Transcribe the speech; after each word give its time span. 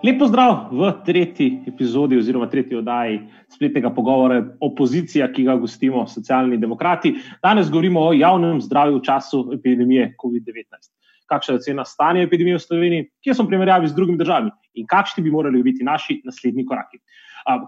Lepo 0.00 0.24
zdrav 0.26 0.70
v 0.72 0.86
tretji 1.04 1.46
epizodi 1.68 2.16
oziroma 2.16 2.46
tretji 2.48 2.78
oddaji 2.78 3.18
spletnega 3.52 3.90
pogovora 3.92 4.38
Opozicija, 4.64 5.26
ki 5.28 5.44
ga 5.44 5.58
gostimo 5.60 6.06
socialni 6.08 6.56
demokrati. 6.56 7.12
Danes 7.44 7.68
govorimo 7.68 8.06
o 8.08 8.14
javnem 8.16 8.62
zdravju 8.64 8.96
v 8.96 9.04
času 9.04 9.42
epidemije 9.58 10.14
COVID-19. 10.22 10.88
Kakšna 11.28 11.54
je 11.54 11.60
ocena 11.60 11.84
stanja 11.84 12.22
epidemije 12.24 12.56
v 12.56 12.62
Sloveniji, 12.64 13.08
kje 13.20 13.34
smo 13.34 13.46
primerjavi 13.50 13.92
z 13.92 13.94
drugimi 13.94 14.18
državami 14.18 14.50
in 14.80 14.86
kakšni 14.88 15.24
bi 15.26 15.30
morali 15.30 15.60
biti 15.62 15.84
naši 15.84 16.22
naslednji 16.24 16.64
koraki. 16.64 17.02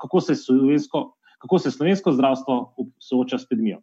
Kako 0.01 0.21
se 0.21 0.35
slovensko 0.35 1.11
kako 1.43 1.59
se 1.59 1.70
slovensko 1.70 2.12
zdravstvo 2.12 2.74
sooča 3.02 3.38
s 3.38 3.45
epidemijo. 3.48 3.80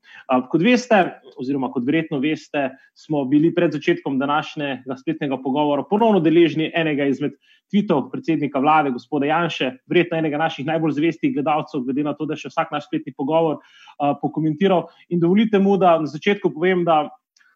Kot 0.52 0.62
veste, 0.64 1.00
oziroma 1.38 1.68
kot 1.72 1.84
verjetno 1.86 2.22
veste, 2.24 2.70
smo 2.96 3.26
bili 3.28 3.52
pred 3.56 3.76
začetkom 3.76 4.20
današnjega 4.20 4.96
spletnega 5.02 5.38
pogovora 5.44 5.84
ponovno 5.90 6.22
deležni 6.24 6.72
enega 6.76 7.10
izmed 7.12 7.36
tvitev 7.70 8.08
predsednika 8.12 8.60
vlade, 8.64 8.94
gospoda 8.96 9.28
Janša, 9.28 9.74
verjetno 9.92 10.18
enega 10.18 10.40
naših 10.40 10.66
najbolj 10.66 10.96
zvestih 11.02 11.34
gledalcev, 11.36 11.84
glede 11.84 12.08
na 12.08 12.16
to, 12.16 12.26
da 12.26 12.40
še 12.40 12.50
vsak 12.50 12.72
naš 12.72 12.88
spletni 12.88 13.14
pogovor 13.18 13.60
pokomentiral. 14.24 14.88
In 15.10 15.20
dovolite 15.20 15.60
mu, 15.60 15.76
da 15.78 15.98
na 16.00 16.08
začetku 16.08 16.54
povem, 16.56 16.88
da 16.88 17.10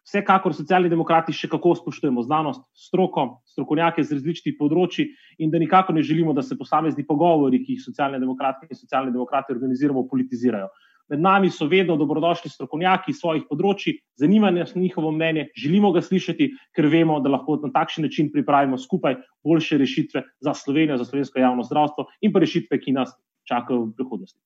Vsekakor 0.04 0.52
socialni 0.52 0.90
demokrati 0.92 1.32
še 1.32 1.48
kako 1.48 1.74
spoštujemo 1.78 2.22
znanost, 2.26 2.60
stroko, 2.76 3.40
strokovnjake 3.48 4.04
z 4.04 4.18
različnih 4.18 4.56
področji 4.58 5.08
in 5.40 5.52
da 5.52 5.58
nikako 5.58 5.94
ne 5.96 6.02
želimo, 6.04 6.34
da 6.36 6.44
se 6.44 6.58
posamezni 6.60 7.06
pogovori, 7.08 7.62
ki 7.64 7.78
jih 7.78 7.86
socialne 7.86 8.20
demokrati 8.20 8.68
in 8.68 8.76
socialne 8.76 9.14
demokrati 9.14 9.54
organiziramo, 9.56 10.04
politizirajo. 10.10 10.68
Med 11.12 11.20
nami 11.20 11.50
so 11.52 11.66
vedno 11.68 11.96
dobrodošli 12.00 12.48
strokovnjaki 12.52 13.12
iz 13.12 13.18
svojih 13.20 13.44
področji, 13.48 13.98
zanima 14.20 14.52
nas 14.52 14.72
njihovo 14.76 15.10
mnenje, 15.12 15.50
želimo 15.56 15.92
ga 15.92 16.00
slišati, 16.04 16.48
ker 16.76 16.88
vemo, 16.88 17.18
da 17.20 17.32
lahko 17.32 17.58
na 17.64 17.72
takšen 17.72 18.08
način 18.08 18.30
pripravimo 18.32 18.80
skupaj 18.80 19.18
boljše 19.44 19.80
rešitve 19.80 20.24
za 20.44 20.54
Slovenijo, 20.56 20.96
za 21.00 21.08
slovensko 21.08 21.40
javno 21.40 21.64
zdravstvo 21.64 22.08
in 22.24 22.32
pa 22.32 22.44
rešitve, 22.44 22.80
ki 22.80 22.96
nas 22.96 23.12
čakajo 23.48 23.84
v 23.84 23.92
prihodnosti. 23.98 24.40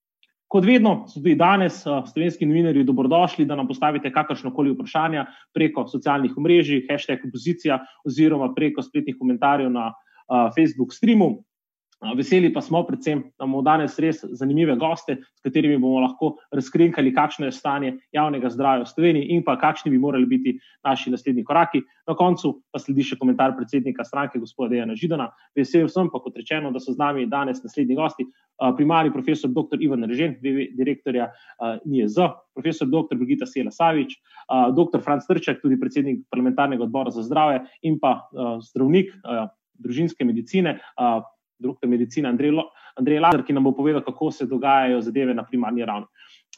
Kot 0.48 0.64
vedno, 0.64 1.02
tudi 1.12 1.34
danes 1.36 1.82
slovenski 1.84 2.46
novinarji 2.48 2.84
dobrodošli, 2.88 3.44
da 3.44 3.56
nam 3.56 3.68
postavite 3.68 4.12
kakršno 4.12 4.54
koli 4.56 4.72
vprašanje 4.72 5.26
preko 5.54 5.84
socialnih 5.88 6.36
omrežij, 6.40 6.86
hashtag 6.88 7.26
opozicija 7.28 7.82
oziroma 8.08 8.54
preko 8.56 8.82
spletnih 8.82 9.16
komentarjev 9.20 9.70
na 9.70 9.90
Facebook 10.56 10.94
streamu. 10.96 11.44
Veseli 11.98 12.52
pa 12.54 12.60
smo, 12.62 12.84
predvsem, 12.86 13.24
da 13.38 13.44
imamo 13.44 13.62
danes 13.66 13.96
res 13.98 14.20
zanimive 14.38 14.76
goste, 14.78 15.16
s 15.34 15.42
katerimi 15.42 15.80
bomo 15.82 15.98
lahko 16.04 16.28
razkrinkali, 16.54 17.10
kakšno 17.14 17.48
je 17.48 17.52
stanje 17.52 17.90
javnega 18.14 18.50
zdravja 18.54 18.84
v 18.84 18.90
Sloveniji 18.92 19.30
in 19.34 19.42
pa 19.42 19.56
kakšni 19.58 19.90
bi 19.90 19.98
morali 19.98 20.26
biti 20.30 20.52
naši 20.86 21.10
naslednji 21.10 21.42
koraki. 21.44 21.80
Na 22.06 22.14
koncu 22.14 22.52
pa 22.70 22.78
sledi 22.78 23.02
še 23.02 23.18
komentar 23.18 23.56
predsednika 23.56 24.06
stranke, 24.06 24.38
gospoda 24.38 24.76
Dejana 24.76 24.94
Židana. 24.94 25.26
Vesel 25.58 25.88
sem 25.90 26.10
pa, 26.12 26.20
kot 26.22 26.38
rečeno, 26.38 26.70
da 26.70 26.78
so 26.78 26.94
z 26.94 27.02
nami 27.02 27.26
danes 27.26 27.64
naslednji 27.64 27.96
gosti, 27.98 28.26
primarni 28.78 29.10
profesor 29.14 29.50
dr. 29.50 29.82
Ivan 29.82 30.06
Režen, 30.06 30.36
direktorja 30.78 31.32
NIJZ, 31.82 32.28
profesor 32.54 32.86
dr. 32.90 33.18
Brigita 33.18 33.46
Sela 33.46 33.74
Savič, 33.74 34.14
dr. 34.76 35.02
Franc 35.02 35.26
Trček, 35.26 35.58
tudi 35.62 35.78
predsednik 35.80 36.22
parlamentarnega 36.30 36.86
odbora 36.86 37.10
za 37.10 37.26
zdravje 37.26 37.64
in 37.82 37.98
pa 37.98 38.20
zdravnik 38.70 39.10
družinske 39.78 40.26
medicine, 40.26 40.78
doktor 41.58 41.90
medicine 41.90 42.28
Andrej, 42.28 42.52
Andrej 42.98 43.20
Lazar, 43.20 43.42
ki 43.46 43.52
nam 43.52 43.64
bo 43.64 43.72
povedal, 43.76 44.02
kako 44.04 44.30
se 44.30 44.46
dogajajo 44.46 45.00
zadeve 45.00 45.34
na 45.34 45.44
primarni 45.44 45.84
ravni. 45.84 46.06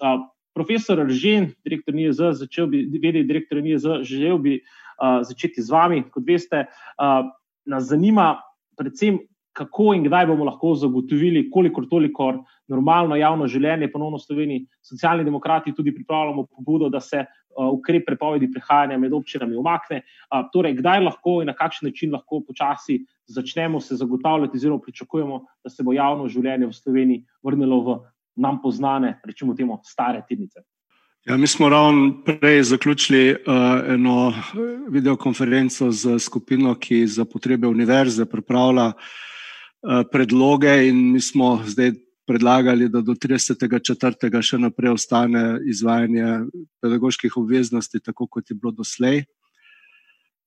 Uh, 0.00 0.26
profesor 0.54 0.98
Ržen, 1.06 1.50
direktor 1.64 1.94
NIJZ, 1.94 2.20
začel 2.44 2.66
bi, 2.66 2.84
vedeti 3.02 3.26
direktor 3.28 3.62
NIJZ, 3.62 4.02
želel 4.02 4.38
bi 4.38 4.58
uh, 4.60 5.20
začeti 5.22 5.62
z 5.62 5.70
vami. 5.70 6.02
Kot 6.10 6.26
veste, 6.26 6.66
uh, 6.66 7.30
nas 7.66 7.88
zanima 7.88 8.34
predvsem, 8.76 9.18
kako 9.60 9.92
in 9.94 10.04
kdaj 10.04 10.26
bomo 10.26 10.46
lahko 10.48 10.72
zagotovili, 10.74 11.50
kolikor 11.52 11.84
toliko 11.90 12.30
normalno 12.68 13.16
javno 13.16 13.48
življenje 13.48 13.90
ponovno 13.92 14.16
v 14.16 14.24
Sloveniji. 14.24 14.64
Socialni 14.80 15.26
demokrati 15.26 15.74
tudi 15.76 15.92
pripravljamo 15.94 16.46
pobudo, 16.48 16.88
da 16.88 17.00
se 17.00 17.26
ukrep 17.60 18.06
prepovedi 18.06 18.48
prehajanja 18.54 18.96
med 18.98 19.12
občinami 19.12 19.58
umakne. 19.60 20.00
Torej, 20.54 20.78
kdaj 20.80 21.04
lahko 21.04 21.40
in 21.42 21.50
na 21.52 21.56
kakšen 21.58 21.90
način 21.90 22.14
lahko 22.14 22.40
počasi 22.46 23.02
začnemo 23.28 23.80
se 23.84 24.00
zagotavljati, 24.00 24.56
oziroma 24.56 24.80
pričakujemo, 24.80 25.44
da 25.64 25.70
se 25.70 25.84
bo 25.84 25.92
javno 25.92 26.28
življenje 26.28 26.70
v 26.70 26.80
Sloveniji 26.80 27.24
vrnilo 27.44 27.80
v 27.84 28.00
nam 28.40 28.62
poznane, 28.62 29.18
rečemo 29.26 29.54
temu, 29.54 29.80
stare 29.84 30.22
tirnice. 30.28 30.64
Ja, 31.28 31.36
mi 31.36 31.46
smo 31.46 31.68
ravno 31.68 32.22
prej 32.24 32.62
zaključili 32.70 33.34
uh, 33.34 33.82
eno 33.92 34.32
videokonferenco 34.88 35.90
z 35.92 36.16
skupino, 36.18 36.78
ki 36.80 37.04
za 37.06 37.26
potrebe 37.28 37.68
univerze 37.68 38.24
pripravlja 38.24 38.86
uh, 38.94 39.10
predloge, 40.12 40.88
in 40.88 41.12
mi 41.12 41.20
smo 41.20 41.60
zdaj 41.66 41.92
predlagali, 42.30 42.88
da 42.88 43.00
do 43.02 43.16
30.4. 43.18 44.42
še 44.42 44.58
naprej 44.62 44.94
ostane 44.94 45.44
izvajanje 45.66 46.46
pedagoških 46.82 47.36
obveznosti, 47.40 47.98
tako 48.04 48.28
kot 48.30 48.50
je 48.50 48.56
bilo 48.56 48.70
doslej. 48.76 49.24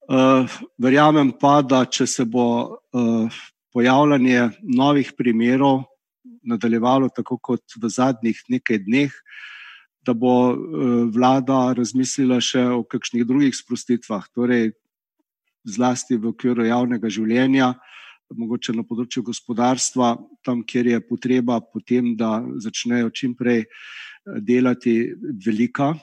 Uh, 0.03 0.47
verjamem 0.79 1.31
pa, 1.39 1.61
da 1.63 1.85
če 1.87 2.07
se 2.07 2.25
bo 2.27 2.45
uh, 2.75 3.41
pojavljanje 3.75 4.49
novih 4.63 5.13
primerov 5.17 5.85
nadaljevalo 6.43 7.07
tako 7.15 7.37
kot 7.39 7.75
v 7.79 7.89
zadnjih 7.89 8.39
nekaj 8.51 8.81
dneh, 8.83 9.13
da 10.03 10.11
bo 10.11 10.51
vlada 11.15 11.71
razmislila 11.77 12.41
še 12.43 12.65
o 12.75 12.81
kakšnih 12.83 13.23
drugih 13.23 13.55
sprostitvah, 13.55 14.25
torej 14.35 14.73
zlasti 15.63 16.19
v 16.19 16.33
okviru 16.33 16.67
javnega 16.67 17.07
življenja, 17.07 17.69
uh, 17.71 17.92
mogoče 18.37 18.75
na 18.75 18.85
področju 18.87 19.23
gospodarstva, 19.27 20.15
tam, 20.45 20.63
kjer 20.67 20.93
je 20.93 21.03
potreba 21.05 21.59
potem, 21.61 22.13
da 22.19 22.41
začnejo 22.63 23.11
čimprej 23.13 23.63
eh, 23.63 23.69
delati 24.41 24.97
velika. 25.45 25.93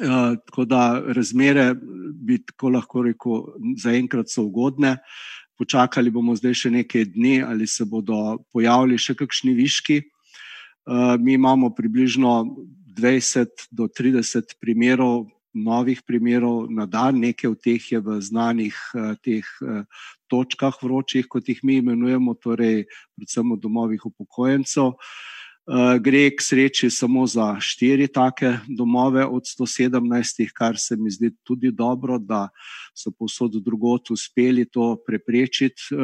Uh, 0.00 0.38
tako 0.46 0.64
da 0.64 0.96
razmere 1.12 1.74
bi 1.76 2.38
tako 2.40 2.70
lahko 2.72 3.02
rekel, 3.04 3.42
zaenkrat 3.76 4.30
so 4.32 4.46
ugodne. 4.46 4.94
Počakali 5.60 6.08
bomo 6.14 6.32
zdaj 6.38 6.54
še 6.56 6.70
nekaj 6.72 7.04
dni, 7.12 7.42
ali 7.44 7.66
se 7.68 7.84
bodo 7.84 8.38
pojavili 8.48 8.96
še 8.96 9.12
kakšni 9.18 9.52
viški. 9.58 9.98
Uh, 10.88 11.18
mi 11.20 11.34
imamo 11.36 11.68
približno 11.76 12.32
20 12.96 13.68
do 13.76 13.90
30 13.92 14.56
primerov 14.62 15.26
novih 15.54 16.02
primerov 16.06 16.70
na 16.70 16.86
dan, 16.86 17.20
nekaj 17.20 17.50
od 17.50 17.60
teh 17.62 17.92
je 17.92 18.00
v 18.00 18.20
znanih 18.20 18.76
uh, 18.94 19.14
teh 19.22 19.46
uh, 19.62 19.82
točkah 20.30 20.74
vročih, 20.82 21.26
kot 21.28 21.48
jih 21.48 21.60
mi 21.62 21.80
imenujemo, 21.80 22.34
torej 22.38 22.86
predvsem 23.16 23.52
v 23.54 23.60
domovih 23.60 24.06
upokojencev. 24.06 24.94
Uh, 25.70 25.96
gre 26.02 26.30
k 26.34 26.42
sreči 26.42 26.90
samo 26.90 27.26
za 27.26 27.54
štiri 27.60 28.08
take 28.08 28.58
domove 28.66 29.26
od 29.26 29.44
117, 29.46 30.48
kar 30.54 30.78
se 30.78 30.96
mi 30.96 31.10
zdi 31.10 31.30
tudi 31.46 31.70
dobro, 31.70 32.18
da 32.18 32.48
so 32.94 33.10
povsod 33.10 33.60
drugot 33.62 34.10
uspeli 34.10 34.64
to 34.66 34.96
preprečiti. 35.06 35.94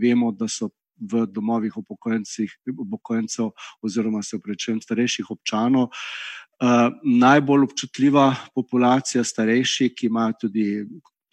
Vemo, 0.00 0.32
da 0.32 0.48
so 0.48 0.68
v 1.00 1.26
domovih 1.26 1.74
upokojencev 2.76 3.50
oziroma 3.82 4.22
se 4.22 4.38
prečem 4.38 4.80
starejših 4.80 5.30
občanov 5.30 5.88
najbolj 7.02 7.64
občutljiva 7.68 8.28
populacija 8.54 9.24
starejših, 9.24 9.92
ki 9.96 10.06
imajo 10.06 10.38
tudi 10.40 10.66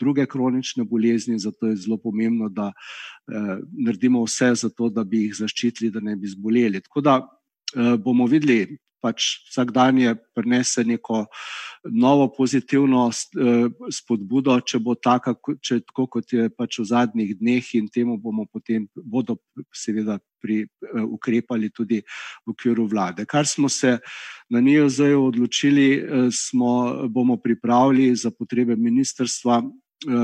druge 0.02 0.26
kronične 0.26 0.84
bolezni, 0.84 1.40
zato 1.40 1.68
je 1.70 1.76
zelo 1.76 1.98
pomembno, 2.02 2.50
da 2.50 2.72
uh, 2.72 3.60
naredimo 3.86 4.24
vse 4.26 4.56
za 4.56 4.70
to, 4.70 4.90
da 4.90 5.04
bi 5.04 5.28
jih 5.28 5.36
zaščitili, 5.44 5.92
da 5.94 6.02
ne 6.02 6.16
bi 6.16 6.28
zboleli. 6.28 6.82
Tako 6.82 7.02
da 7.06 7.18
uh, 7.22 7.94
bomo 8.02 8.26
videli, 8.26 8.80
pač 9.02 9.42
vsak 9.50 9.74
dan 9.74 9.98
je 9.98 10.14
prinese 10.36 10.84
neko 10.86 11.26
novo 11.90 12.28
pozitivno 12.30 13.08
eh, 13.10 13.70
spodbudo, 13.92 14.60
če 14.62 14.80
bo 14.80 14.96
taka, 14.96 15.34
če 15.62 15.82
tako 15.90 16.06
kot 16.18 16.34
je 16.34 16.50
pač 16.54 16.80
v 16.80 16.86
zadnjih 16.92 17.34
dneh 17.40 17.72
in 17.80 17.90
temu 17.90 18.18
bomo 18.22 18.46
potem, 18.46 18.86
bodo 18.96 19.40
seveda 19.74 20.20
pri, 20.44 20.64
eh, 20.64 20.81
ukrepali 20.94 21.70
tudi 21.70 22.02
v 22.46 22.54
okviru 22.54 22.88
vlade. 22.88 23.26
Kar 23.26 23.48
smo 23.48 23.70
se 23.70 23.98
na 24.50 24.62
NIOZ 24.62 25.00
odločili, 25.18 25.88
eh, 25.94 26.28
smo, 26.32 27.08
bomo 27.08 27.38
pripravili 27.38 28.16
za 28.16 28.32
potrebe 28.32 28.76
ministrstva 28.76 29.62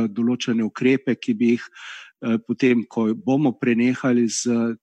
določene 0.10 0.64
ukrepe, 0.66 1.14
ki 1.22 1.34
bi 1.38 1.52
jih 1.52 1.66
potem, 2.48 2.82
ko 2.90 3.12
bomo 3.14 3.52
prenehali 3.62 4.24
z 4.26 4.74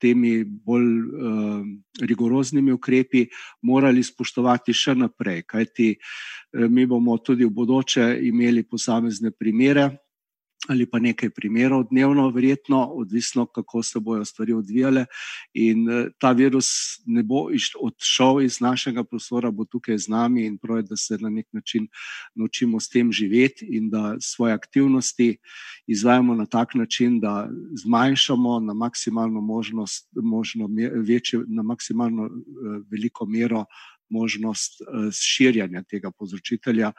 temi 0.00 0.44
bolj 0.44 0.88
uh, 0.98 1.62
rigoroznimi 2.02 2.72
ukrepi 2.72 3.26
morali 3.62 4.02
spoštovati 4.02 4.74
še 4.74 4.96
naprej, 4.98 5.44
kajti 5.46 5.92
mi 6.72 6.86
bomo 6.90 7.18
tudi 7.22 7.46
v 7.46 7.52
bodoče 7.54 8.06
imeli 8.26 8.64
posamezne 8.66 9.30
primere, 9.30 9.90
ali 10.68 10.86
pa 10.86 10.98
nekaj 10.98 11.30
primerov 11.30 11.86
dnevno, 11.90 12.28
verjetno, 12.30 12.84
odvisno, 12.84 13.46
kako 13.46 13.82
se 13.82 14.00
bodo 14.00 14.24
stvari 14.24 14.52
odvijale. 14.52 15.06
In 15.54 15.90
eh, 15.90 16.08
ta 16.18 16.32
virus 16.32 16.68
ne 17.06 17.22
bo 17.22 17.46
odšel 17.80 18.42
iz 18.44 18.60
našega 18.60 19.04
prostora, 19.04 19.50
bo 19.50 19.64
tukaj 19.64 19.98
z 19.98 20.08
nami 20.08 20.44
in 20.46 20.58
pravi, 20.58 20.82
da 20.82 20.96
se 20.96 21.18
na 21.20 21.30
nek 21.30 21.46
način 21.52 21.88
naučimo 22.34 22.80
s 22.80 22.88
tem 22.88 23.12
živeti 23.12 23.66
in 23.70 23.90
da 23.90 24.16
svoje 24.20 24.52
aktivnosti 24.52 25.36
izvajamo 25.86 26.34
na 26.34 26.46
tak 26.46 26.74
način, 26.74 27.20
da 27.20 27.48
zmanjšamo 27.82 28.60
na 28.60 28.74
maksimalno 28.74 29.40
možnost, 29.40 30.08
možno 30.14 30.68
večje, 30.94 31.40
na 31.46 31.62
maksimalno 31.62 32.26
eh, 32.26 32.30
veliko 32.90 33.26
mero 33.26 33.64
možnost 34.10 34.80
uh, 34.82 35.08
širjanja 35.14 35.82
tega 35.88 36.10
povzročitelja 36.10 36.92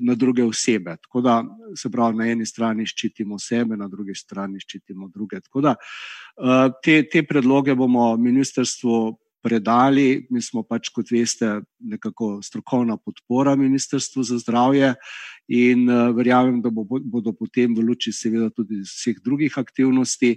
na 0.00 0.14
druge 0.14 0.44
osebe. 0.44 0.96
Tako 1.02 1.20
da 1.20 1.42
se 1.76 1.90
pravi, 1.90 2.16
na 2.16 2.30
eni 2.30 2.46
strani 2.46 2.86
ščitimo 2.86 3.38
sebe, 3.38 3.76
na 3.76 3.88
drugi 3.88 4.14
strani 4.14 4.60
ščitimo 4.60 5.10
druge. 5.14 5.40
Tako 5.40 5.66
da 5.68 5.76
uh, 5.76 6.66
te, 6.82 7.02
te 7.10 7.22
predloge 7.26 7.74
bomo 7.74 8.14
ministrstvu. 8.16 9.16
Predali. 9.46 10.26
Mi 10.34 10.40
smo 10.42 10.64
pač, 10.66 10.88
kot 10.90 11.12
veste, 11.14 11.46
nekako 11.78 12.40
strokovna 12.42 12.96
podpora 12.98 13.52
Ministrstvu 13.54 14.24
za 14.26 14.40
zdravje, 14.42 14.88
in 15.46 15.86
verjamem, 16.16 16.58
da 16.62 16.72
bo, 16.74 16.82
bodo 16.82 17.30
potem 17.36 17.76
v 17.76 17.84
luči, 17.86 18.10
seveda, 18.10 18.50
tudi 18.50 18.80
vseh 18.82 19.20
drugih 19.22 19.54
aktivnosti, 19.60 20.32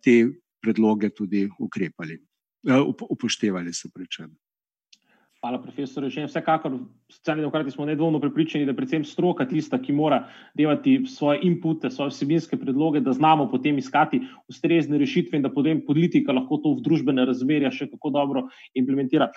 te 0.00 0.14
predloge 0.60 1.10
tudi 1.10 1.48
ukrepali, 1.58 2.18
upoštevali, 3.08 3.72
se 3.72 3.90
prečem. 3.94 4.32
Hvala, 5.40 5.58
profesor. 5.58 6.04
Že 6.08 6.28
vsekakor, 6.28 6.78
socialni 7.10 7.42
demokrati 7.42 7.70
smo 7.70 7.84
nedvomno 7.84 8.20
prepričani, 8.20 8.64
da 8.64 8.70
je 8.70 8.76
predvsem 8.76 9.04
stroka 9.04 9.44
tista, 9.48 9.78
ki 9.82 9.92
mora 9.92 10.22
delati 10.54 11.00
svoje 11.06 11.40
inpute, 11.42 11.90
svoje 11.90 12.14
vsebinske 12.14 12.56
predloge, 12.56 13.00
da 13.00 13.12
znamo 13.12 13.48
potem 13.50 13.78
iskati 13.78 14.22
ustrezne 14.48 14.98
rešitve 14.98 15.38
in 15.38 15.42
da 15.42 15.52
potem 15.52 15.82
politika 15.86 16.32
lahko 16.32 16.60
to 16.62 16.74
v 16.78 16.84
družbene 16.86 17.24
razmerja 17.26 17.70
še 17.74 17.90
kako 17.90 18.10
dobro 18.14 18.46
implementira. 18.74 19.30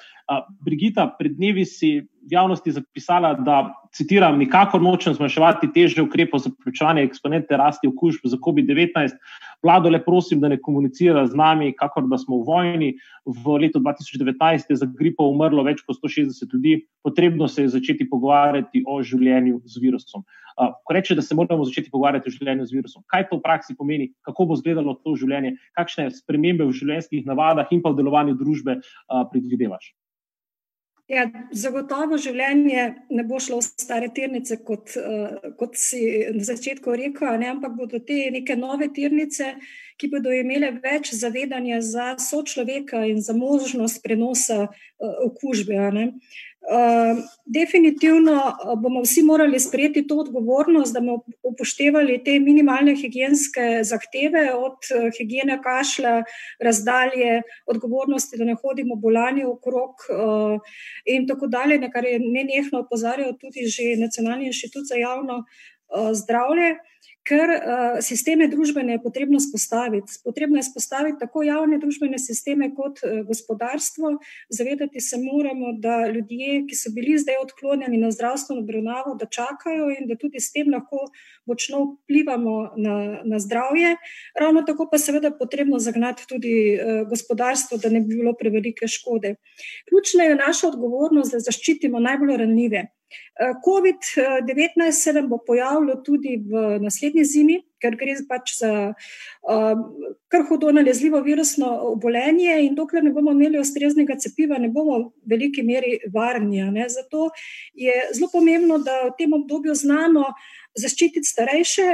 Brigita, 0.66 1.08
pred 1.20 1.38
dnevi 1.38 1.66
si 1.66 1.96
v 2.24 2.32
javnosti 2.32 2.72
zapisala, 2.72 3.34
da, 3.44 3.74
citiram, 3.94 4.40
nikakor 4.40 4.82
nočem 4.82 5.14
zmanjševati 5.14 5.70
teže 5.74 6.02
ukrepov 6.02 6.42
za 6.42 6.50
preprečevanje 6.50 7.04
eksponente 7.06 7.58
rasti 7.58 7.90
okužb 7.92 8.26
za 8.26 8.40
COVID-19. 8.42 9.18
Vlado 9.64 9.90
le 9.90 10.00
prosim, 10.04 10.40
da 10.42 10.50
ne 10.50 10.58
komunicira 10.62 11.26
z 11.28 11.36
nami, 11.38 11.74
kakor 11.78 12.08
da 12.10 12.18
smo 12.18 12.42
v 12.42 12.48
vojni. 12.48 12.90
V 13.26 13.60
letu 13.62 13.80
2019 13.80 14.72
je 14.72 14.80
za 14.82 14.88
gripo 14.88 15.28
umrlo 15.30 15.64
več 15.68 15.84
kot 15.86 16.00
160 16.00 16.56
ljudi, 16.56 16.80
potrebno 17.04 17.48
se 17.48 17.63
je 17.64 17.74
začeti 17.76 18.08
pogovarjati 18.10 18.84
o 18.88 19.00
življenju 19.04 19.62
z 19.66 19.82
virusom. 19.84 20.26
Ko 20.58 20.94
reče, 20.94 21.16
da 21.18 21.26
se 21.26 21.36
moramo 21.36 21.66
začeti 21.66 21.92
pogovarjati 21.92 22.30
o 22.30 22.36
življenju 22.36 22.68
z 22.70 22.78
virusom, 22.78 23.04
kaj 23.10 23.28
to 23.30 23.40
v 23.40 23.46
praksi 23.46 23.76
pomeni, 23.80 24.12
kako 24.28 24.52
bo 24.52 24.60
izgledalo 24.60 24.96
to 25.02 25.16
življenje, 25.18 25.56
kakšne 25.80 26.10
spremembe 26.14 26.68
v 26.70 26.78
življenjskih 26.78 27.26
navadah 27.30 27.74
in 27.74 27.82
pa 27.82 27.94
v 27.94 28.02
delovanju 28.02 28.38
družbe 28.38 28.80
predvidevaš? 29.34 29.94
Ja, 31.12 31.26
zagotovo 31.52 32.16
življenje 32.22 32.84
ne 33.12 33.24
bo 33.28 33.36
šlo 33.44 33.58
v 33.60 33.66
stare 33.68 34.08
tirnice, 34.16 34.56
kot, 34.64 34.94
uh, 34.96 35.50
kot 35.60 35.76
si 35.76 36.00
na 36.32 36.46
začetku 36.48 36.96
rekel, 36.96 37.28
ne, 37.42 37.50
ampak 37.52 37.76
bodo 37.76 38.00
te 38.00 38.30
neke 38.32 38.56
nove 38.56 38.88
tirnice, 38.96 39.52
ki 40.00 40.10
bodo 40.14 40.32
imele 40.32 40.72
več 40.80 41.12
zavedanja 41.20 41.82
za 41.84 42.08
sočloveka 42.24 43.04
in 43.10 43.20
za 43.22 43.36
možnost 43.36 44.00
prenosa 44.06 44.62
uh, 44.64 44.72
okužbe. 45.28 45.76
Uh, 45.76 46.40
definitivno 47.46 48.32
eh, 48.32 48.76
bomo 48.78 49.02
vsi 49.02 49.24
morali 49.24 49.60
sprejeti 49.60 50.08
to 50.08 50.16
odgovornost, 50.16 50.94
da 50.94 51.00
bomo 51.00 51.20
upoštevali 51.44 52.24
te 52.24 52.40
minimalne 52.40 52.96
higijenske 52.96 53.84
zahteve, 53.84 54.54
od 54.54 54.78
eh, 54.96 55.10
higijene 55.18 55.60
kašlja, 55.64 56.24
razdalje, 56.60 57.42
odgovornosti, 57.66 58.38
da 58.38 58.46
ne 58.46 58.56
hodimo 58.62 58.96
bolani 58.96 59.46
okrog 59.46 60.08
eh, 60.10 60.58
in 61.06 61.28
tako 61.28 61.48
dalje, 61.48 61.80
na 61.80 61.92
kar 61.92 62.06
je 62.06 62.20
nenehno 62.20 62.80
opozarjal 62.80 63.36
tudi 63.40 63.68
že 63.68 63.96
Nacionalni 64.00 64.46
inštitut 64.46 64.88
za 64.88 64.96
javno 64.96 65.44
zdravje 66.14 66.76
ker 67.28 67.52
uh, 67.56 67.98
sisteme 68.04 68.50
družbene 68.52 68.98
je 68.98 69.02
potrebno 69.04 69.40
spostaviti. 69.40 70.20
Potrebno 70.24 70.60
je 70.60 70.68
spostaviti 70.68 71.20
tako 71.22 71.44
javne 71.48 71.80
družbene 71.80 72.20
sisteme 72.20 72.70
kot 72.76 73.00
uh, 73.04 73.22
gospodarstvo. 73.28 74.18
Zavedati 74.50 75.02
se 75.02 75.18
moramo, 75.22 75.74
da 75.80 76.08
ljudje, 76.08 76.66
ki 76.68 76.76
so 76.76 76.92
bili 76.96 77.16
zdaj 77.20 77.40
odklonjeni 77.44 77.98
na 78.02 78.12
zdravstveno 78.12 78.62
obravnavo, 78.62 79.16
da 79.20 79.26
čakajo 79.26 79.88
in 79.96 80.10
da 80.10 80.20
tudi 80.20 80.42
s 80.44 80.52
tem 80.52 80.72
lahko 80.74 81.06
močno 81.48 81.84
vplivamo 82.04 82.56
na, 82.78 82.96
na 83.24 83.40
zdravje. 83.40 83.96
Ravno 84.40 84.66
tako 84.68 84.90
pa 84.92 85.00
seveda 85.00 85.32
potrebno 85.32 85.80
zagnati 85.80 86.28
tudi 86.28 86.56
uh, 86.76 87.08
gospodarstvo, 87.10 87.78
da 87.78 87.90
ne 87.90 88.04
bi 88.04 88.20
bilo 88.20 88.36
prevelike 88.40 88.88
škode. 88.88 89.36
Ključna 89.90 90.28
je 90.28 90.36
naša 90.36 90.68
odgovornost, 90.74 91.32
da 91.32 91.40
zaščitimo 91.40 92.04
najbolj 92.04 92.38
ranljive. 92.44 92.88
Eh, 93.40 93.54
COVID-19 93.66 94.92
se 94.92 95.14
nam 95.14 95.30
bo 95.30 95.40
pojavilo 95.48 95.96
tudi 96.06 96.38
v 96.38 96.80
naslednji 96.80 97.24
zimi, 97.26 97.60
ker 97.82 97.96
gre 98.00 98.14
pač 98.30 98.54
za 98.60 98.72
uh, 98.94 99.80
kar 100.32 100.46
hudo 100.48 100.70
nalezljivo 100.72 101.20
virusno 101.26 101.68
obolenje, 101.90 102.54
in 102.64 102.78
dokler 102.78 103.04
ne 103.04 103.12
bomo 103.12 103.34
imeli 103.36 103.60
ustreznega 103.60 104.16
cepiva, 104.24 104.56
ne 104.62 104.70
bomo 104.72 105.00
v 105.00 105.34
veliki 105.34 105.66
meri 105.68 105.98
varni. 106.14 106.62
Zato 106.94 107.32
je 107.76 107.98
zelo 108.14 108.30
pomembno, 108.32 108.78
da 108.80 109.10
v 109.10 109.16
tem 109.18 109.34
obdobju 109.36 109.76
znamo 109.76 110.30
zaščititi 110.80 111.28
starejše, 111.28 111.86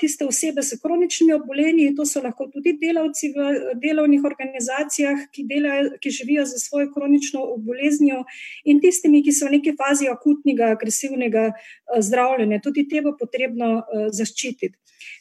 tiste 0.00 0.26
osebe 0.26 0.62
s 0.62 0.76
kroničnimi 0.82 1.34
obolenji, 1.34 1.88
to 1.96 2.06
so 2.06 2.22
lahko 2.22 2.46
tudi 2.52 2.76
delavci 2.78 3.32
v 3.34 3.48
delovnih 3.82 4.24
organizacijah, 4.24 5.24
ki, 5.34 5.46
delajo, 5.50 5.96
ki 6.02 6.12
živijo 6.14 6.44
za 6.46 6.58
svojo 6.62 6.92
kronično 6.94 7.46
boleznijo, 7.58 8.22
in 8.64 8.80
tistimi, 8.80 9.24
ki 9.26 9.34
so 9.34 9.48
v 9.48 9.58
neki 9.58 9.74
fazi 9.78 10.08
akutnega, 10.10 10.70
agresivnega 10.76 11.50
zdravljenja. 11.98 12.60
Tudi 12.62 12.86
te 12.88 13.02
bo 13.02 13.16
potrebno 13.18 13.80
zaščititi. 14.14 14.76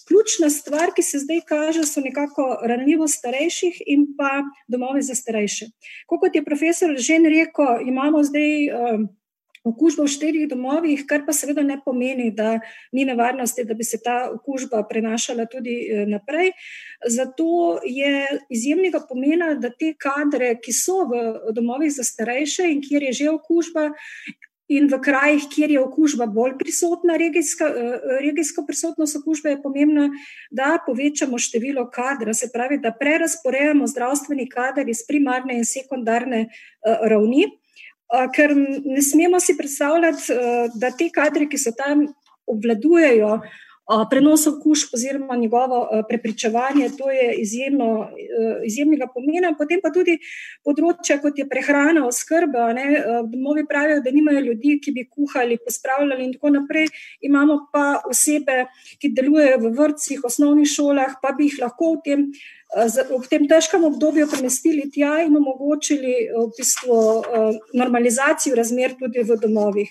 Ključna 0.09 0.49
stvar, 0.49 0.91
ki 0.95 1.03
se 1.05 1.21
zdaj 1.21 1.41
kaže, 1.47 1.83
so 1.87 2.01
nekako 2.01 2.59
ranljivost 2.67 3.19
starejših 3.21 3.81
in 3.87 4.07
pa 4.17 4.41
domovi 4.67 5.01
za 5.05 5.15
starejše. 5.15 5.69
Kot 6.09 6.35
je 6.35 6.43
profesor 6.45 6.95
že 6.97 7.17
rekel, 7.23 7.87
imamo 7.87 8.23
zdaj 8.23 8.69
okužbo 9.63 10.03
v 10.03 10.13
štirih 10.13 10.47
domovih, 10.49 11.03
kar 11.07 11.25
pa 11.27 11.33
seveda 11.35 11.63
ne 11.63 11.79
pomeni, 11.83 12.31
da 12.31 12.59
ni 12.95 13.05
nevarnosti, 13.05 13.65
da 13.67 13.75
bi 13.75 13.83
se 13.83 13.99
ta 14.03 14.29
okužba 14.31 14.83
prenašala 14.89 15.45
tudi 15.51 15.75
eh, 15.83 16.05
naprej. 16.07 16.53
Zato 17.07 17.79
je 17.83 18.27
izjemnega 18.49 19.03
pomena, 19.09 19.53
da 19.55 19.69
te 19.69 19.93
kadre, 19.99 20.55
ki 20.63 20.75
so 20.75 21.03
v 21.09 21.53
domovih 21.55 21.91
za 21.91 22.03
starejše 22.03 22.69
in 22.71 22.83
kjer 22.83 23.09
je 23.09 23.17
že 23.23 23.33
okužba. 23.35 23.91
In 24.69 24.85
v 24.85 24.99
krajih, 25.01 25.47
kjer 25.49 25.71
je 25.73 25.79
okužba 25.81 26.27
bolj 26.29 26.53
prisotna, 26.59 27.17
regijska, 27.17 27.65
eh, 27.67 28.19
regijska 28.21 28.63
prisotnost 28.67 29.17
okužbe 29.17 29.49
je 29.49 29.61
pomembna, 29.61 30.09
da 30.51 30.77
povečamo 30.85 31.37
število 31.37 31.89
kadra, 31.89 32.33
se 32.33 32.51
pravi, 32.53 32.77
da 32.77 32.93
prerasporejamo 32.93 33.87
zdravstveni 33.87 34.45
kader 34.49 34.89
iz 34.89 35.01
primarne 35.07 35.57
in 35.57 35.65
sekundarne 35.65 36.47
ravni 36.85 37.49
ker 38.35 38.53
ne 38.55 39.01
smemo 39.05 39.39
si 39.39 39.57
predstavljati, 39.57 40.33
da 40.81 40.91
te 40.91 41.09
kadre, 41.13 41.47
ki 41.49 41.59
so 41.61 41.73
tam, 41.77 42.07
obvladujejo 42.49 43.35
prenos 44.09 44.47
okužb 44.47 44.93
oziroma 44.93 45.35
njegovo 45.35 45.79
prepričevanje, 46.07 46.89
to 46.97 47.09
je 47.11 47.33
izjemno, 47.41 48.09
izjemnega 48.65 49.07
pomena. 49.13 49.53
Potem 49.57 49.81
pa 49.81 49.89
tudi 49.93 50.19
področja, 50.65 51.17
kot 51.23 51.39
je 51.39 51.47
prehrana, 51.49 52.05
oskrba. 52.07 52.69
Domovi 53.31 53.65
pravijo, 53.69 54.03
da 54.05 54.13
nimajo 54.13 54.45
ljudi, 54.51 54.77
ki 54.83 54.93
bi 54.93 55.07
kuhali, 55.09 55.57
pospravljali 55.65 56.27
in 56.27 56.37
tako 56.37 56.53
naprej. 56.59 56.87
Imamo 57.25 57.59
pa 57.73 57.87
osebe, 58.05 58.67
ki 59.01 59.13
delujejo 59.17 59.57
v 59.65 59.73
vrtcih, 59.81 60.23
osnovnih 60.29 60.69
šolah, 60.69 61.17
pa 61.21 61.33
bi 61.37 61.49
jih 61.49 61.59
lahko 61.65 61.95
v 61.97 62.05
tem 62.05 62.31
v 62.69 63.25
tem 63.29 63.47
težkem 63.49 63.83
obdobju 63.83 64.27
premestili 64.29 64.91
tja 64.93 65.23
in 65.25 65.33
omogočili 65.37 66.29
v 66.29 66.45
bistvu 66.53 66.97
normalizacijo 67.73 68.55
razmer 68.55 68.93
tudi 68.99 69.23
v 69.25 69.37
domovih. 69.41 69.89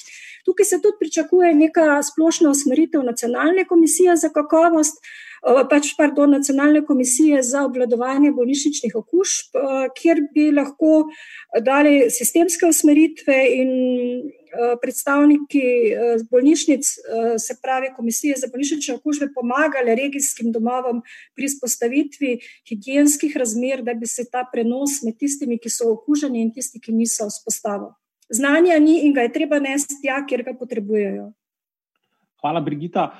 Tukaj 0.49 0.64
se 0.64 0.81
tudi 0.81 0.97
pričakuje 1.00 1.55
neka 1.55 2.02
splošna 2.02 2.50
usmeritev 2.50 3.02
nacionalne 3.05 3.67
komisije 3.69 4.17
za 4.17 4.31
kakovost, 4.33 5.02
pač 5.71 5.93
pardon, 5.97 6.31
nacionalne 6.31 6.85
komisije 6.87 7.43
za 7.43 7.64
obvladovanje 7.64 8.33
bolnišničnih 8.33 8.97
okužb, 8.97 9.59
kjer 10.00 10.23
bi 10.35 10.49
lahko 10.52 11.11
dali 11.62 12.09
sistemske 12.11 12.67
usmeritve 12.67 13.37
in 13.61 13.71
predstavniki 14.83 15.62
bolnišnic, 16.31 16.88
se 17.38 17.57
pravi 17.62 17.93
komisije 17.97 18.35
za 18.40 18.49
bolnišnične 18.52 18.95
okužbe, 18.95 19.31
pomagali 19.35 19.95
regijskim 19.95 20.52
domovom 20.52 21.02
pri 21.37 21.49
spostavitvi 21.49 22.38
higijenskih 22.69 23.37
razmer, 23.37 23.83
da 23.83 23.95
bi 23.95 24.07
se 24.07 24.25
ta 24.33 24.47
prenos 24.52 25.02
med 25.05 25.19
tistimi, 25.21 25.61
ki 25.61 25.71
so 25.71 25.93
okuženi 25.93 26.43
in 26.43 26.52
tisti, 26.57 26.81
ki 26.81 26.97
niso, 26.97 27.28
vzpostavil. 27.28 27.93
Znanja 28.28 28.78
ni 28.78 29.00
in 29.06 29.14
ga 29.16 29.25
je 29.25 29.32
treba 29.32 29.61
nesti 29.61 29.97
tja, 30.02 30.20
kjer 30.28 30.44
ga 30.44 30.54
potrebujejo. 30.58 31.30
Hvala, 32.42 32.61
Brigita. 32.61 33.11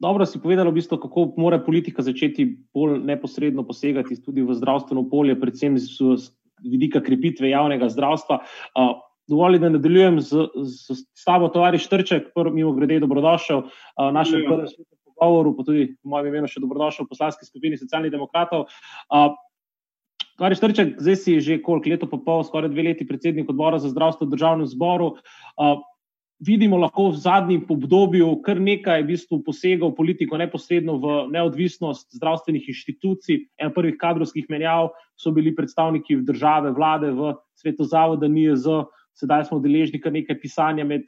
dobro 0.00 0.26
si 0.26 0.40
povedala, 0.40 0.70
v 0.70 0.80
bistvu, 0.80 0.96
kako 0.98 1.34
mora 1.36 1.58
politika 1.58 2.02
začeti 2.02 2.46
bolj 2.74 3.02
neposredno 3.04 3.66
posegati 3.66 4.16
tudi 4.22 4.42
v 4.42 4.54
zdravstveno 4.54 5.04
polje, 5.10 5.36
predvsem 5.40 5.78
z, 5.78 6.16
z 6.16 6.30
vidika 6.64 7.00
krepitve 7.00 7.50
javnega 7.50 7.88
zdravstva. 7.88 8.40
Uh, 8.74 8.96
Dovolj, 9.30 9.60
da 9.62 9.68
nadaljujem 9.70 10.16
z, 10.20 10.48
z, 10.66 10.94
z 10.98 11.24
tabo, 11.24 11.48
tovariš 11.54 11.86
Trček, 11.86 12.32
prvi 12.34 12.50
mimo 12.50 12.72
grede, 12.74 12.98
dobrodošel 12.98 13.60
v 13.62 14.08
našem 14.12 14.42
prvem 14.42 14.66
pogovoru, 15.06 15.52
pa 15.54 15.66
tudi 15.68 15.84
v 15.92 16.10
mojem 16.10 16.32
imenu 16.32 16.50
še 16.50 16.62
dobrodošel 16.64 17.06
v 17.06 17.12
poslanski 17.12 17.46
skupini 17.46 17.78
socialnih 17.78 18.10
demokratov. 18.10 18.66
Tovariš 20.40 20.60
Trček, 20.64 20.88
zdaj 20.96 21.16
si 21.20 21.36
že 21.44 21.60
koliko 21.60 21.90
leto, 21.92 22.06
pa 22.08 22.16
pol, 22.16 22.40
skoraj 22.40 22.72
dve 22.72 22.88
leti 22.88 23.04
predsednik 23.04 23.44
odbora 23.52 23.76
za 23.76 23.92
zdravstvo 23.92 24.24
v 24.24 24.32
državnem 24.32 24.64
zboru. 24.72 25.20
A, 25.60 25.76
vidimo 26.40 26.80
lahko 26.80 27.12
v 27.12 27.20
zadnjem 27.20 27.66
obdobju 27.68 28.40
kar 28.40 28.56
nekaj 28.56 29.04
v 29.04 29.12
bistvu 29.12 29.44
posegov 29.44 29.92
politiko 29.92 30.40
neposredno 30.40 30.96
v 30.96 31.28
neodvisnost 31.36 32.16
zdravstvenih 32.16 32.72
inštitucij. 32.72 33.52
En 33.60 33.68
prvih 33.76 34.00
kadrovskih 34.00 34.48
menjav 34.48 34.96
so 35.12 35.28
bili 35.28 35.52
predstavniki 35.52 36.24
države, 36.24 36.72
vlade 36.72 37.12
v 37.12 37.36
svetu 37.60 37.84
zavoda 37.84 38.24
NIJZ 38.24 38.88
sedaj 39.20 39.44
smo 39.44 39.60
deležni 39.60 40.00
kar 40.00 40.16
nekaj 40.16 40.40
pisanja 40.40 40.88
med 40.88 41.04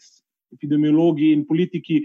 epidemiologi 0.52 1.32
in 1.32 1.46
politiki. 1.46 2.02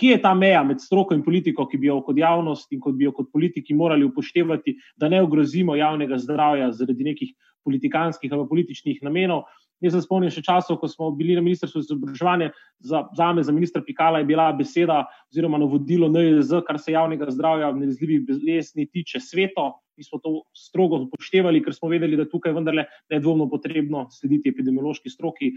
Kje 0.00 0.14
je 0.14 0.20
ta 0.22 0.34
meja 0.34 0.62
med 0.64 0.80
stroko 0.80 1.14
in 1.14 1.22
politiko, 1.24 1.66
ki 1.68 1.78
bi 1.78 1.90
jo 1.90 2.00
kot 2.06 2.18
javnost 2.18 2.72
in 2.72 2.80
kot 2.80 2.96
bi 2.96 3.04
jo 3.08 3.12
kot 3.16 3.30
politiki 3.32 3.74
morali 3.76 4.06
upoštevati, 4.08 4.76
da 4.96 5.08
ne 5.08 5.22
ogrozimo 5.22 5.76
javnega 5.76 6.18
zdravja 6.18 6.70
zaradi 6.72 7.04
nekih 7.12 7.34
politikanskih 7.64 8.32
ali 8.32 8.48
političnih 8.48 9.02
namenov? 9.02 9.44
Jaz 9.80 9.94
se 9.96 10.02
spomnim 10.04 10.32
še 10.32 10.42
časov, 10.44 10.76
ko 10.80 10.88
smo 10.92 11.08
bili 11.16 11.36
na 11.36 11.42
ministrstvu 11.44 11.80
za 11.80 11.88
izobraževanje, 11.88 12.50
za, 12.84 13.04
me, 13.34 13.44
za 13.46 13.52
ministra 13.52 13.82
Pikala, 13.84 14.20
je 14.20 14.28
bila 14.28 14.50
beseda 14.56 15.02
oziroma 15.32 15.60
navodilo 15.60 16.10
NJZ, 16.12 16.60
kar 16.66 16.78
se 16.80 16.92
javnega 16.92 17.30
zdravja 17.32 17.70
v 17.72 17.80
nalezljivih 17.80 18.26
bolezni 18.28 18.86
tiče 18.86 19.20
sveto. 19.24 19.70
Mi 19.96 20.04
smo 20.04 20.20
to 20.20 20.32
strogo 20.56 20.96
upoštevali, 21.04 21.60
ker 21.64 21.74
smo 21.76 21.90
vedeli, 21.92 22.16
da 22.16 22.24
tukaj 22.28 22.54
vendarle 22.56 22.86
nedvomno 23.12 23.48
potrebno 23.52 24.06
slediti 24.12 24.52
epidemiološki 24.52 25.12
stroki. 25.12 25.52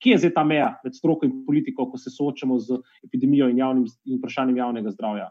Kje 0.00 0.14
je 0.14 0.20
zdaj 0.24 0.34
ta 0.36 0.44
meja 0.44 0.70
med 0.84 0.96
stroko 0.96 1.28
in 1.28 1.42
politiko, 1.44 1.88
ko 1.90 2.00
se 2.00 2.12
soočamo 2.12 2.58
z 2.60 2.80
epidemijo 3.04 3.48
in, 3.52 3.60
javnim, 3.60 3.88
in 4.08 4.20
vprašanjem 4.20 4.60
javnega 4.60 4.92
zdravja? 4.92 5.30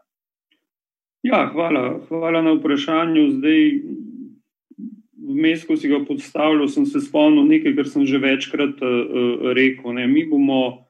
Ja, 1.24 1.46
hvala. 1.54 2.02
hvala 2.10 2.42
na 2.42 2.54
vprašanju. 2.58 3.30
Zdaj, 3.40 3.62
vmes, 5.24 5.64
ko 5.66 5.78
si 5.78 5.88
ga 5.88 6.02
podstavljal, 6.06 6.68
sem 6.72 6.86
se 6.86 7.02
spomnil 7.02 7.48
nekaj, 7.48 7.76
kar 7.78 7.90
sem 7.90 8.08
že 8.10 8.22
večkrat 8.22 8.82
uh, 8.84 9.52
rekel. 9.56 9.96
Ne. 9.98 10.08
Mi 10.08 10.26
bomo 10.30 10.86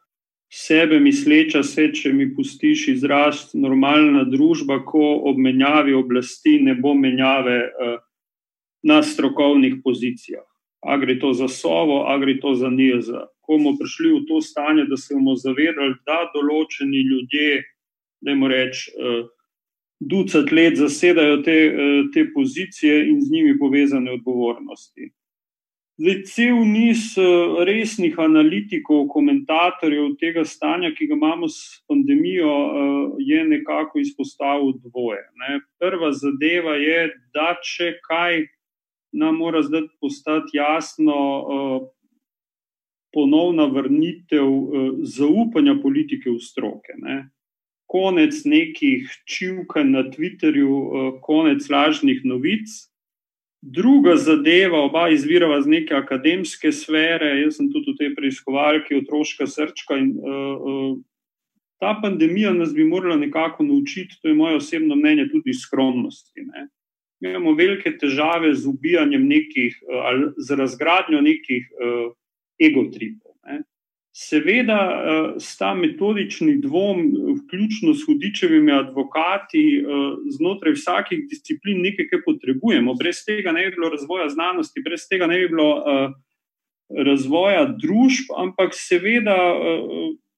sebe 0.54 1.00
misleča, 1.02 1.64
se, 1.66 1.90
če 1.94 2.14
mi 2.14 2.30
pustiš 2.36 2.88
izraz, 2.94 3.46
normalna 3.58 4.26
družba, 4.30 4.82
ko 4.86 5.24
ob 5.30 5.40
menjavi 5.42 5.96
oblasti 5.98 6.60
ne 6.62 6.76
bo 6.76 6.94
menjave 6.98 7.60
uh, 7.70 8.00
na 8.84 9.02
strokovnih 9.04 9.80
pozicijah. 9.84 10.46
A 10.84 10.98
gre 11.00 11.16
to 11.20 11.32
za 11.34 11.48
sovo, 11.48 12.04
a 12.12 12.18
gre 12.20 12.36
to 12.44 12.56
za 12.60 12.68
NIZ. 12.70 13.14
Ko 13.44 13.56
bomo 13.56 13.78
prišli 13.80 14.18
v 14.18 14.26
to 14.28 14.42
stanje, 14.44 14.84
da 14.90 15.00
se 15.00 15.16
bomo 15.16 15.38
zavedali, 15.40 15.96
da 16.06 16.26
določeni 16.36 17.06
ljudje, 17.08 17.64
da 18.24 18.36
jim 18.36 18.44
rečemo, 18.52 19.00
uh, 19.00 19.32
ducat 20.10 20.52
let 20.52 20.78
zasedajo 20.78 21.42
te, 21.44 21.52
eh, 21.52 22.04
te 22.14 22.26
pozicije 22.34 23.10
in 23.10 23.22
z 23.22 23.32
njimi 23.32 23.60
povezane 23.60 24.12
odgovornosti. 24.12 25.12
Zdaj, 25.98 26.24
cel 26.26 26.58
niz 26.66 27.18
eh, 27.18 27.24
resnih 27.66 28.16
analitikov, 28.20 29.08
komentatorjev 29.08 30.16
tega 30.20 30.46
stanja, 30.46 30.92
ki 30.98 31.08
ga 31.08 31.14
imamo 31.14 31.48
s 31.48 31.84
pandemijo, 31.88 32.50
eh, 32.50 33.10
je 33.20 33.46
nekako 33.46 34.00
izpostavil 34.00 34.74
dvoje. 34.84 35.22
Ne. 35.42 35.60
Prva 35.80 36.12
zadeva 36.12 36.76
je, 36.76 37.10
da 37.34 37.54
če 37.62 37.94
kaj 38.08 38.48
nam 39.14 39.38
mora 39.38 39.62
zdaj 39.62 39.84
postati 40.02 40.58
jasno, 40.58 41.14
ponovna 43.14 43.68
vrnitev 43.70 44.48
zaupanja 45.06 45.76
politike 45.84 46.32
v 46.34 46.40
stroke. 46.42 46.96
Ne 46.98 47.30
konec 47.94 48.42
nekih 48.46 49.06
čivkanj 49.30 49.92
na 49.94 50.04
Twitterju, 50.10 50.74
eh, 50.74 51.20
konec 51.22 51.70
lažnih 51.70 52.26
novic. 52.26 52.70
Druga 53.62 54.16
zadeva, 54.16 54.82
oba 54.82 55.08
izvirava 55.10 55.60
iz 55.62 55.68
neke 55.68 55.94
akademske 55.96 56.72
sfere, 56.72 57.30
jaz 57.44 57.58
sem 57.58 57.70
tudi 57.72 57.94
v 57.94 57.98
tej 58.00 58.10
preiskovalki, 58.16 58.98
otroška 58.98 59.48
srčka. 59.48 59.96
In, 59.96 60.10
uh, 60.20 60.58
uh, 60.60 60.98
ta 61.80 61.94
pandemija 62.02 62.52
nas 62.54 62.74
bi 62.76 62.84
morala 62.84 63.16
nekako 63.16 63.64
naučiti, 63.64 64.20
to 64.22 64.28
je 64.28 64.36
moje 64.36 64.56
osebno 64.60 64.96
mnenje, 64.96 65.30
tudi 65.32 65.54
skromnosti. 65.54 66.44
Ne. 66.44 66.68
Mi 67.22 67.30
imamo 67.30 67.54
velike 67.56 67.96
težave 67.98 68.52
z 68.54 68.68
ubijanjem 68.68 69.28
nekih 69.28 69.80
ali 70.04 70.34
z 70.38 70.60
razgradnjo 70.60 71.22
nekih 71.22 71.70
uh, 71.72 72.12
egotripov. 72.60 73.33
Seveda, 74.16 74.78
eh, 74.78 75.40
sta 75.40 75.72
metodični 75.74 76.60
dvom, 76.62 77.00
vključno 77.38 77.94
s 77.94 78.06
hudičevimi 78.06 78.72
advokati, 78.72 79.64
eh, 79.78 79.86
znotraj 80.38 80.74
vsakih 80.74 81.24
disciplin 81.30 81.82
nekaj, 81.82 82.08
kar 82.12 82.22
potrebujemo. 82.26 82.94
Brez 82.94 83.24
tega 83.26 83.52
ne 83.52 83.66
bi 83.66 83.72
bilo 83.72 83.90
razvoja 83.90 84.30
znanosti, 84.30 84.84
brez 84.86 85.08
tega 85.10 85.26
ne 85.28 85.40
bi 85.40 85.48
bilo 85.48 85.70
eh, 85.82 86.14
razvoja 87.10 87.66
družb, 87.82 88.30
ampak 88.38 88.76
seveda, 88.78 89.38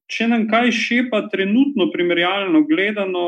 če 0.07 0.27
nam 0.31 0.45
kaj 0.47 0.71
šepa, 0.71 1.25
trenutno, 1.27 1.89
primerjalno 1.91 2.61
gledano, 2.63 3.25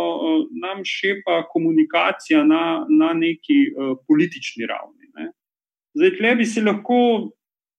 nam 0.61 0.85
šepa 0.85 1.41
komunikacija 1.51 2.45
na, 2.47 2.85
na 2.87 3.11
neki 3.13 3.57
politični 4.07 4.69
ravni. 4.69 5.11
Ne. 5.17 5.31
Zdaj, 5.97 6.13
tle 6.21 6.35
bi 6.39 6.45
se 6.45 6.63
lahko 6.63 7.01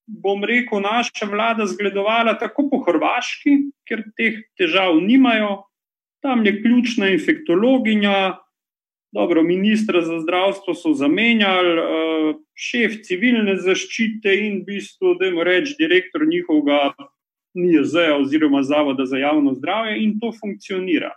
bom 0.09 0.45
rekel, 0.45 0.81
naša 0.81 1.29
vlada 1.29 1.67
zgledovala 1.69 2.39
tako 2.41 2.69
po 2.73 2.81
Hrvaški, 2.87 3.71
ker 3.89 4.03
teh 4.17 4.41
težav 4.59 4.97
nimajo. 5.05 5.69
Tam 6.25 6.43
je 6.47 6.57
ključna 6.63 7.13
infektologinja, 7.15 8.39
dobro, 9.13 9.43
ministra 9.43 10.03
za 10.03 10.21
zdravstvo 10.21 10.75
so 10.75 10.93
zamenjali, 10.93 11.79
eh, 11.79 12.35
šef 12.55 13.03
civilne 13.05 13.57
zaščite 13.57 14.35
in 14.47 14.61
v 14.61 14.65
bistvu, 14.73 15.15
da 15.19 15.27
jim 15.27 15.41
reč, 15.41 15.77
direktor 15.79 16.27
njihovega 16.27 16.95
NIZ 17.55 17.95
oziroma 18.21 18.63
Zavoda 18.63 19.07
za 19.07 19.19
javno 19.19 19.55
zdravje 19.55 20.03
in 20.03 20.19
to 20.21 20.33
funkcionira. 20.41 21.13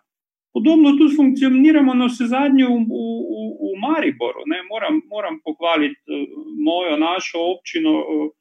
Podobno 0.53 0.91
tudi 0.97 1.15
funkcioniramo 1.15 1.93
na 1.93 2.05
vse 2.05 2.27
zadnje 2.27 2.65
v, 2.65 2.69
v, 2.69 3.01
v, 3.31 3.43
v 3.61 3.79
Mariboru. 3.79 4.43
Moram, 4.69 5.01
moram 5.09 5.39
pohvaliti 5.43 6.01
uh, 6.11 6.27
mojo, 6.59 6.97
našo 6.97 7.39
občino, 7.39 7.93
uh, 7.99 8.31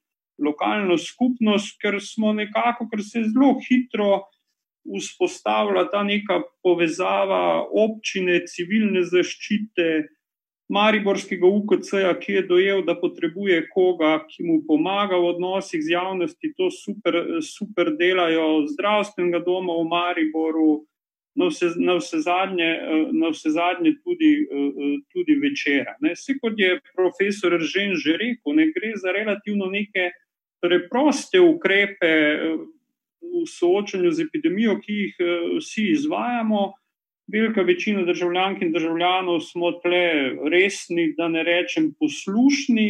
lokalno 0.40 0.98
skupnost, 0.98 1.78
ker 1.80 2.00
smo 2.00 2.32
nekako, 2.32 2.88
ker 2.90 3.04
se 3.04 3.24
zelo 3.28 3.54
hitro 3.68 4.24
vzpostavlja 4.84 5.84
ta 5.92 6.02
neka 6.02 6.40
povezava 6.64 7.66
občine, 7.68 8.40
civilne 8.48 9.04
zaščite, 9.04 9.90
Mariborskega 10.70 11.46
UKC-ja, 11.46 12.12
ki 12.20 12.32
je 12.32 12.42
dojel, 12.46 12.84
da 12.86 12.94
potrebuje 12.94 13.64
koga, 13.72 14.20
ki 14.30 14.44
mu 14.46 14.60
pomaga 14.68 15.18
v 15.18 15.32
odnosih 15.32 15.82
z 15.82 15.96
javnosti, 15.96 16.52
to 16.54 16.70
super, 16.70 17.18
super 17.42 17.90
delajo 17.98 18.68
zdravstvenega 18.70 19.42
doma 19.46 19.74
v 19.80 19.88
Mariboru. 19.90 20.70
Na 21.38 21.46
vse, 21.46 21.68
na, 21.78 21.94
vse 21.98 22.18
zadnje, 22.26 22.68
na 23.14 23.30
vse 23.30 23.52
zadnje 23.54 23.92
tudi, 24.02 24.30
tudi 25.14 25.36
večera. 25.42 25.94
Vse, 26.02 26.34
kot 26.42 26.58
je 26.58 26.80
profesor 26.94 27.54
Ržen 27.54 27.94
že 27.94 28.18
rekel, 28.18 28.54
ne 28.58 28.66
gre 28.74 28.90
za 28.98 29.14
relativno 29.14 29.70
neke 29.70 30.10
preproste 30.60 31.40
ukrepe 31.40 32.06
eh, 32.06 32.56
v 33.20 33.46
soočanju 33.46 34.10
z 34.12 34.26
epidemijo, 34.28 34.78
ki 34.80 35.00
jih 35.02 35.20
eh, 35.20 35.32
vsi 35.58 35.90
izvajamo. 35.96 36.72
Velika 37.30 37.62
večina 37.62 38.02
državljank 38.04 38.62
in 38.62 38.72
državljanov 38.72 39.40
smo 39.40 39.70
tle 39.82 40.34
resni, 40.50 41.12
da 41.16 41.28
ne 41.28 41.44
rečem 41.46 41.92
poslušni. 41.98 42.88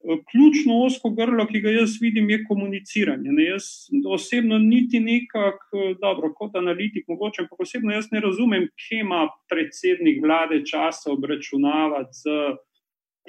Eh, 0.00 0.16
ključno 0.30 0.78
osko 0.86 1.10
grlo, 1.10 1.46
ki 1.46 1.60
ga 1.60 1.70
jaz 1.70 1.98
vidim, 2.00 2.30
je 2.30 2.44
komuniciranje. 2.48 3.32
Ne, 3.32 3.44
jaz 3.44 3.64
osebno 4.08 4.58
niti 4.58 5.00
nekako, 5.00 5.94
dobro, 6.00 6.32
kot 6.34 6.56
analitik, 6.56 7.08
mogoče, 7.08 7.42
ampak 7.42 7.60
osebno 7.60 7.92
jaz 7.92 8.08
ne 8.12 8.20
razumem, 8.20 8.68
kje 8.80 9.00
ima 9.04 9.28
predsednik 9.48 10.22
vlade 10.22 10.62
časa 10.64 11.12
obračunavati 11.12 12.16
z 12.22 12.40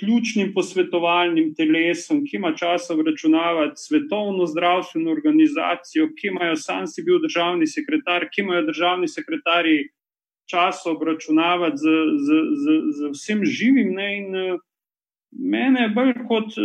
ključnim 0.01 0.51
posvetovalnim 0.55 1.53
telesom, 1.55 2.23
ki 2.25 2.39
ima 2.39 2.51
čas 2.57 2.89
obračunavati 2.89 3.83
svetovno 3.85 4.47
zdravstveno 4.49 5.11
organizacijo, 5.11 6.09
ki 6.17 6.33
imajo 6.33 6.55
sam 6.57 6.87
si 6.87 7.05
bil 7.05 7.21
državni 7.21 7.69
sekretar, 7.69 8.25
ki 8.33 8.41
imajo 8.41 8.65
državni 8.71 9.07
sekretarji 9.07 9.85
čas 10.49 10.81
obračunavati 10.89 11.77
z, 11.77 11.95
z, 12.25 12.41
z, 12.63 12.81
z 12.97 13.13
vsem 13.13 13.45
živim. 13.45 13.93
Ne, 13.95 14.09
in, 14.17 14.59
Mene 15.31 15.85
je 15.85 15.89
bolj 15.95 16.09
kot 16.27 16.55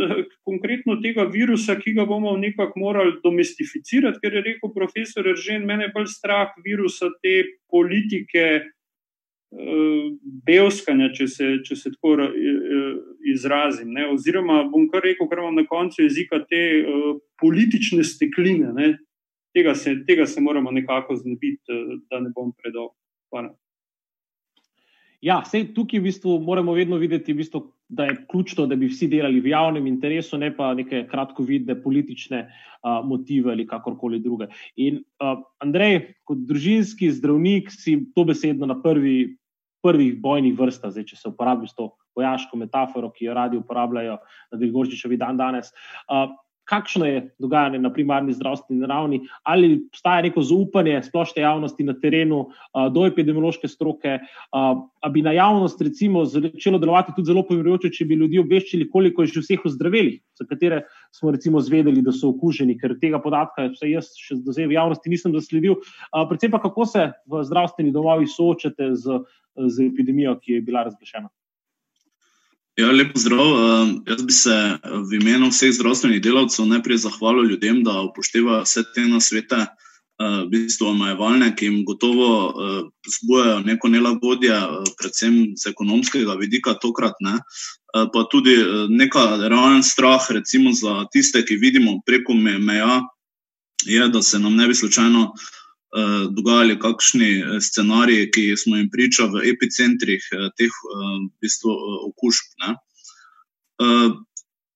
konkretno 0.43 0.97
tega 0.99 1.23
virusa, 1.31 1.76
ki 1.78 1.93
ga 1.95 2.05
bomo 2.07 2.33
nekako 2.37 2.81
morali 2.83 3.12
domestificirati, 3.23 4.19
ker 4.23 4.35
je 4.35 4.43
rekel 4.43 4.73
profesor 4.75 5.28
Ržen, 5.31 5.62
mene 5.69 5.87
je 5.87 5.93
bolj 5.95 6.09
strah 6.11 6.50
virusa 6.64 7.12
te 7.23 7.37
politike, 7.71 8.66
belskanja, 10.47 11.11
če 11.15 11.26
se, 11.31 11.50
če 11.65 11.76
se 11.76 11.93
tako 11.95 12.17
izrazim. 13.26 13.93
Ne? 13.95 14.09
Oziroma, 14.12 14.65
bom 14.73 14.88
kar 14.93 15.05
rekel, 15.07 15.29
kar 15.31 15.43
imam 15.43 15.57
na 15.57 15.67
koncu 15.69 16.03
jezika, 16.03 16.43
te 16.49 16.62
politične 17.41 18.05
stekline. 18.05 18.73
Ne? 18.76 18.97
Tega 19.57 19.75
se, 19.75 19.95
tega 20.07 20.26
se 20.26 20.41
moramo 20.41 20.71
nekako 20.75 21.17
znebiti, 21.17 21.81
da 22.11 22.21
ne 22.21 22.33
bom 22.35 22.53
predolg. 22.59 22.93
Hvala. 23.33 23.55
Ja, 25.25 25.41
sej, 25.49 25.71
tukaj 25.75 26.00
v 26.00 26.11
bistvu 26.11 26.37
moramo 26.45 26.75
vedno 26.76 26.99
videti, 27.00 27.33
v 27.33 27.41
bistvu, 27.41 27.62
da 27.88 28.05
je 28.05 28.16
ključno, 28.31 28.66
da 28.66 28.76
bi 28.76 28.88
vsi 28.90 29.09
delali 29.09 29.40
v 29.40 29.52
javnem 29.52 29.87
interesu, 29.87 30.38
ne 30.38 30.50
pa 30.57 30.73
neke 30.75 31.05
kratkovidne 31.11 31.78
politične 31.83 32.40
uh, 32.47 33.07
motive 33.07 33.52
ali 33.52 33.66
kakorkoli 33.66 34.19
druge. 34.21 34.49
In 34.76 35.02
uh, 35.23 35.38
Andrej, 35.62 36.00
kot 36.25 36.43
družinski 36.49 37.11
zdravnik, 37.14 37.71
si 37.71 37.99
to 38.14 38.25
besedno 38.25 38.66
na 38.66 38.81
prvi, 38.83 39.37
prvih 39.83 40.16
bojnih 40.21 40.57
vrstah, 40.59 40.90
zdaj, 40.90 41.07
če 41.12 41.21
se 41.21 41.28
uporabi 41.31 41.69
s 41.71 41.76
to 41.78 41.93
vojaško 42.16 42.59
metaforo, 42.59 43.12
ki 43.14 43.28
jo 43.28 43.37
radi 43.37 43.61
uporabljajo 43.61 44.19
na 44.50 44.59
Grigorčičevi 44.59 45.19
dan 45.21 45.38
danes. 45.38 45.71
Uh, 46.11 46.33
kakšno 46.66 47.06
je 47.06 47.20
dogajanje 47.38 47.78
na 47.78 47.92
primarni 47.92 48.35
zdravstveni 48.35 48.87
ravni, 48.87 49.20
ali 49.42 49.87
obstaja 49.87 50.23
neko 50.26 50.42
zaupanje 50.42 50.99
splošne 51.06 51.42
javnosti 51.42 51.87
na 51.87 51.94
terenu 52.00 52.42
do 52.92 53.06
epidemiološke 53.06 53.68
stroke, 53.68 54.18
ali 54.52 55.12
bi 55.14 55.23
na 55.23 55.32
javnost 55.37 55.80
recimo 55.82 56.25
začelo 56.25 56.78
delovati 56.82 57.14
tudi 57.16 57.30
zelo 57.30 57.44
pomirjujoče, 57.46 57.92
če 57.94 58.08
bi 58.11 58.18
ljudi 58.18 58.42
obveščali, 58.42 58.90
koliko 58.90 59.23
je 59.23 59.35
že 59.37 59.44
vseh 59.44 59.64
ozdraveli, 59.70 60.18
za 60.38 60.46
katere 60.49 60.82
smo 61.14 61.30
recimo 61.30 61.61
zvedeli, 61.62 62.02
da 62.02 62.12
so 62.12 62.32
okuženi, 62.35 62.76
ker 62.78 62.96
tega 63.00 63.23
podatka, 63.23 63.70
vse 63.73 63.90
jaz 63.92 64.11
še 64.18 64.40
do 64.42 64.54
zdaj 64.54 64.70
v 64.70 64.78
javnosti 64.78 65.12
nisem 65.12 65.35
zasledil. 65.37 65.80
Predvsem 66.12 66.50
pa 66.50 66.61
kako 66.62 66.87
se 66.90 67.11
v 67.30 67.42
zdravstveni 67.46 67.94
domovi 67.94 68.26
soočate 68.26 68.94
z, 68.99 69.23
z 69.56 69.90
epidemijo, 69.90 70.37
ki 70.42 70.58
je 70.58 70.66
bila 70.66 70.87
razglašena. 70.88 71.30
Ja, 72.76 72.90
lepo 72.92 73.18
zdrav. 73.18 73.40
Uh, 73.40 73.88
jaz 74.06 74.23
bi 74.23 74.33
se 74.33 74.54
v 74.85 75.16
imenu 75.16 75.49
vseh 75.49 75.73
zdravstvenih 75.73 76.21
delavcev 76.21 76.66
najprej 76.68 76.99
zahvalil 77.06 77.49
ljudem, 77.50 77.80
da 77.85 78.02
upoštevajo 78.04 78.66
vse 78.66 78.83
te 78.95 79.04
nasvete, 79.09 79.62
uh, 79.64 80.42
v 80.45 80.50
bistvu 80.52 80.90
omejevalne, 80.90 81.49
ki 81.56 81.71
jim 81.71 81.78
gotovo 81.88 82.28
uh, 82.50 82.83
zbujajo 83.14 83.62
neko 83.64 83.88
nelagodje, 83.88 84.61
predvsem 85.00 85.38
z 85.56 85.73
ekonomskega 85.73 86.37
vidika, 86.37 86.76
tokrat 86.83 87.16
ne. 87.25 87.38
Pa 87.97 88.26
tudi 88.28 88.52
neka 88.92 89.23
realen 89.49 89.80
strah, 89.80 90.21
recimo 90.28 90.68
za 90.76 91.06
tiste, 91.12 91.40
ki 91.49 91.56
vidimo 91.56 91.95
preko 92.04 92.35
meja, 92.37 92.99
je, 93.88 94.09
da 94.12 94.21
se 94.23 94.38
nam 94.38 94.56
ne 94.56 94.66
bi 94.68 94.75
slučajno. 94.75 95.30
Eh, 95.95 96.26
dogajali 96.31 96.78
kakšni 96.83 97.28
eh, 97.38 97.61
scenariji, 97.61 98.31
ki 98.35 98.43
smo 98.59 98.76
jim 98.76 98.88
pričali 98.90 99.31
v 99.38 99.52
epicentrih 99.52 100.25
eh, 100.33 100.49
teh 100.59 100.73
v 100.83 101.28
bistvu, 101.40 101.71
okužb. 102.11 102.49
Ne. 102.64 102.75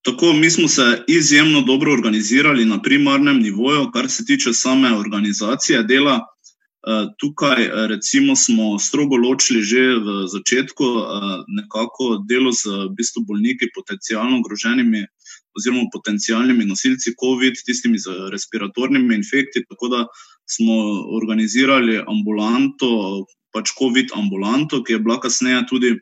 Tako, 0.05 0.33
mi 0.33 0.51
smo 0.51 0.69
se 0.69 1.05
izjemno 1.09 1.61
dobro 1.61 1.93
organizirali 1.93 2.65
na 2.65 2.83
primarnem 2.83 3.41
nivoju, 3.43 3.91
kar 3.93 4.09
se 4.11 4.25
tiče 4.25 4.53
same 4.53 4.93
organizacije 4.97 5.83
dela. 5.83 6.21
Tukaj, 7.21 7.69
recimo, 7.89 8.37
smo 8.37 8.79
strogo 8.79 9.17
ločili 9.17 9.63
že 9.63 9.81
v 10.05 10.27
začetku 10.29 10.85
nekako 11.57 12.25
delo 12.29 12.53
z 12.53 12.65
v 12.69 12.95
bistvu, 12.97 13.25
bolniki, 13.29 13.73
potencialno 13.75 14.39
ogroženimi 14.41 15.05
oziroma 15.57 15.89
potencialnimi 15.93 16.65
nosilci 16.65 17.15
COVID, 17.21 17.65
tistimi 17.67 17.99
z 17.99 18.31
respiratornimi 18.33 19.15
infekti. 19.15 19.65
Tako 19.69 19.89
da 19.89 20.07
smo 20.51 20.77
organizirali 21.17 22.01
ambulanto, 22.09 23.27
pač 23.55 23.73
COVID 23.79 24.15
ambulanto, 24.19 24.83
ki 24.85 24.97
je 24.97 25.03
bila 25.03 25.21
kasneje 25.21 25.67
tudi. 25.71 25.97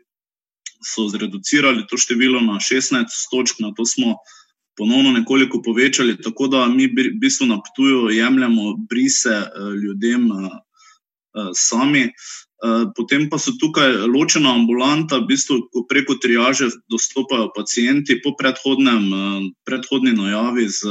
So 0.78 1.08
zreducirali 1.10 1.88
to 1.90 1.98
število 1.98 2.38
na 2.38 2.60
16 2.62 3.10
točk, 3.32 3.58
na 3.58 3.72
to 3.74 3.82
smo 3.82 4.14
ponovno 4.78 5.10
nekoliko 5.12 5.58
povečali, 5.62 6.14
tako 6.22 6.46
da 6.46 6.68
mi 6.70 6.86
v 6.86 7.10
bistvu 7.18 7.46
na 7.50 7.58
Ptuju 7.58 8.10
jemljemo 8.14 8.76
brise 8.90 9.34
eh, 9.34 9.48
ljudem 9.82 10.30
eh, 10.32 10.50
eh, 10.54 11.50
sami. 11.54 12.04
Potem 12.96 13.28
pa 13.30 13.38
so 13.38 13.52
tukaj 13.54 14.08
ločena 14.10 14.50
ambulanta, 14.58 15.20
v 15.22 15.30
bistvu 15.30 15.86
preko 15.86 16.18
triaže 16.18 16.66
dostopajo 16.90 17.52
pacijenti 17.54 18.18
po 18.18 18.34
predhodni 18.34 20.12
najavi 20.18 20.66
z 20.66 20.82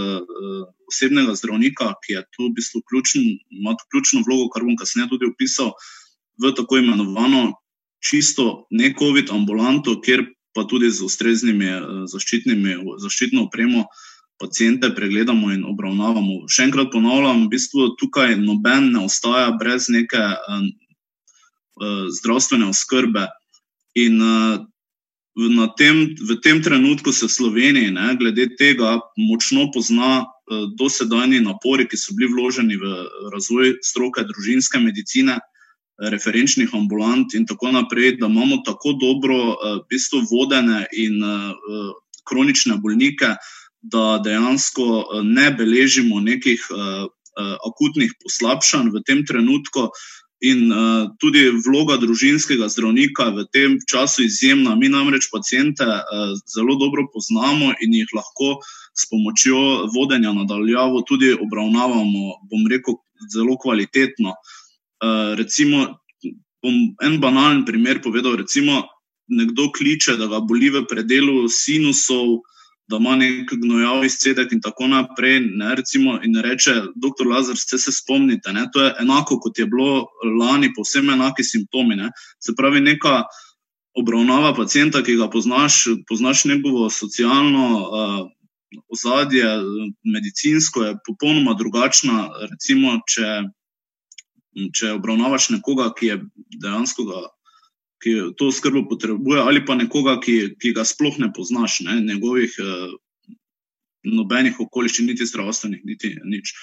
osebnega 0.87 1.35
zdravnika, 1.35 1.91
ki 1.99 2.13
je 2.13 2.21
tu 2.31 2.47
v 2.47 2.55
bistvu 2.55 2.81
ključen, 2.87 3.23
ima 3.51 3.75
tu 3.75 3.83
ključno 3.91 4.23
vlogo, 4.23 4.47
kar 4.49 4.63
bom 4.63 4.79
kasneje 4.79 5.11
tudi 5.11 5.27
opisal, 5.27 5.75
v 6.39 6.53
tako 6.55 6.79
imenovano 6.79 7.59
čisto 7.99 8.67
ne-COVID 8.71 9.31
ambulanto, 9.35 9.99
kjer 10.01 10.23
pa 10.55 10.63
tudi 10.63 10.89
z 10.89 11.03
ustreznimi 11.03 11.67
eh, 11.67 11.81
zaščitnimi, 12.07 12.79
zaščitno 13.03 13.47
opremo 13.49 13.85
pacijente 14.39 14.89
pregledamo 14.95 15.51
in 15.53 15.65
obravnavamo. 15.65 16.45
Še 16.49 16.69
enkrat 16.69 16.91
ponavljam, 16.93 17.45
v 17.45 17.53
bistvu 17.57 17.95
tukaj 17.99 18.37
noben 18.39 18.91
ne 18.93 19.05
ostaja 19.09 19.49
brez 19.57 19.89
neke 19.89 20.21
zdravstvene 22.19 22.69
oskrbe. 22.69 23.27
In 23.97 24.21
uh, 24.21 24.65
tem, 25.77 26.15
v 26.17 26.39
tem 26.41 26.61
trenutku 26.61 27.13
se 27.13 27.29
Slovenija, 27.29 27.91
ne, 27.91 28.15
glede 28.17 28.49
tega, 28.57 28.97
močno 29.17 29.69
pozna 29.73 30.23
uh, 30.23 30.65
dosedajni 30.77 31.41
napori, 31.45 31.87
ki 31.89 31.97
so 31.97 32.15
bili 32.17 32.31
vloženi 32.33 32.77
v 32.77 32.93
razvoj 33.33 33.77
stroke 33.85 34.25
družinske 34.25 34.81
medicine, 34.81 35.39
referenčnih 35.97 36.69
ambulant 36.77 37.33
in 37.33 37.47
tako 37.49 37.71
naprej, 37.73 38.19
da 38.21 38.29
imamo 38.29 38.61
tako 38.65 38.93
dobro, 39.01 39.37
uh, 39.53 39.79
bistvo 39.89 40.21
vodene 40.29 40.85
in 40.93 41.23
uh, 41.23 41.93
kronične 42.29 42.77
bolnike, 42.77 43.33
da 43.81 44.19
dejansko 44.23 45.23
ne 45.23 45.51
beležimo 45.57 46.19
nekih 46.19 46.61
uh, 46.69 47.07
uh, 47.37 47.55
akutnih 47.65 48.13
poslabšanj 48.23 48.91
v 48.93 49.03
tem 49.05 49.23
trenutku. 49.25 49.89
In 50.45 50.69
uh, 50.69 51.09
tudi 51.17 51.47
vloga 51.65 51.95
družinskega 51.97 52.67
zdravnika 52.69 53.31
v 53.33 53.45
tem 53.49 53.77
času 53.89 54.21
je 54.21 54.29
izjemna. 54.29 54.75
Mi 54.77 54.89
namreč 54.89 55.31
pacijente 55.33 55.85
uh, 55.85 56.35
zelo 56.45 56.75
dobro 56.77 57.07
poznamo 57.13 57.73
in 57.81 57.95
jih 57.97 58.11
lahko 58.13 58.59
s 58.93 59.09
pomočjo 59.09 59.89
vodenja 59.95 60.33
nadaljavo 60.33 61.01
tudi 61.09 61.33
obravnavamo, 61.33 62.37
bom 62.51 62.69
rekel, 62.69 62.99
zelo 63.33 63.57
kvalitetno. 63.57 64.35
Uh, 65.01 65.33
recimo, 65.41 65.97
bom 66.61 66.77
en 67.01 67.17
banalen 67.21 67.65
primer 67.65 68.01
povedal. 68.01 68.37
Recimo, 68.37 68.83
nekdo 69.27 69.71
kliče, 69.73 70.19
da 70.21 70.29
ga 70.29 70.39
boli 70.39 70.69
v 70.69 70.85
predelu 70.85 71.49
sinusov 71.49 72.45
da 72.87 72.97
ima 72.97 73.15
nek 73.15 73.51
gnojav 73.51 74.05
izcedek 74.05 74.51
in 74.51 74.61
tako 74.61 74.87
naprej. 74.87 75.39
Ne, 75.39 75.75
recimo, 75.75 76.19
in 76.23 76.35
reče, 76.43 76.73
doktor 76.95 77.27
Lazar, 77.27 77.57
ste 77.57 77.77
se 77.77 77.91
spomnite, 77.91 78.53
ne, 78.53 78.67
to 78.73 78.83
je 78.83 78.93
enako 79.01 79.39
kot 79.39 79.59
je 79.59 79.65
bilo 79.65 80.07
lani, 80.39 80.71
povsem 80.75 81.09
enaki 81.09 81.43
simptomi. 81.43 81.95
Ne. 81.95 82.11
Se 82.39 82.55
pravi, 82.57 82.81
neka 82.81 83.23
obravnava 83.97 84.53
pacijenta, 84.55 85.03
ki 85.03 85.17
ga 85.17 85.29
poznaš, 85.29 85.83
poznaš 86.09 86.45
njegovo 86.45 86.89
socialno 86.89 87.67
uh, 87.77 88.27
ozadje, 88.93 89.45
medicinsko 90.03 90.83
je 90.83 90.97
popolnoma 91.07 91.53
drugačna. 91.53 92.27
Recimo, 92.51 92.99
če, 93.09 93.41
če 94.73 94.91
obravnavaš 94.99 95.49
nekoga, 95.57 95.89
ki 95.97 96.13
je 96.13 96.21
dejansko 96.61 97.07
ga 97.09 97.25
ki 98.03 98.37
to 98.37 98.51
skrbo 98.51 98.85
potrebuje, 98.89 99.41
ali 99.41 99.65
pa 99.65 99.75
nekoga, 99.75 100.19
ki, 100.21 100.57
ki 100.61 100.73
ga 100.77 100.85
sploh 100.85 101.17
ne 101.17 101.31
poznaš, 101.33 101.81
ne, 101.85 101.99
njegovih 102.01 102.57
eh, 102.61 102.91
nobenih 104.07 104.59
okoliščin, 104.61 105.09
niti 105.09 105.25
zdravstvenih, 105.25 105.81
niti 105.85 106.13
nič. 106.23 106.53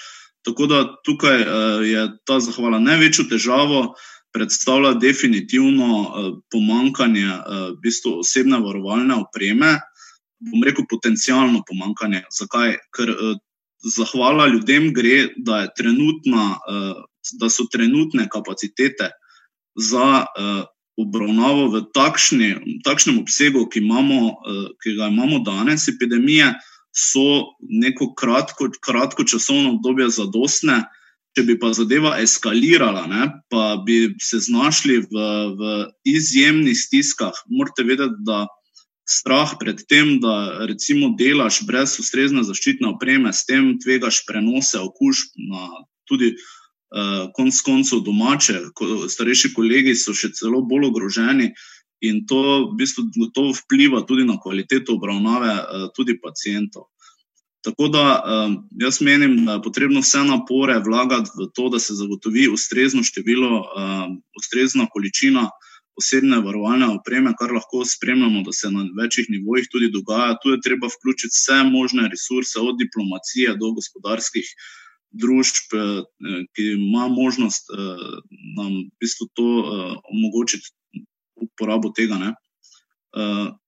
Tako 0.45 0.67
da 0.71 0.83
tukaj 1.05 1.41
eh, 1.41 1.47
je 1.91 2.05
ta 2.27 2.39
zahvala 2.39 2.79
največjo 2.83 3.27
težavo. 3.31 3.87
Predstavlja 4.35 4.97
definitivno 4.99 5.87
uh, 6.03 6.25
pomankanje 6.51 7.23
uh, 7.23 7.59
v 7.69 7.77
bistvu 7.85 8.17
osebne 8.19 8.57
varovalne 8.59 9.15
opreme, 9.15 9.69
bom 10.43 10.65
rekel, 10.67 10.83
potencijalno 10.91 11.61
pomankanje. 11.63 12.25
Zakaj? 12.35 12.75
Ker 12.91 13.13
uh, 13.13 13.37
zahvala 13.95 14.49
ljudem 14.51 14.89
gre, 14.91 15.29
da, 15.37 15.61
trenutna, 15.71 16.49
uh, 16.67 16.99
da 17.39 17.47
so 17.47 17.63
trenutne 17.71 18.27
kapacitete 18.27 19.13
za 19.79 20.09
uh, 20.27 20.67
obravnavo 20.97 21.67
v 21.73 21.83
takšni, 21.91 22.81
takšnem 22.85 23.19
obsegu, 23.19 23.65
ki, 23.67 23.83
imamo, 23.83 24.19
eh, 24.31 24.67
ki 24.83 24.95
ga 24.99 25.11
imamo 25.11 25.43
danes, 25.43 25.87
epidemije, 25.91 26.53
so 26.95 27.55
neko 27.59 28.13
kratko, 28.15 28.71
kratko 28.79 29.27
časovno 29.27 29.75
obdobje 29.75 30.09
zadostne. 30.09 30.85
Če 31.35 31.43
bi 31.43 31.57
pa 31.59 31.73
zadeva 31.75 32.13
eskalirala, 32.23 33.07
ne, 33.11 33.25
pa 33.51 33.75
bi 33.83 34.15
se 34.23 34.39
znašli 34.39 35.01
v, 35.03 35.23
v 35.59 35.73
izjemnih 36.07 36.77
stiskah. 36.79 37.35
Morate 37.51 37.83
vedeti, 37.83 38.23
da 38.23 38.45
strah 39.03 39.51
pred 39.59 39.83
tem, 39.89 40.15
da 40.23 40.65
recimo 40.65 41.11
delaš 41.19 41.59
brez 41.67 41.97
ustrezne 41.99 42.45
zaščitne 42.47 42.87
opreme, 42.95 43.33
s 43.35 43.43
tem 43.43 43.75
tvegaš 43.83 44.23
prenose 44.29 44.79
okužb 44.79 45.35
na 45.51 45.67
tudi 46.09 46.37
konc 47.35 47.61
koncev 47.65 47.99
domače, 48.05 48.59
starejši 49.09 49.53
kolegi 49.53 49.95
so 49.95 50.13
še 50.13 50.31
celo 50.37 50.61
bolj 50.61 50.89
ogroženi 50.91 51.51
in 52.05 52.25
to 52.29 52.41
v 52.69 52.75
bistvu 52.79 53.07
gotovo 53.15 53.53
vpliva 53.57 54.03
tudi 54.05 54.25
na 54.27 54.37
kvaliteto 54.41 54.95
obravnave 54.99 55.55
tudi 55.95 56.19
pacijentov. 56.21 56.89
Tako 57.65 57.87
da 57.89 58.03
jaz 58.77 59.01
menim, 59.01 59.39
da 59.45 59.57
je 59.57 59.63
potrebno 59.65 60.03
vse 60.03 60.21
napore 60.27 60.77
vlagati 60.85 61.31
v 61.33 61.47
to, 61.55 61.69
da 61.73 61.79
se 61.81 61.97
zagotovi 61.97 62.45
ustrezno 62.53 63.01
število, 63.03 63.63
ustrezna 64.37 64.85
količina 64.93 65.49
osebne 65.97 66.41
varovalne 66.45 66.89
opreme, 66.91 67.31
kar 67.39 67.53
lahko 67.55 67.85
spremljamo, 67.87 68.43
da 68.45 68.53
se 68.53 68.69
na 68.71 68.83
večjih 69.01 69.29
nivojih 69.29 69.67
tudi 69.71 69.89
dogaja. 69.91 70.37
Tu 70.43 70.51
je 70.53 70.61
treba 70.61 70.91
vključiti 70.91 71.33
vse 71.33 71.63
možne 71.71 72.09
resurse, 72.11 72.59
od 72.59 72.77
diplomacije 72.83 73.55
do 73.61 73.71
gospodarskih 73.77 74.45
družb, 75.21 75.75
ki 76.55 76.65
ima 76.75 77.07
možnost 77.11 77.69
nam 78.55 78.71
v 78.85 78.89
bistvu 79.01 79.27
to 79.33 79.47
omogočiti 80.11 80.71
uporabo 81.41 81.91
tega. 81.95 82.19
Ne. 82.21 82.33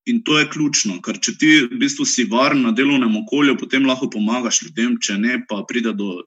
In 0.08 0.24
to 0.24 0.40
je 0.40 0.50
ključno, 0.52 1.02
ker 1.04 1.20
če 1.24 1.36
ti 1.40 1.52
v 1.68 1.80
bistvu 1.80 2.06
si 2.08 2.28
varen 2.28 2.62
na 2.64 2.72
delovnem 2.76 3.16
okolju, 3.24 3.58
potem 3.60 3.88
lahko 3.88 4.10
pomagaš 4.12 4.62
ljudem, 4.66 4.98
če 5.04 5.18
ne, 5.20 5.40
pa 5.48 5.64
pride 5.68 5.94
do 5.96 6.24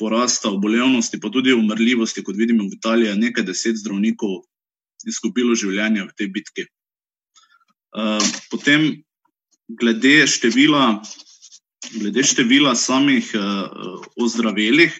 porasta 0.00 0.48
obolevnosti, 0.48 1.20
pa 1.20 1.30
tudi 1.30 1.52
umrljivosti, 1.52 2.24
kot 2.24 2.38
vidimo 2.38 2.64
v 2.64 2.78
Italiji, 2.78 3.18
nekaj 3.20 3.44
deset 3.44 3.76
zdravnikov 3.82 4.40
izgubilo 5.08 5.54
življenje 5.58 6.06
v 6.06 6.14
tej 6.16 6.30
bitki. 6.32 6.66
Potem, 8.50 9.04
glede 9.80 10.26
števila, 10.30 11.00
glede 11.94 12.22
števila 12.22 12.74
samih 12.74 13.32
ozdravelih, 14.20 14.94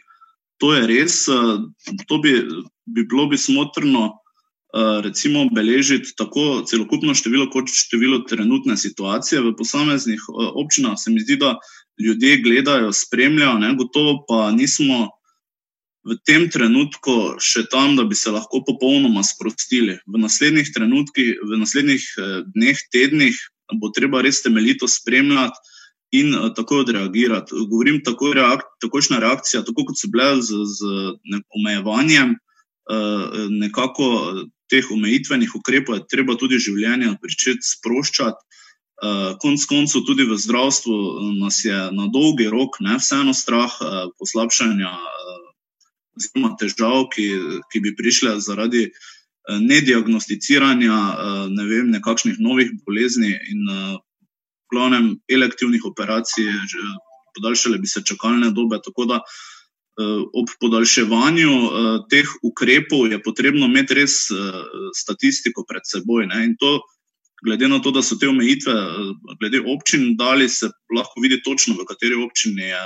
to 0.61 0.75
je 0.75 0.87
res, 0.87 1.25
to 2.09 2.19
bi, 2.23 2.33
bi 2.87 3.05
bilo 3.05 3.27
bi 3.31 3.39
smotrno 3.39 4.21
recimo 5.03 5.49
beležiti 5.51 6.13
tako 6.17 6.63
celokupno 6.69 7.15
število 7.15 7.49
kot 7.51 7.71
število 7.75 8.23
trenutne 8.29 8.77
situacije 8.77 9.41
v 9.43 9.55
posameznih 9.59 10.21
občinah. 10.31 10.95
Se 10.99 11.11
mi 11.11 11.21
zdi, 11.21 11.37
da 11.37 11.57
ljudje 11.99 12.43
gledajo, 12.45 12.93
spremljajo, 12.93 13.59
ne, 13.59 13.75
gotovo 13.75 14.21
pa 14.29 14.51
nismo 14.55 15.09
v 16.07 16.17
tem 16.25 16.47
trenutku 16.49 17.37
še 17.43 17.67
tam, 17.69 17.97
da 17.99 18.07
bi 18.09 18.15
se 18.17 18.31
lahko 18.33 18.63
popolnoma 18.65 19.25
sprostili. 19.27 19.99
V 20.07 20.23
naslednjih 20.23 20.71
trenutkih, 20.73 21.43
v 21.45 21.59
naslednjih 21.61 22.07
dneh, 22.55 22.79
tednih 22.95 23.37
bo 23.81 23.91
treba 23.95 24.23
res 24.23 24.41
temeljito 24.43 24.89
spremljati 24.89 25.59
in 26.11 26.35
takoj 26.57 26.85
odreagirati. 26.85 27.55
Govorim 27.71 28.01
takoj 28.05 28.35
takojšnja 28.83 29.19
reakcija, 29.23 29.63
tako 29.67 29.87
kot 29.91 29.99
so 29.99 30.11
bile 30.11 30.43
z, 30.43 30.65
z 30.67 30.87
omejevanjem 31.55 32.35
nekako 33.51 34.07
teh 34.71 34.87
omejitvenih 34.91 35.55
ukrepov, 35.55 35.99
je 35.99 36.07
treba 36.11 36.37
tudi 36.39 36.59
življenje 36.59 37.15
pričeti 37.23 37.67
sproščati. 37.67 38.43
Konec 39.41 39.63
koncev 39.65 40.05
tudi 40.05 40.27
v 40.29 40.37
zdravstvu 40.37 40.97
nas 41.41 41.63
je 41.65 41.79
na 41.97 42.09
dolgi 42.13 42.51
rok 42.53 42.77
ne, 42.85 42.99
vseeno 43.01 43.33
strah 43.35 43.73
poslabšanja 44.21 44.91
oziroma 46.19 46.53
težav, 46.61 47.07
ki, 47.15 47.27
ki 47.73 47.81
bi 47.81 47.95
prišle 47.97 48.37
zaradi 48.45 48.91
nediagnosticiranja 49.49 50.99
ne 51.49 51.65
vem, 51.71 51.89
nekakšnih 51.95 52.43
novih 52.43 52.75
bolezni 52.85 53.33
in 53.33 53.65
glavnem 54.73 55.15
elektivnih 55.29 55.85
operacij, 55.85 56.49
podaljšale 57.37 57.79
bi 57.79 57.87
se 57.87 58.03
čakalne 58.07 58.51
dobe, 58.51 58.81
tako 58.85 59.05
da 59.11 59.21
ob 60.35 60.49
podaljševanju 60.61 61.51
teh 62.11 62.29
ukrepov 62.47 63.11
je 63.13 63.19
potrebno 63.23 63.67
imeti 63.67 63.99
res 63.99 64.15
statistiko 64.97 65.65
pred 65.69 65.85
seboj, 65.85 66.27
ne, 66.31 66.45
in 66.47 66.57
to 66.57 66.81
glede 67.45 67.69
na 67.69 67.81
to, 67.81 67.91
da 67.91 68.03
so 68.05 68.17
te 68.21 68.29
omejitve 68.29 68.75
glede 69.41 69.61
občin 69.73 70.17
dali, 70.17 70.49
se 70.49 70.71
lahko 70.97 71.21
vidi 71.21 71.41
točno, 71.43 71.75
v 71.75 71.87
kateri 71.89 72.17
občini 72.21 72.69
je 72.69 72.81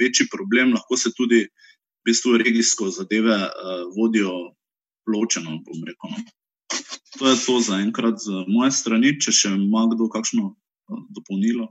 večji 0.00 0.28
problem, 0.32 0.72
lahko 0.72 0.96
se 0.96 1.12
tudi 1.16 1.44
v 1.44 2.08
bistvu 2.08 2.36
regijsko 2.40 2.88
zadeve 2.90 3.36
vodijo 3.96 4.32
ločeno. 5.08 5.60
Rekel, 5.86 6.10
no. 6.10 6.24
To 7.18 7.28
je 7.28 7.36
to 7.46 7.60
za 7.60 7.80
enkrat 7.80 8.20
z 8.20 8.44
moje 8.48 8.70
strani, 8.72 9.16
če 9.20 9.32
še 9.32 9.52
ima 9.56 9.86
kdo 9.92 10.08
kakšno 10.08 10.54
dopolnilo. 10.88 11.68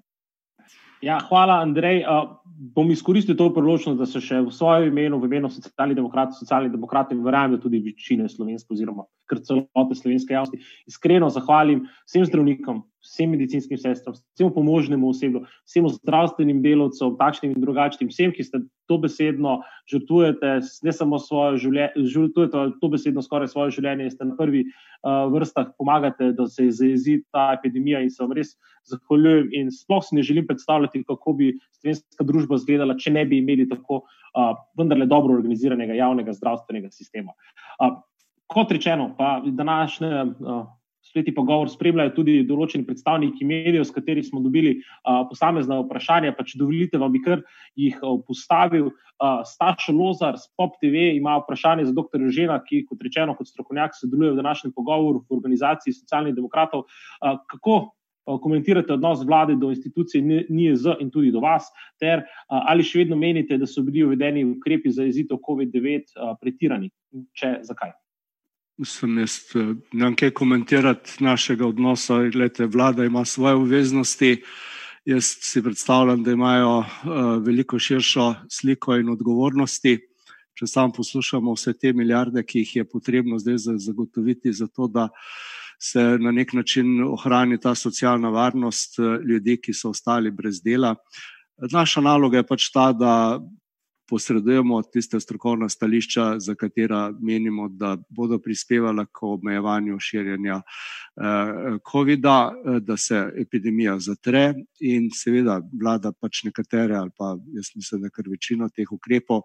Ja, 1.01 1.19
hvala, 1.29 1.59
Andrej. 1.61 2.01
Uh, 2.01 2.39
bom 2.73 2.89
izkoristil 2.91 3.37
to 3.37 3.51
priložnost, 3.53 3.99
da 3.99 4.07
se 4.09 4.21
še 4.23 4.41
v 4.41 4.53
svojem 4.53 4.89
imenu, 4.89 5.19
v 5.21 5.29
imenu 5.29 5.51
socialnih 5.53 5.97
demokratov, 5.97 6.39
socialnih 6.39 6.73
demokratov, 6.73 7.21
verjamem 7.25 7.61
tudi 7.61 7.83
večine 7.85 8.25
slovenske, 8.29 8.73
oziroma 8.73 9.05
kar 9.29 9.41
celote 9.45 9.97
slovenske 9.99 10.33
javnosti, 10.33 10.59
iskreno 10.89 11.29
zahvalim 11.33 11.85
vsem 12.07 12.25
zdravnikom, 12.27 12.81
vsem 13.03 13.31
medicinskim 13.31 13.79
sestram, 13.79 14.15
vsem 14.35 14.49
pomožnemu 14.53 15.09
osebju, 15.09 15.43
vsem 15.67 15.87
zdravstvenim 15.95 16.59
delovcem, 16.63 17.15
takšnim 17.19 17.53
in 17.55 17.63
drugačnim, 17.63 18.09
vsem, 18.11 18.33
ki 18.35 18.43
ste 18.43 18.61
to 18.87 18.97
besedno 19.03 19.61
žrtvujete, 19.91 20.57
ne 20.83 20.93
samo 20.95 21.19
svoje 21.19 21.61
življenje, 21.63 22.07
žrtvujete 22.13 22.65
to 22.81 22.89
besedno 22.91 23.23
skoraj 23.23 23.51
svoje 23.51 23.77
življenje 23.77 24.07
in 24.07 24.13
ste 24.13 24.27
na 24.27 24.35
prvi 24.39 24.63
uh, 24.67 25.27
vrstah 25.33 25.71
pomagate, 25.79 26.31
da 26.37 26.47
se 26.51 26.67
izrazi 26.67 27.19
ta 27.31 27.49
epidemija 27.57 28.03
in 28.03 28.11
se 28.11 28.23
vam 28.23 28.35
res 28.37 28.55
zahvaljujem 28.87 29.51
in 29.55 29.71
sploh 29.71 30.03
si 30.03 30.15
ne 30.15 30.25
želim 30.25 30.47
predstavljati, 30.47 31.03
kako 31.07 31.35
bi 31.39 31.53
slovenska 31.79 32.27
družba 32.27 32.59
izgledala, 32.59 32.97
če 32.99 33.15
ne 33.15 33.25
bi 33.27 33.41
imeli 33.43 33.67
tako 33.69 34.03
uh, 34.03 34.53
vendarle 34.79 35.07
dobro 35.07 35.35
organiziranega 35.39 35.97
javnega 35.99 36.35
zdravstvenega 36.35 36.91
sistema. 36.95 37.35
Uh, 37.79 37.99
kot 38.47 38.71
rečeno, 38.71 39.11
pa 39.17 39.41
današnje 39.45 40.23
uh, 40.23 40.65
Sveti 41.07 41.31
pogovor 41.31 41.69
spremljajo 41.71 42.11
tudi 42.17 42.33
določeni 42.47 42.83
predstavniki 42.85 43.45
medijev, 43.47 43.85
s 43.87 43.93
katerimi 43.95 44.27
smo 44.27 44.41
dobili 44.43 44.73
uh, 44.75 45.21
posamezna 45.29 45.79
vprašanja. 45.79 46.33
Pa 46.35 46.43
če 46.47 46.59
dovolite, 46.59 46.99
vam 46.99 47.13
bi 47.13 47.21
kar 47.23 47.43
jih 47.79 47.95
uh, 48.01 48.17
postavil. 48.27 48.89
Uh, 49.17 49.39
Staš 49.47 49.87
Lozar 49.95 50.35
z 50.37 50.49
Pop 50.59 50.75
TV 50.81 51.13
ima 51.15 51.37
vprašanje 51.39 51.87
za 51.87 51.93
dr. 51.95 52.25
Žena, 52.33 52.57
ki, 52.65 52.83
kot 52.89 53.05
rečeno, 53.07 53.37
kot 53.37 53.47
strokovnjak 53.49 53.95
sodeluje 53.95 54.33
v 54.35 54.41
današnjem 54.41 54.73
pogovoru 54.75 55.23
v 55.23 55.37
organizaciji 55.37 55.95
socialnih 55.95 56.35
demokratov. 56.35 56.83
Uh, 57.21 57.39
kako 57.53 57.77
komentirate 58.43 58.91
odnos 58.91 59.21
vlade 59.23 59.55
do 59.55 59.69
institucij 59.71 60.19
NIEZ 60.51 60.97
in 60.99 61.07
tudi 61.07 61.31
do 61.31 61.39
vas, 61.39 61.69
ter 61.95 62.25
ali 62.51 62.83
še 62.83 63.05
vedno 63.05 63.15
menite, 63.15 63.55
da 63.55 63.63
so 63.63 63.85
bili 63.87 64.03
uvedeni 64.03 64.43
ukrepi 64.43 64.91
za 64.91 65.07
jezito 65.07 65.39
COVID-19 65.47 66.35
pretirani? 66.41 66.91
Če 67.31 67.53
zakaj? 67.63 67.95
Mislim, 68.77 69.17
jaz 69.17 69.39
eh, 69.55 69.73
ne 69.91 70.05
vem, 70.05 70.15
kaj 70.15 70.31
komentirati 70.37 71.23
našega 71.23 71.65
odnosa. 71.67 72.19
Glede, 72.33 72.65
vlada 72.65 73.05
ima 73.05 73.25
svoje 73.25 73.55
obveznosti. 73.55 74.43
Jaz 75.05 75.25
si 75.41 75.63
predstavljam, 75.63 76.23
da 76.23 76.31
imajo 76.31 76.77
uh, 76.79 76.85
veliko 77.45 77.79
širšo 77.79 78.33
sliko 78.51 78.95
in 78.95 79.09
odgovornosti. 79.09 79.97
Če 80.53 80.67
samo 80.67 80.93
poslušamo 80.93 81.53
vse 81.55 81.73
te 81.79 81.93
milijarde, 81.93 82.43
ki 82.43 82.59
jih 82.59 82.75
je 82.75 82.83
potrebno 82.89 83.39
zdaj 83.39 83.55
zagotoviti, 83.79 84.53
zato 84.53 84.87
da 84.87 85.07
se 85.79 86.03
na 86.19 86.31
nek 86.31 86.53
način 86.53 87.03
ohrani 87.03 87.59
ta 87.61 87.75
socialna 87.75 88.29
varnost 88.29 88.99
eh, 88.99 89.17
ljudi, 89.25 89.57
ki 89.61 89.73
so 89.73 89.89
ostali 89.89 90.31
brez 90.31 90.61
dela. 90.61 90.95
Naša 91.71 92.01
naloga 92.01 92.41
je 92.41 92.47
pač 92.47 92.69
ta, 92.73 92.91
da 92.93 93.39
posredujemo 94.09 94.81
tiste 94.81 95.19
strokovna 95.19 95.69
stališča, 95.69 96.39
za 96.39 96.55
katera 96.55 97.11
menimo, 97.19 97.67
da 97.69 97.97
bodo 98.09 98.39
prispevala 98.39 99.05
k 99.05 99.23
omejevanju 99.23 99.99
širjenja 99.99 100.61
eh, 100.61 101.77
COVID-a, 101.91 102.51
eh, 102.51 102.79
da 102.79 102.97
se 102.97 103.31
epidemija 103.37 103.99
zatre 103.99 104.53
in 104.79 105.09
seveda 105.13 105.59
vlada 105.81 106.11
pač 106.11 106.43
nekatere 106.43 106.95
ali 106.95 107.11
pa 107.17 107.35
jaz 107.55 107.71
mislim, 107.75 108.01
da 108.01 108.09
kar 108.09 108.25
večino 108.29 108.69
teh 108.69 108.91
ukrepov, 108.91 109.41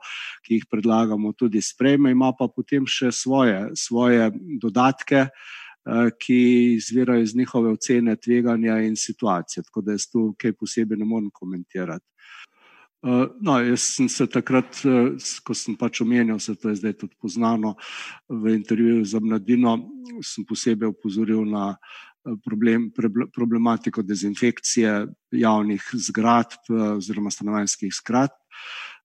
ki 0.46 0.61
jih 0.61 0.68
predlagamo, 0.70 1.33
tudi 1.33 1.62
sprejme, 1.62 2.11
ima 2.11 2.33
pa 2.38 2.48
potem 2.48 2.87
še 2.87 3.12
svoje, 3.12 3.70
svoje 3.75 4.31
dodatke, 4.61 5.27
eh, 5.27 6.11
ki 6.20 6.40
izvirajo 6.77 7.22
iz 7.22 7.35
njihove 7.37 7.72
ocene 7.72 8.16
tveganja 8.16 8.79
in 8.87 8.96
situacije. 8.96 9.64
Tako 9.64 9.83
da 9.83 9.98
jaz 9.98 10.07
tu 10.12 10.35
kaj 10.38 10.53
posebej 10.53 10.98
ne 10.98 11.05
morem 11.05 11.31
komentirati. 11.35 12.07
Uh, 13.03 13.27
no, 13.43 13.57
jaz 13.59 13.83
sem 13.97 14.07
se 14.09 14.29
takrat, 14.31 14.79
uh, 14.87 15.33
ko 15.43 15.57
sem 15.59 15.75
pač 15.75 16.05
omenjal, 16.05 16.38
se 16.38 16.55
to 16.55 16.71
je 16.71 16.79
zdaj 16.79 16.93
tudi 17.01 17.17
poznano 17.19 17.75
v 18.31 18.55
intervjuju 18.55 19.05
za 19.05 19.19
mladino, 19.19 19.75
sem 20.23 20.47
posebej 20.47 20.93
upozoril 20.95 21.43
na 21.43 21.73
uh, 21.75 22.37
problem, 22.45 22.93
problematiko 23.35 24.03
dezinfekcije 24.03 25.07
javnih 25.35 25.88
zgradb 25.95 26.71
oziroma 26.97 27.31
stanovanjskih 27.31 27.91
zgradb. 27.91 28.38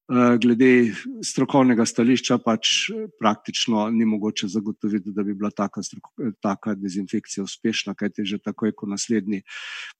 Eh, 0.08 0.38
glede 0.40 0.94
strokovnega 1.20 1.84
stališča, 1.86 2.38
pač 2.40 2.70
praktično 3.20 3.90
ni 3.92 4.06
mogoče 4.08 4.48
zagotoviti, 4.48 5.12
da 5.12 5.24
bi 5.24 5.34
bila 5.36 5.50
taka, 5.52 5.82
taka 6.40 6.76
dezinfekcija 6.80 7.44
uspešna, 7.44 7.92
kajti 7.94 8.24
že 8.26 8.40
takoj, 8.40 8.72
ko 8.72 8.88
naslednji 8.88 9.42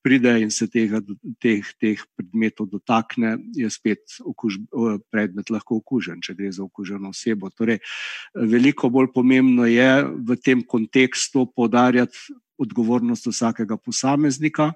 pride 0.04 0.32
in 0.40 0.52
se 0.52 0.70
tega, 0.72 1.02
teh, 1.44 1.74
teh 1.76 2.06
predmetov 2.16 2.70
dotakne, 2.72 3.36
je 3.52 3.68
spet 3.70 4.16
okuž, 4.24 4.62
predmet 5.12 5.52
lahko 5.52 5.82
okužen, 5.84 6.24
če 6.24 6.38
gre 6.40 6.54
za 6.56 6.64
okuženo 6.64 7.12
osebo. 7.12 7.52
Torej, 7.52 7.82
veliko 8.32 8.88
bolj 8.88 9.12
pomembno 9.12 9.68
je 9.68 9.92
v 10.08 10.40
tem 10.40 10.64
kontekstu 10.64 11.50
podarjati 11.52 12.32
odgovornost 12.58 13.28
vsakega 13.28 13.78
posameznika, 13.78 14.72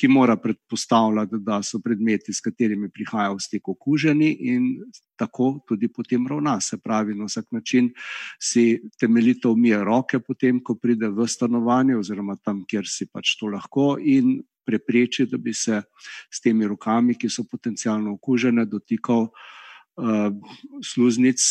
ki 0.00 0.08
mora 0.08 0.36
predpostavljati, 0.36 1.40
da 1.44 1.60
so 1.62 1.78
predmeti, 1.84 2.32
s 2.32 2.40
katerimi 2.40 2.90
prihajajo 2.90 3.36
v 3.36 3.44
stik, 3.44 3.68
okuženi 3.68 4.30
in 4.52 4.68
tako 5.20 5.60
tudi 5.68 5.88
potem 5.88 6.26
ravna. 6.26 6.58
Se 6.60 6.78
pravi, 6.78 7.14
na 7.14 7.28
vsak 7.28 7.52
način 7.52 7.92
si 8.40 8.82
temeljito 9.00 9.52
umije 9.52 9.84
roke, 9.84 10.20
potem, 10.20 10.62
ko 10.64 10.74
pride 10.74 11.08
v 11.08 11.26
stanovanje, 11.28 11.96
oziroma 11.96 12.36
tam, 12.36 12.64
kjer 12.68 12.88
si 12.88 13.06
pač 13.06 13.36
to 13.40 13.52
lahko, 13.52 13.96
in 14.00 14.40
prepreči, 14.66 15.26
da 15.26 15.38
bi 15.38 15.54
se 15.54 15.82
s 16.30 16.40
temi 16.40 16.66
rokami, 16.66 17.14
ki 17.18 17.30
so 17.30 17.44
potencialno 17.50 18.14
okužene, 18.16 18.64
dotikal 18.66 19.28
uh, 19.28 20.28
sluznic 20.82 21.42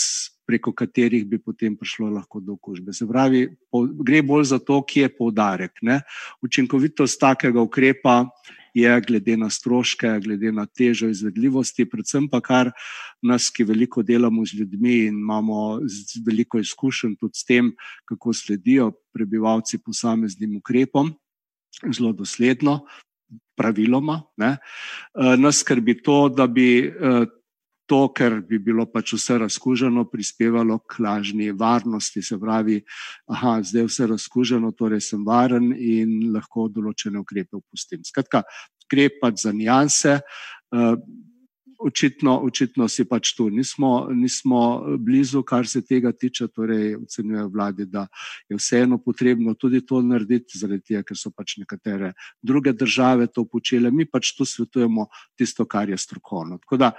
preko 0.52 0.74
katerih 0.76 1.24
bi 1.28 1.40
potem 1.40 1.78
prišlo 1.80 2.10
lahko 2.12 2.42
do 2.44 2.58
okužbe. 2.58 2.92
Se 2.94 3.08
pravi, 3.08 3.46
po, 3.72 3.86
gre 3.88 4.20
bolj 4.26 4.50
za 4.52 4.60
to, 4.60 4.82
kje 4.84 5.08
je 5.08 5.12
poudarek. 5.16 5.80
Ne? 5.88 6.02
Učinkovitost 6.44 7.20
takega 7.22 7.64
ukrepa 7.64 8.26
je 8.76 8.92
glede 9.08 9.38
na 9.40 9.50
stroške, 9.52 10.12
glede 10.24 10.52
na 10.52 10.66
težo 10.66 11.08
izvedljivosti, 11.12 11.88
predvsem 11.88 12.28
pa 12.32 12.42
kar 12.44 12.72
nas, 13.24 13.50
ki 13.52 13.68
veliko 13.68 14.04
delamo 14.04 14.44
z 14.48 14.62
ljudmi 14.62 14.98
in 15.08 15.22
imamo 15.24 15.80
veliko 16.28 16.60
izkušenj 16.60 17.16
tudi 17.20 17.40
s 17.40 17.48
tem, 17.48 17.72
kako 18.08 18.34
sledijo 18.36 18.92
prebivalci 19.16 19.80
posameznim 19.80 20.58
ukrepom, 20.60 21.14
zelo 21.92 22.12
dosledno, 22.16 22.82
praviloma. 23.56 24.22
Ne? 24.38 24.58
Eh, 24.58 25.36
nas 25.40 25.64
skrbi 25.64 26.02
to, 26.04 26.26
da 26.30 26.48
bi 26.48 26.72
eh, 26.88 27.26
to, 27.92 28.06
ker 28.16 28.38
bi 28.48 28.56
bilo 28.64 28.86
pač 28.88 29.12
vse 29.18 29.36
razkuženo, 29.42 30.06
prispevalo 30.08 30.78
k 30.88 31.02
lažni 31.04 31.50
varnosti. 31.52 32.24
Se 32.24 32.38
pravi, 32.40 32.78
da 33.28 33.58
zdaj 33.60 33.84
je 33.84 33.90
vse 33.90 34.08
razkuženo, 34.14 34.72
torej 34.80 35.04
sem 35.10 35.26
varen 35.28 35.74
in 35.76 36.32
lahko 36.32 36.70
določene 36.72 37.20
ukrepe 37.20 37.60
opustim. 37.60 38.06
Skratka, 38.08 38.46
gre 38.92 39.10
pač 39.20 39.44
za 39.44 39.52
nijanse. 39.56 40.22
Uh, 40.72 40.96
Očitno, 41.82 42.36
očitno 42.46 42.86
si 42.94 43.08
pač 43.10 43.32
tu 43.34 43.48
nismo, 43.50 44.06
nismo 44.14 44.60
blizu, 45.02 45.40
kar 45.42 45.66
se 45.66 45.80
tega 45.82 46.12
tiče. 46.14 46.46
Torej, 46.54 46.92
ocenjujejo 47.00 47.48
vladi, 47.50 47.88
da 47.90 48.04
je 48.46 48.60
vseeno 48.60 49.00
potrebno 49.02 49.56
tudi 49.58 49.82
to 49.82 50.04
narediti, 50.06 50.62
zaradi 50.62 50.92
tega, 50.92 51.02
ker 51.10 51.18
so 51.18 51.34
pač 51.34 51.56
nekatere 51.58 52.14
druge 52.38 52.76
države 52.78 53.32
to 53.34 53.48
počele. 53.50 53.90
Mi 53.90 54.06
pač 54.06 54.36
tu 54.38 54.46
svetujemo 54.46 55.08
tisto, 55.34 55.66
kar 55.66 55.90
je 55.90 55.98
strokovno. 55.98 56.62
Tako 56.62 56.84
da, 56.86 56.92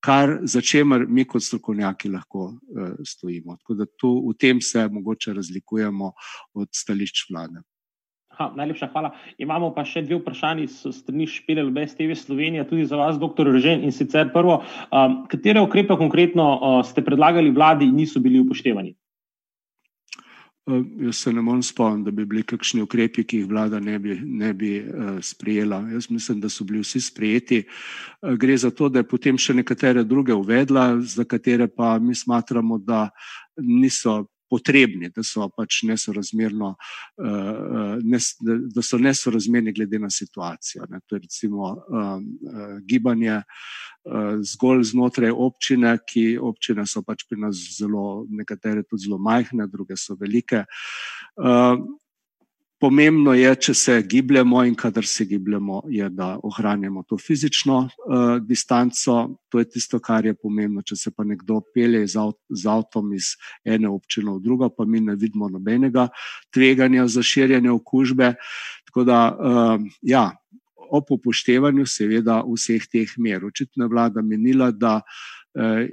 kar, 0.00 0.38
za 0.42 0.60
čemer 0.60 1.06
mi 1.08 1.24
kot 1.24 1.42
strokovnjaki 1.42 2.10
lahko 2.12 2.44
uh, 2.44 2.92
stojimo. 3.06 3.56
Tako 3.56 3.74
da 3.74 3.86
tu 3.86 4.12
v 4.28 4.36
tem 4.38 4.60
se 4.60 4.88
mogoče 4.88 5.34
razlikujemo 5.34 6.12
od 6.54 6.68
stališč 6.72 7.26
vlade. 7.30 7.62
Ha, 8.38 8.52
najlepša 8.54 8.86
hvala. 8.92 9.10
Imamo 9.42 9.72
pa 9.74 9.82
še 9.82 10.04
dve 10.06 10.20
vprašanji 10.20 10.68
s 10.70 10.92
strani 11.00 11.26
Špele 11.26 11.64
Lubez 11.66 11.96
TV 11.98 12.14
Slovenija, 12.14 12.68
tudi 12.68 12.84
za 12.86 12.94
vas, 13.00 13.18
dr. 13.18 13.50
Režen. 13.50 13.82
In 13.82 13.90
sicer 13.90 14.30
prvo, 14.30 14.60
um, 14.94 15.16
katere 15.26 15.58
ukrepe 15.64 15.96
konkretno 15.98 16.46
uh, 16.54 16.78
ste 16.86 17.02
predlagali 17.02 17.50
vladi 17.50 17.88
in 17.90 17.98
niso 17.98 18.22
bili 18.22 18.38
upoštevani? 18.38 18.94
Eh, 20.68 20.84
jaz 21.00 21.16
se 21.16 21.32
ne 21.32 21.40
morem 21.42 21.62
spomniti, 21.62 22.04
da 22.04 22.10
bi 22.10 22.24
bili 22.28 22.42
kakšni 22.42 22.82
ukrepi, 22.84 23.24
ki 23.24 23.38
jih 23.40 23.46
vlada 23.48 23.80
ne 23.80 23.98
bi, 23.98 24.18
ne 24.20 24.52
bi 24.54 24.72
uh, 24.82 25.16
sprejela. 25.24 25.80
Jaz 25.92 26.10
mislim, 26.10 26.40
da 26.40 26.48
so 26.48 26.64
bili 26.64 26.82
vsi 26.84 27.00
sprejeti. 27.00 27.62
Uh, 28.22 28.34
gre 28.36 28.56
za 28.56 28.70
to, 28.70 28.88
da 28.92 29.00
je 29.00 29.08
potem 29.08 29.38
še 29.38 29.54
nekatere 29.54 30.04
druge 30.04 30.34
uvedla, 30.36 31.00
za 31.00 31.24
katere 31.24 31.68
pa 31.68 31.96
mi 31.98 32.14
smatramo, 32.14 32.78
da 32.78 33.08
niso 33.56 34.26
potrebni, 34.50 35.10
da 35.14 35.22
so 35.22 35.48
pač 35.52 35.82
nesorazmerno, 35.88 36.74
da 37.18 38.82
so 38.82 38.98
nesorazmerni 38.98 39.72
glede 39.76 39.98
na 39.98 40.10
situacijo. 40.10 40.86
Ne. 40.90 41.00
To 41.06 41.16
je 41.16 41.20
recimo 41.26 41.74
gibanje 42.88 43.42
zgolj 44.42 44.84
znotraj 44.92 45.30
občine, 45.30 45.98
ki 46.08 46.38
občine 46.40 46.86
so 46.86 47.02
pač 47.06 47.26
pri 47.28 47.40
nas 47.44 47.60
zelo, 47.78 48.26
nekatere 48.30 48.82
tudi 48.82 49.06
zelo 49.06 49.18
majhne, 49.20 49.68
druge 49.68 49.96
so 49.96 50.16
velike. 50.20 50.64
Pomembno 52.78 53.32
je, 53.34 53.50
če 53.58 53.72
se 53.74 53.94
gibljemo 54.06 54.60
in 54.68 54.76
kadar 54.78 55.06
se 55.06 55.24
gibljemo, 55.26 55.80
je, 55.90 56.06
da 56.14 56.28
ohranjamo 56.46 57.02
to 57.02 57.16
fizično 57.18 57.78
uh, 57.82 58.36
distanco. 58.38 59.16
To 59.50 59.58
je 59.58 59.66
tisto, 59.66 59.98
kar 59.98 60.26
je 60.26 60.36
pomembno. 60.38 60.84
Če 60.86 60.96
se 60.96 61.10
pa 61.10 61.26
nekdo 61.26 61.58
pelje 61.74 62.04
z, 62.06 62.20
avt 62.22 62.38
z 62.54 62.70
avtom 62.70 63.10
iz 63.18 63.32
ene 63.66 63.90
občine 63.90 64.30
v 64.36 64.42
drugo, 64.44 64.70
pa 64.70 64.86
mi 64.86 65.02
ne 65.02 65.16
vidimo 65.18 65.48
nobenega 65.50 66.06
tveganja 66.54 67.08
za 67.10 67.22
širjenje 67.26 67.72
okužbe. 67.74 68.34
Tako 68.86 69.04
da, 69.08 69.18
uh, 69.34 69.88
ja, 70.06 70.28
ob 70.88 71.10
upoštevanju, 71.18 71.82
seveda, 71.86 72.44
vseh 72.46 72.86
teh 72.86 73.10
mer. 73.18 73.42
Očitno 73.44 73.88
je 73.88 73.92
vlada 73.92 74.22
menila, 74.22 74.70
da 74.70 75.00
uh, 75.02 75.37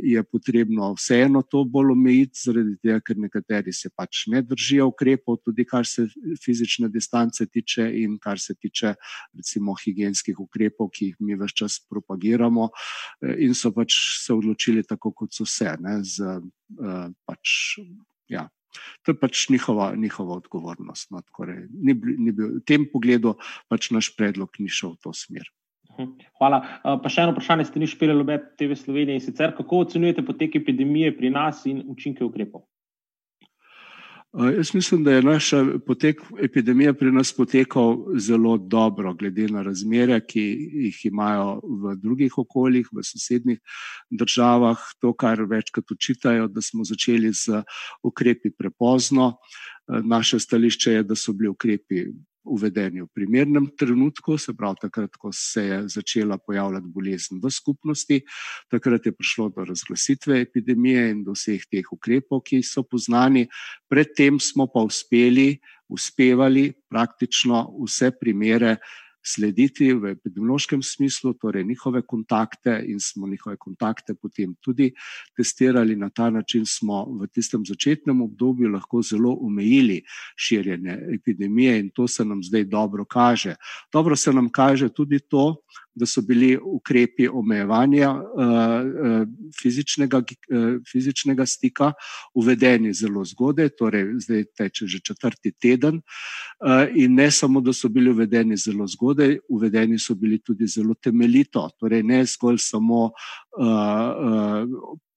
je 0.04 0.24
potrebno 0.24 0.92
vseeno 0.94 1.42
to 1.42 1.64
bolj 1.66 1.92
omejiti, 1.96 2.38
zaradi 2.38 2.76
tega, 2.84 3.00
ker 3.02 3.18
nekateri 3.18 3.74
se 3.74 3.90
pač 3.90 4.26
ne 4.32 4.42
držijo 4.46 4.90
ukrepov, 4.92 5.40
tudi 5.42 5.66
kar 5.66 5.88
se 5.90 6.06
fizične 6.44 6.90
distance 6.94 7.46
tiče 7.46 7.88
in 8.02 8.18
kar 8.22 8.40
se 8.40 8.56
tiče 8.56 8.94
recimo 9.34 9.76
higijenskih 9.82 10.40
ukrepov, 10.40 10.92
ki 10.94 11.12
jih 11.12 11.16
mi 11.20 11.38
vse 11.40 11.58
čas 11.64 11.80
propagiramo 11.90 12.70
eh, 12.70 13.36
in 13.46 13.56
so 13.58 13.72
pač 13.74 13.98
se 14.26 14.34
odločili 14.34 14.84
tako, 14.84 15.12
kot 15.12 15.34
so 15.34 15.46
se. 15.46 15.72
Ne, 15.82 16.00
z, 16.04 16.38
uh, 16.80 17.10
pač, 17.26 17.80
ja. 18.32 18.48
To 19.04 19.14
je 19.14 19.20
pač 19.20 19.48
njihova, 19.50 19.94
njihova 19.96 20.36
odgovornost. 20.42 21.12
No, 21.12 21.22
ni, 21.72 21.96
ni 21.96 22.32
bil, 22.32 22.58
v 22.60 22.64
tem 22.68 22.88
pogledu 22.92 23.36
pač 23.72 23.90
naš 23.96 24.12
predlog 24.18 24.52
ni 24.60 24.70
šel 24.70 24.96
v 24.96 25.08
to 25.08 25.14
smer. 25.16 25.48
Hm, 25.98 26.12
hvala. 26.40 26.62
Eh, 26.84 26.96
pa 27.04 27.10
še 27.12 27.24
eno 27.24 27.34
vprašanje, 27.36 27.70
ste 27.70 27.80
ni 27.80 27.88
špili 27.88 28.16
lobet 28.16 28.56
TV 28.60 28.76
Slovenije 28.76 29.20
in 29.20 29.24
sicer, 29.24 29.56
kako 29.56 29.86
ocenjujete 29.86 30.26
potek 30.28 30.58
epidemije 30.60 31.14
pri 31.18 31.32
nas 31.32 31.64
in 31.72 31.84
učinke 31.92 32.26
ukrepov? 32.26 32.66
Eh, 34.36 34.52
jaz 34.58 34.74
mislim, 34.76 35.04
da 35.04 35.12
je 35.12 35.24
naš 35.24 35.52
potek 35.88 36.20
epidemije 36.44 36.94
pri 36.94 37.12
nas 37.12 37.32
potekal 37.34 37.96
zelo 38.20 38.58
dobro, 38.58 39.14
glede 39.14 39.48
na 39.48 39.64
razmere, 39.64 40.20
ki 40.20 40.44
jih 40.88 41.00
imajo 41.06 41.62
v 41.64 41.96
drugih 41.96 42.38
okoljih, 42.38 42.90
v 42.92 43.04
sosednjih 43.04 43.60
državah. 44.12 44.84
To, 45.00 45.14
kar 45.14 45.48
večkrat 45.48 45.92
učitajo, 45.92 46.48
da 46.48 46.62
smo 46.62 46.84
začeli 46.84 47.32
z 47.32 47.64
ukrepi 48.04 48.52
prepozno. 48.52 49.38
Eh, 49.88 50.02
naše 50.04 50.40
stališče 50.40 51.00
je, 51.00 51.04
da 51.04 51.16
so 51.16 51.34
bili 51.34 51.56
ukrepi 51.56 52.04
uvedeni 52.46 53.02
v 53.02 53.10
primernem 53.14 53.68
trenutku, 53.78 54.38
se 54.38 54.54
pravi 54.54 54.82
takrat, 54.82 55.16
ko 55.18 55.32
se 55.34 55.64
je 55.66 55.80
začela 55.98 56.38
pojavljati 56.38 56.92
bolezen 56.94 57.42
v 57.44 57.52
skupnosti, 57.52 58.22
takrat 58.72 59.06
je 59.06 59.16
prišlo 59.16 59.50
do 59.50 59.66
razglasitve 59.66 60.42
epidemije 60.42 61.10
in 61.12 61.24
do 61.24 61.36
vseh 61.36 61.66
teh 61.72 61.92
ukrepov, 61.92 62.44
ki 62.46 62.62
so 62.64 62.84
poznani. 62.84 63.48
Predtem 63.90 64.40
smo 64.40 64.68
pa 64.68 64.86
uspeli, 64.86 65.58
uspevali 65.90 66.72
praktično 66.90 67.66
vse 67.84 68.12
primere 68.20 68.78
slediti 69.26 69.94
v 69.94 70.12
epidemiološkem 70.16 70.84
smislu, 70.84 71.34
torej 71.34 71.64
njihove 71.64 72.02
kontakte 72.02 72.84
in 72.88 73.00
smo 73.00 73.28
njihove 73.28 73.58
kontakte 73.58 74.14
potem 74.14 74.56
tudi 74.62 74.92
testirali. 75.38 75.96
Na 75.96 76.10
ta 76.10 76.30
način 76.30 76.66
smo 76.66 77.06
v 77.22 77.28
tistem 77.28 77.66
začetnem 77.66 78.22
obdobju 78.22 78.70
lahko 78.70 79.02
zelo 79.02 79.38
omejili 79.42 80.02
širjenje 80.36 80.98
epidemije 81.16 81.80
in 81.80 81.90
to 81.90 82.08
se 82.08 82.26
nam 82.26 82.44
zdaj 82.44 82.64
dobro 82.64 83.06
kaže. 83.06 83.56
Dobro 83.94 84.16
se 84.16 84.34
nam 84.34 84.50
kaže 84.50 84.90
tudi 84.90 85.20
to, 85.20 85.56
da 85.96 86.06
so 86.06 86.22
bili 86.22 86.58
ukrepi 86.58 87.28
omejevanja 87.28 88.12
uh, 88.12 88.20
uh, 88.22 89.28
fizičnega, 89.62 90.18
uh, 90.18 90.82
fizičnega 90.92 91.46
stika 91.46 91.94
uvedeni 92.34 92.94
zelo 92.94 93.24
zgodaj, 93.26 93.70
torej 93.80 94.06
zdaj 94.20 94.44
teče 94.58 94.88
že 94.88 95.00
četrti 95.00 95.52
teden. 95.52 96.02
In 96.96 97.16
ne 97.16 97.32
samo, 97.32 97.62
da 97.62 97.74
so 97.74 97.90
bili 97.90 98.12
uvedeni 98.12 98.58
zelo 98.58 98.88
zgodaj, 98.88 99.38
uvedeni 99.50 100.00
so 100.00 100.16
bili 100.16 100.40
tudi 100.40 100.68
zelo 100.68 100.94
temeljito, 100.94 101.70
torej 101.80 102.04
ne 102.04 102.26
zgolj 102.26 102.58
samo 102.58 103.12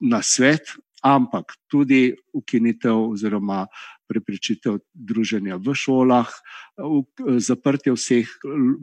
na 0.01 0.23
svet, 0.23 0.75
ampak 1.03 1.53
tudi 1.71 2.14
ukinitev 2.33 3.11
oziroma 3.11 3.67
preprečitev 4.09 4.81
druženja 4.95 5.59
v 5.61 5.75
šolah, 5.77 6.31
zaprtje 7.38 7.93
vseh 7.93 8.29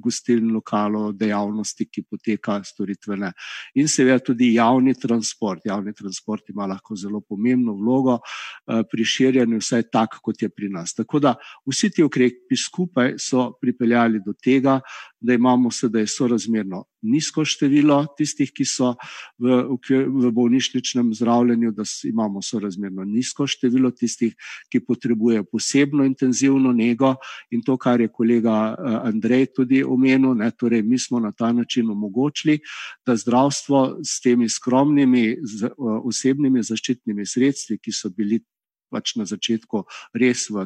gostiln, 0.03 0.51
lokalov, 0.53 1.13
dejavnosti, 1.15 1.87
ki 1.87 2.03
poteka 2.09 2.59
storitvene 2.63 3.31
in 3.79 3.87
seveda 3.87 4.19
tudi 4.19 4.53
javni 4.55 4.93
transport. 4.99 5.65
Javni 5.65 5.93
transport 5.95 6.49
ima 6.49 6.67
lahko 6.67 6.95
zelo 6.95 7.21
pomembno 7.21 7.75
vlogo 7.79 8.19
eh, 8.19 8.83
pri 8.91 9.05
širjenju, 9.05 9.61
vsaj 9.63 9.87
tak, 9.91 10.19
kot 10.21 10.41
je 10.41 10.49
pri 10.49 10.69
nas. 10.69 10.93
Tako 10.93 11.19
da 11.19 11.35
vsi 11.65 11.89
ti 11.89 12.03
ukrepi 12.03 12.57
skupaj 12.59 13.15
so 13.19 13.51
pripeljali 13.61 14.21
do 14.25 14.33
tega, 14.33 14.79
da 15.19 15.33
imamo 15.33 15.71
sedaj 15.71 16.07
sorazmerno 16.07 16.85
nizko 17.05 17.45
število 17.45 17.99
tistih, 18.17 18.51
ki 18.53 18.65
so 18.65 18.93
v, 19.41 19.61
v 20.09 20.31
bolnišničnem 20.33 21.13
zdravljenju, 21.17 21.71
da 21.75 21.85
imamo 22.09 22.41
sorazmerno 22.45 23.05
nizko 23.07 23.47
število 23.49 23.91
tistih, 23.95 24.33
ki 24.71 24.81
potrebujejo 24.85 25.45
posebno 25.51 26.05
intenzivno 26.05 26.73
nego 26.73 27.15
in 27.51 27.63
to, 27.65 27.77
kar 27.85 28.01
je 28.01 28.09
kolega 28.09 28.55
eh, 28.73 28.97
Andrej 29.11 29.51
tudi 29.53 29.83
omenil, 29.83 30.33
ne, 30.39 30.49
torej 30.51 30.81
mi 30.81 30.97
smo 30.99 31.19
na 31.21 31.31
ta 31.31 31.51
način 31.53 31.89
omogočili, 31.93 32.57
da 33.05 33.15
zdravstvo 33.15 33.99
s 34.03 34.21
temi 34.23 34.49
skromnimi 34.49 35.25
uh, 35.37 35.99
osebnimi 36.09 36.63
zaščitnimi 36.63 37.25
sredstvi, 37.25 37.77
ki 37.77 37.93
so 37.93 38.09
bili 38.09 38.41
pač 38.89 39.15
na 39.19 39.25
začetku 39.29 39.83
res 40.17 40.47
v 40.49 40.65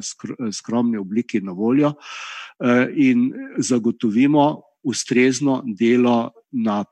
skromni 0.54 1.00
obliki 1.00 1.42
na 1.42 1.56
voljo 1.56 1.94
in 2.96 3.30
zagotovimo 3.58 4.44
ustrezno 4.84 5.62
delo 5.80 6.32
na, 6.52 6.84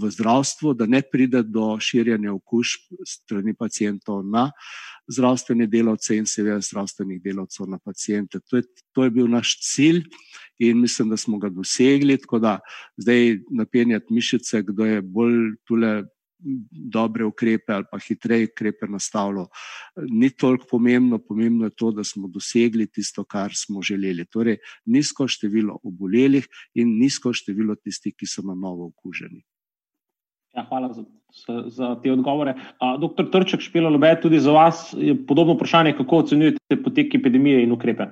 v 0.00 0.10
zdravstvu, 0.10 0.74
da 0.74 0.86
ne 0.86 1.02
pride 1.02 1.42
do 1.42 1.76
širjenja 1.80 2.32
okužb 2.32 2.94
strani 3.06 3.54
pacijentov 3.54 4.22
na 4.24 4.50
zdravstvene 5.08 5.66
delavce 5.66 6.16
in 6.16 6.26
seveda 6.26 6.60
zdravstvenih 6.60 7.20
delavcev 7.22 7.68
na 7.68 7.78
pacijente. 7.78 8.40
To 8.48 8.56
je, 8.56 8.62
to 8.92 9.04
je 9.04 9.10
bil 9.10 9.28
naš 9.28 9.58
cilj 9.60 10.02
in 10.58 10.80
mislim, 10.80 11.10
da 11.10 11.16
smo 11.16 11.38
ga 11.38 11.48
dosegli, 11.48 12.18
tako 12.18 12.38
da 12.38 12.58
zdaj 12.96 13.38
napenjati 13.50 14.14
mišice, 14.14 14.62
kdo 14.62 14.86
je 14.86 15.02
bolj 15.02 15.56
tule 15.66 16.02
dobre 16.70 17.24
ukrepe 17.24 17.72
ali 17.72 17.84
pa 17.90 17.98
hitreje 17.98 18.48
ukrepe 18.50 18.86
nastavilo. 18.90 19.48
Ni 20.10 20.30
toliko 20.30 20.66
pomembno, 20.70 21.18
pomembno 21.18 21.70
je 21.70 21.76
to, 21.76 21.90
da 21.90 22.04
smo 22.04 22.28
dosegli 22.28 22.86
tisto, 22.86 23.24
kar 23.24 23.54
smo 23.54 23.82
želeli. 23.82 24.26
Torej, 24.26 24.58
nizko 24.86 25.28
število 25.28 25.78
obolelih 25.82 26.48
in 26.74 26.98
nizko 26.98 27.32
število 27.32 27.76
tistih, 27.76 28.14
ki 28.16 28.26
so 28.26 28.44
na 28.46 28.54
novo 28.54 28.90
okuženi. 28.92 29.42
Ja, 30.52 30.66
hvala 30.68 30.92
za, 30.92 31.04
za, 31.46 31.62
za 31.66 31.94
te 32.02 32.12
odgovore. 32.12 32.54
A, 32.78 32.96
doktor 33.00 33.30
Trček, 33.32 33.62
špelo 33.64 33.88
lobe, 33.88 34.10
tudi 34.20 34.40
za 34.40 34.52
vas 34.52 34.90
je 34.98 35.14
podobno 35.26 35.54
vprašanje, 35.54 35.94
kako 35.96 36.18
ocenjujete 36.26 36.76
potek 36.84 37.14
epidemije 37.14 37.62
in 37.62 37.72
ukrepe? 37.72 38.10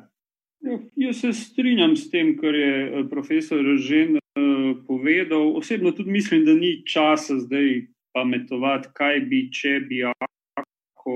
Ja, 0.61 0.79
jaz 0.97 1.21
se 1.21 1.33
strinjam 1.33 1.97
s 1.97 2.11
tem, 2.11 2.35
kar 2.41 2.55
je 2.55 2.73
eh, 2.87 3.05
profesor 3.11 3.65
Žen 3.81 4.17
uh, 4.17 4.77
povedal. 4.87 5.57
Osebno 5.57 5.93
tudi 5.93 6.11
mislim, 6.11 6.45
da 6.45 6.55
ni 6.55 6.83
časa 6.87 7.39
zdaj 7.41 7.87
pametovati, 8.15 8.91
kaj 8.95 9.21
bi, 9.31 9.45
če 9.53 9.81
bi, 9.89 10.03
ako, 10.05 11.15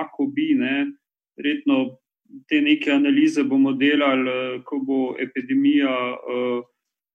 ako 0.00 0.26
bi. 0.34 0.52
Verjetno 1.36 1.98
te 2.48 2.60
neke 2.60 2.90
analize 2.92 3.44
bomo 3.44 3.72
delali, 3.72 4.62
ko 4.64 4.80
bo 4.82 5.00
epidemija 5.20 5.92
uh, 6.16 6.64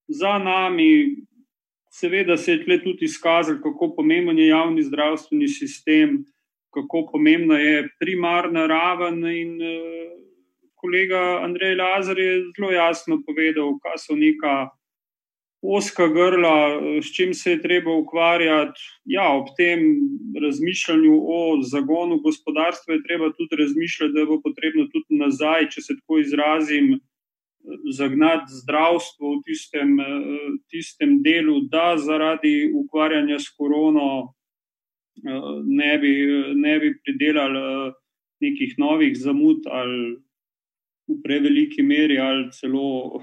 za 0.08 0.38
nami. 0.38 1.16
Seveda 1.92 2.38
se 2.40 2.54
je 2.54 2.64
tle 2.64 2.78
tudi 2.80 3.04
izkazalo, 3.04 3.60
kako 3.60 3.92
pomemben 3.96 4.38
je 4.38 4.46
javni 4.48 4.82
zdravstveni 4.82 5.48
sistem, 5.48 6.22
kako 6.72 7.08
pomembna 7.12 7.58
je 7.60 7.88
primarna 8.00 8.66
raven. 8.66 9.26
In, 9.28 9.58
uh, 9.60 10.22
kolega 10.82 11.40
Andrej 11.44 11.76
Lazar 11.78 12.18
je 12.18 12.42
zelo 12.56 12.72
jasno 12.72 13.22
povedal, 13.26 13.78
kaj 13.82 13.98
so 14.02 14.18
neka 14.18 14.72
oska 15.62 16.08
grla, 16.08 16.80
s 17.02 17.14
čim 17.14 17.34
se 17.34 17.50
je 17.50 17.62
treba 17.62 17.94
ukvarjati. 17.94 18.80
Ja, 19.04 19.28
ob 19.32 19.46
tem 19.56 19.80
razmišljanju 20.42 21.14
o 21.22 21.62
zagonu 21.62 22.18
gospodarstva 22.18 22.94
je 22.94 23.04
treba 23.06 23.30
tudi 23.32 23.56
razmišljati, 23.62 24.12
da 24.12 24.26
bo 24.26 24.40
potrebno 24.42 24.88
tudi 24.92 25.18
nazaj, 25.22 25.68
če 25.70 25.80
se 25.80 25.96
tako 26.00 26.18
izrazim, 26.18 26.98
zagnati 27.94 28.50
zdravstvo 28.62 29.36
v 29.36 29.42
tistem, 29.46 29.96
tistem 30.70 31.20
delu, 31.22 31.60
da 31.70 31.94
zaradi 31.96 32.72
ukvarjanja 32.74 33.38
s 33.38 33.54
korono 33.54 34.34
ne 35.62 35.98
bi, 35.98 36.12
ne 36.54 36.78
bi 36.82 36.94
pridelali 37.04 37.92
nekih 38.42 38.74
novih 38.78 39.14
zamud 39.18 39.68
ali 39.70 40.16
v 41.12 41.20
preveliki 41.24 41.82
meri 41.82 42.18
ali 42.18 42.48
celo 42.52 43.20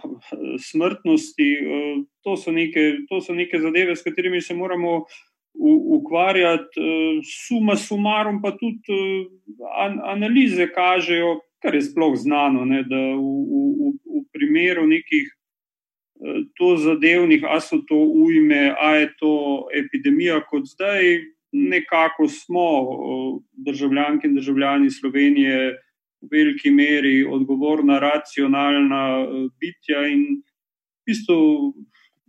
smrtnosti. 0.59 1.49
Eh, 1.53 2.03
to 2.23 2.37
so 2.37 2.51
neke, 2.51 3.05
to 3.09 3.21
so 3.21 3.33
neke 3.33 3.59
zadeve, 3.59 3.95
s 3.95 4.03
katerimi 4.03 4.41
se 4.41 4.53
moramo 4.53 5.05
ukvarjati. 5.97 6.79
Eh, 6.79 7.21
suma 7.25 7.75
sumarum, 7.75 8.41
pa 8.41 8.51
tudi 8.51 8.79
eh, 8.93 9.97
analize 10.05 10.69
kažejo, 10.73 11.39
kar 11.61 11.75
je 11.75 11.81
sploh 11.89 12.15
znano, 12.15 12.65
ne, 12.65 12.83
da 12.83 13.01
v, 13.17 13.19
v, 13.19 13.91
v 14.05 14.23
primeru 14.33 14.87
nekih. 14.87 15.35
To 16.59 16.73
zadevnih, 16.75 17.45
a 17.47 17.61
so 17.63 17.77
to 17.87 17.95
ujme, 17.95 18.75
a 18.75 18.87
je 18.99 19.05
to 19.21 19.35
epidemija, 19.71 20.41
kot 20.43 20.65
zdaj, 20.67 21.21
nekako 21.55 22.27
smo 22.27 22.65
državljanke 23.55 24.27
in 24.27 24.35
državljani 24.35 24.91
Slovenije, 24.91 25.79
v 26.21 26.29
veliki 26.31 26.71
meri 26.71 27.23
odgovorna, 27.25 27.99
racionalna 27.99 29.03
eh, 29.21 29.47
bitja 29.59 30.05
in 30.07 30.25
v 30.39 31.11
bistvu 31.11 31.39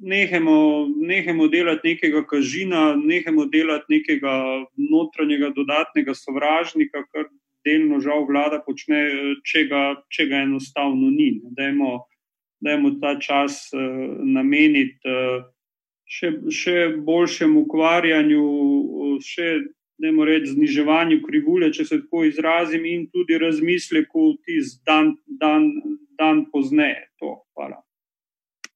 nehemo, 0.00 0.88
nehemo 0.96 1.48
delati 1.48 1.94
nekega 1.94 2.24
kažina, 2.26 2.94
nehemo 2.96 3.44
delati 3.46 3.98
nekega 3.98 4.32
notranjega 4.76 5.50
dodatnega 5.56 6.14
sovražnika, 6.14 7.04
kar 7.12 7.28
delno 7.64 8.00
žal 8.00 8.24
vlada 8.28 8.62
počne, 8.64 9.00
če 9.44 9.66
ga, 9.68 9.82
če 10.08 10.26
ga 10.30 10.44
enostavno 10.46 11.10
ni. 11.12 11.34
Dajmo, 11.56 12.06
dajmo 12.64 12.94
ta 13.02 13.16
čas 13.20 13.66
uh, 13.74 13.82
nameniti 14.24 14.96
uh, 15.04 15.44
še, 16.08 16.32
še 16.48 16.76
boljšemu 17.04 17.66
ukvarjanju, 17.66 18.46
uh, 18.46 19.18
še 19.24 19.50
da 20.00 20.08
moramo 20.08 20.24
reči, 20.24 20.54
zniževanju 20.54 21.20
krivulje, 21.26 21.72
če 21.76 21.84
se 21.84 22.00
tako 22.00 22.24
izrazim, 22.24 22.86
in 22.88 23.06
tudi 23.12 23.38
razmisleku 23.38 24.32
tisti 24.46 24.80
dan, 24.88 25.14
dan, 25.40 25.70
dan 26.18 26.46
pozneje. 26.52 27.10
To, 27.20 27.42
hvala. 27.54 27.82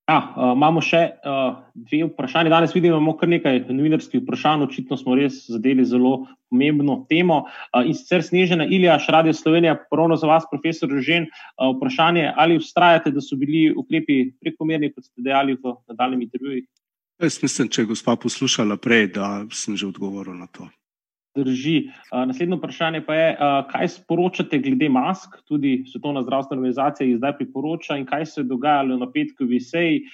Ja, 0.04 0.18
uh, 0.20 0.50
imamo 0.52 0.82
še 0.84 0.98
uh, 1.24 1.62
dve 1.88 2.02
vprašanje. 2.10 2.50
Danes 2.52 2.74
vidimo, 2.76 2.92
da 2.92 3.00
imamo 3.00 3.14
kar 3.16 3.30
nekaj 3.32 3.62
novinarskih 3.70 4.20
vprašanj. 4.20 4.66
Očitno 4.66 4.98
smo 5.00 5.16
res 5.16 5.46
zadeli 5.48 5.86
zelo 5.88 6.26
pomembno 6.52 6.98
temo. 7.08 7.46
Uh, 7.72 7.88
in 7.88 7.96
sicer 7.96 8.20
Snežena 8.20 8.68
Ilija, 8.68 8.98
Radio 9.08 9.32
Slovenija, 9.32 9.78
ponovno 9.88 10.20
za 10.20 10.28
vas, 10.28 10.44
profesor 10.52 10.92
Žen, 11.00 11.30
uh, 11.30 11.72
vprašanje, 11.72 12.28
ali 12.36 12.60
ustrajate, 12.60 13.14
da 13.16 13.24
so 13.24 13.40
bili 13.40 13.70
ukrepi 13.72 14.26
prekomerni, 14.44 14.92
kot 14.92 15.08
ste 15.08 15.24
dejali 15.24 15.56
v 15.56 15.72
nadaljem 15.88 16.28
intervjuju? 16.28 16.66
Jaz 17.24 17.40
mislim, 17.40 17.72
če 17.72 17.86
je 17.86 17.94
gospa 17.94 18.20
poslušala 18.20 18.76
prej, 18.76 19.14
da 19.16 19.46
sem 19.56 19.78
že 19.78 19.88
odgovoril 19.88 20.36
na 20.36 20.52
to. 20.52 20.68
Drži. 21.34 21.90
Naslednje 22.12 22.56
vprašanje 22.56 23.00
pa 23.06 23.14
je, 23.14 23.36
kaj 23.70 23.88
sporočate 23.88 24.58
glede 24.62 24.88
mask, 24.88 25.34
tudi 25.48 25.84
Svetovna 25.92 26.22
zdravstvena 26.22 26.60
organizacija 26.60 27.06
jih 27.06 27.16
zdaj 27.18 27.36
priporoča 27.36 27.96
in 27.98 28.06
kaj 28.06 28.26
se 28.26 28.40
je 28.40 28.44
dogajalo 28.44 28.96
na 28.98 29.10
petkovi 29.10 29.60
seji, 29.60 30.04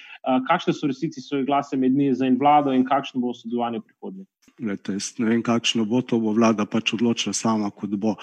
kakšne 0.47 0.73
so 0.73 0.89
resnici 0.89 1.21
svoje 1.21 1.45
glase 1.45 1.77
med 1.77 1.91
njimi 1.91 2.15
za 2.15 2.25
in 2.25 2.37
vlado 2.39 2.73
in 2.73 2.85
kakšno 2.85 3.21
bo 3.21 3.33
sodelovanje 3.33 3.79
v 3.79 3.89
prihodnje. 3.89 4.25
Glede, 4.61 4.97
ne 5.17 5.29
vem, 5.29 5.41
kakšno 5.41 5.85
bo 5.85 6.01
to, 6.01 6.19
bo 6.21 6.33
vlada 6.37 6.65
pač 6.69 6.93
odločila 6.93 7.33
sama, 7.33 7.69
kot 7.69 7.93
bo. 7.97 8.15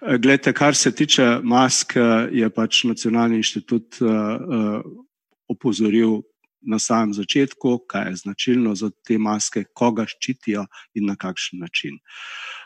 E, 0.00 0.18
Glede, 0.18 0.52
kar 0.52 0.74
se 0.74 0.94
tiče 0.94 1.40
mask, 1.42 1.96
je 2.32 2.50
pač 2.50 2.84
Nacionalni 2.84 3.38
inštitut 3.42 4.00
uh, 4.02 4.82
opozoril 5.48 6.22
na 6.66 6.78
samem 6.78 7.14
začetku, 7.14 7.78
kaj 7.88 8.08
je 8.10 8.16
značilno 8.24 8.74
za 8.74 8.90
te 9.06 9.18
maske, 9.18 9.64
koga 9.72 10.06
ščitijo 10.08 10.66
in 10.94 11.06
na 11.10 11.16
kakšen 11.16 11.60
način. 11.64 11.98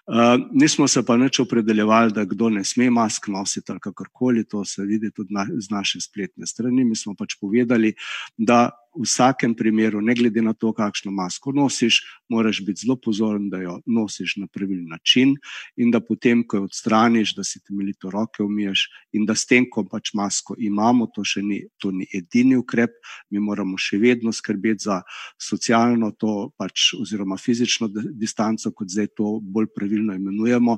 Uh, 0.09 0.41
nismo 0.53 0.89
se 0.89 1.03
pa 1.05 1.19
neč 1.21 1.41
opredeljevali, 1.41 2.15
da 2.17 2.25
kdo 2.25 2.49
ne 2.49 2.65
sme 2.65 2.89
mask 2.91 3.29
nositi 3.29 3.73
ali 3.73 3.81
kakorkoli, 3.81 4.47
to 4.49 4.65
se 4.65 4.87
vidi 4.89 5.11
tudi 5.13 5.35
na, 5.35 5.45
z 5.45 5.71
naše 5.71 6.01
spletne 6.01 6.47
strani. 6.47 6.85
Mi 6.85 6.97
smo 6.97 7.15
pač 7.15 7.37
povedali, 7.41 7.93
da 8.37 8.71
v 8.99 9.07
vsakem 9.07 9.55
primeru, 9.55 10.01
ne 10.03 10.15
glede 10.15 10.43
na 10.43 10.53
to, 10.55 10.73
kakšno 10.75 11.13
masko 11.15 11.53
nosiš, 11.55 12.01
moraš 12.29 12.61
biti 12.67 12.85
zelo 12.85 12.97
pozoren, 12.99 13.49
da 13.51 13.61
jo 13.63 13.79
nosiš 13.87 14.37
na 14.43 14.47
pravilen 14.47 14.89
način 14.91 15.37
in 15.77 15.91
da 15.95 16.01
potem, 16.01 16.43
ko 16.47 16.59
jo 16.59 16.69
odstraniš, 16.69 17.35
da 17.37 17.45
si 17.45 17.63
temeljito 17.63 18.11
roke 18.11 18.43
umiješ 18.43 18.89
in 19.13 19.27
da 19.27 19.35
s 19.35 19.47
tem, 19.47 19.69
ko 19.71 19.85
pač 19.89 20.13
masko 20.19 20.57
imamo, 20.59 21.07
to 21.15 21.25
še 21.25 21.43
ni, 21.43 21.61
to 21.79 21.93
ni 21.95 22.09
edini 22.15 22.59
ukrep, 22.59 22.99
mi 23.31 23.41
moramo 23.41 23.79
še 23.79 24.01
vedno 24.03 24.33
skrbeti 24.35 24.89
za 24.89 25.01
socialno 25.39 26.11
to 26.19 26.51
pač 26.59 26.93
oziroma 26.99 27.39
fizično 27.39 27.89
distanco, 27.93 28.73
kot 28.75 28.91
zdaj 28.91 29.13
to 29.17 29.39
bolj 29.43 29.71
pravilno 29.75 30.17
imenujemo 30.19 30.77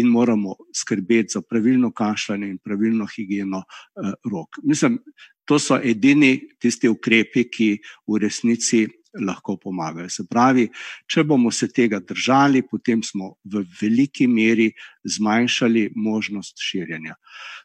in 0.00 0.10
moramo 0.12 0.56
skrbeti 0.74 1.38
za 1.38 1.42
pravilno 1.42 1.92
kašljanje 1.92 2.50
in 2.50 2.58
pravilno 2.58 3.06
higieno 3.16 3.64
eh, 3.64 4.12
rok. 4.30 4.60
Mislim, 4.62 5.00
to 5.46 5.58
so 5.58 5.78
edini 5.78 6.36
tisti 6.60 6.88
ukrepi, 6.88 7.44
ki 7.50 7.68
v 8.08 8.20
resnici 8.22 8.86
lahko 9.20 9.56
pomagajo. 9.56 10.08
Se 10.10 10.24
pravi, 10.30 10.68
če 11.06 11.24
bomo 11.24 11.50
se 11.52 11.68
tega 11.72 12.00
držali, 12.00 12.64
potem 12.66 13.02
smo 13.02 13.34
v 13.44 13.64
veliki 13.80 14.26
meri 14.26 14.70
zmanjšali 15.04 15.90
možnost 15.96 16.58
širjenja. 16.60 17.14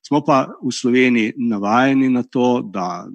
Smo 0.06 0.22
pa 0.26 0.45
v 0.62 0.72
Sloveniji 0.74 1.34
navajeni 1.38 2.10
na 2.10 2.24
to, 2.24 2.62
da 2.62 3.08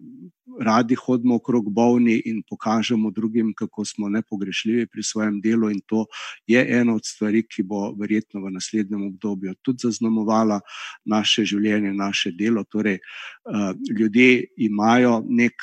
radi 0.60 0.94
hodimo 0.94 1.34
okrog 1.34 1.70
bolni 1.72 2.22
in 2.26 2.42
pokažemo 2.48 3.10
drugim, 3.10 3.52
kako 3.56 3.84
smo 3.84 4.08
nepogrešljivi 4.08 4.86
pri 4.86 5.02
svojem 5.02 5.40
delu. 5.40 5.70
In 5.70 5.80
to 5.86 6.06
je 6.46 6.66
ena 6.78 6.94
od 6.94 7.02
stvari, 7.04 7.42
ki 7.42 7.62
bo 7.62 7.92
verjetno 7.98 8.44
v 8.44 8.50
naslednjem 8.50 9.06
obdobju 9.06 9.54
tudi 9.62 9.78
zaznamovala 9.82 10.60
naše 11.04 11.44
življenje, 11.44 11.92
naše 11.92 12.32
delo. 12.32 12.64
Torej, 12.64 12.98
uh, 12.98 13.74
ljudje 13.98 14.44
imajo 14.56 15.22
nek 15.28 15.54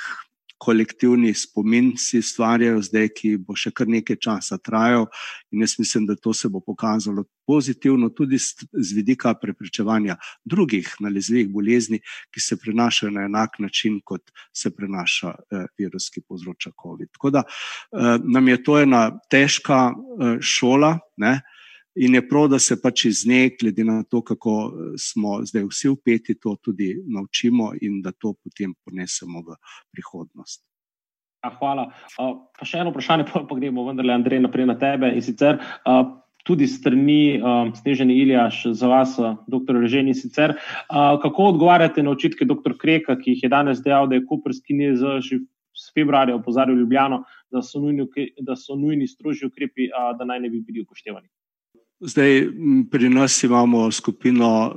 kolektivni 0.62 1.34
spomin 1.34 1.94
si 1.98 2.20
ustvarjajo 2.22 2.82
zdaj, 2.86 3.08
ki 3.18 3.32
bo 3.42 3.56
še 3.58 3.72
kar 3.74 3.90
nekaj 3.90 4.20
časa 4.22 4.60
trajal. 4.62 5.08
In 5.52 5.64
jaz 5.66 5.74
mislim, 5.80 6.06
da 6.06 6.16
to 6.16 6.34
se 6.38 6.50
bo 6.50 6.62
pokazalo 6.62 7.26
pozitivno 7.50 8.12
tudi 8.16 8.38
z 8.38 8.96
vidika 8.96 9.34
preprečevanja 9.42 10.16
drugih 10.46 10.94
nalezljivih 11.02 11.50
bolezni, 11.52 12.00
ki 12.32 12.44
se 12.44 12.58
prenašajo 12.62 13.12
na 13.12 13.26
enak 13.26 13.58
način, 13.60 14.00
kot 14.06 14.30
se 14.54 14.70
prenaša 14.76 15.34
eh, 15.34 15.66
virus, 15.80 16.12
ki 16.14 16.22
povzroča 16.28 16.72
COVID. 16.84 17.10
Tako 17.18 17.34
da 17.38 17.44
eh, 17.44 18.20
nam 18.24 18.48
je 18.48 18.64
to 18.64 18.78
ena 18.80 19.08
težka 19.30 19.82
eh, 19.90 20.38
šola. 20.42 21.00
Ne? 21.18 21.40
In 21.96 22.16
je 22.16 22.22
prav, 22.28 22.48
da 22.48 22.60
se 22.60 22.78
pač 22.82 23.06
iz 23.06 23.26
nje, 23.28 23.50
glede 23.60 23.84
na 23.84 24.04
to, 24.04 24.22
kako 24.24 24.52
eh, 24.68 24.94
smo 24.98 25.42
zdaj 25.46 25.66
vsi 25.68 25.90
upeti, 25.92 26.38
to 26.40 26.56
tudi 26.64 26.94
naučimo 27.08 27.74
in 27.82 28.02
da 28.02 28.12
to 28.12 28.34
potem 28.34 28.74
ponesemo 28.86 29.42
v 29.44 29.58
prihodnost. 29.92 30.64
Ja, 31.44 31.50
hvala. 31.58 31.90
Uh, 32.22 32.36
pa 32.54 32.66
še 32.70 32.84
eno 32.84 32.94
vprašanje, 32.94 33.26
pa, 33.34 33.44
gremo 33.58 33.84
vendarle, 33.88 34.14
Andrej, 34.14 34.44
naprej 34.46 34.70
na 34.70 34.78
tebe. 34.80 35.10
In 35.12 35.26
sicer 35.26 35.58
uh, 35.60 36.04
tudi 36.48 36.68
strani 36.70 37.42
uh, 37.42 37.74
Snežene 37.76 38.16
Iljaš 38.16 38.62
za 38.78 38.88
vas, 38.88 39.18
uh, 39.20 39.36
dr. 39.52 39.82
Reženi, 39.82 40.16
sicer 40.16 40.56
uh, 40.56 41.18
kako 41.24 41.52
odgovarjate 41.56 42.06
na 42.06 42.14
očitke 42.16 42.48
dr. 42.48 42.78
Kreka, 42.80 43.18
ki 43.20 43.36
jih 43.36 43.48
je 43.48 43.52
danes 43.52 43.84
dejal, 43.84 44.08
da 44.08 44.16
je 44.16 44.28
Kuprski 44.30 44.78
niz 44.78 45.04
že 45.26 45.42
s 45.76 45.90
februarja 45.96 46.36
opozarjal 46.38 46.78
Ljubljano, 46.78 47.24
da 47.52 47.64
so 47.66 47.82
nujni, 47.82 48.06
da 48.46 48.56
so 48.56 48.76
nujni 48.78 49.08
strožji 49.10 49.50
ukrepi, 49.50 49.90
uh, 49.90 50.12
da 50.16 50.30
naj 50.30 50.46
ne 50.46 50.54
bi 50.54 50.62
bili 50.62 50.86
upoštevani. 50.86 51.28
Zdaj, 52.02 52.48
pri 52.92 53.10
nas 53.10 53.44
imamo 53.44 53.92
skupino 53.92 54.48
uh, 54.66 54.74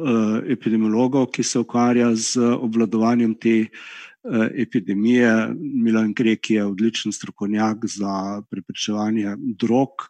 epidemiologov, 0.52 1.30
ki 1.32 1.42
se 1.42 1.58
ukvarja 1.58 2.10
z 2.14 2.50
obvladovanjem 2.52 3.32
te 3.40 3.54
uh, 3.64 4.44
epidemije. 4.52 5.30
Milan 5.56 6.12
Krek 6.14 6.50
je 6.50 6.64
odličen 6.64 7.12
strokovnjak 7.12 7.86
za 7.88 8.42
preprečevanje 8.50 9.36
drog 9.40 10.04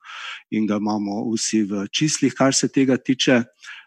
in 0.50 0.66
ga 0.66 0.80
imamo 0.82 1.22
vsi 1.30 1.62
v 1.62 1.86
čislih, 1.86 2.34
kar 2.34 2.54
se 2.54 2.68
tega 2.68 2.96
tiče. 2.96 3.44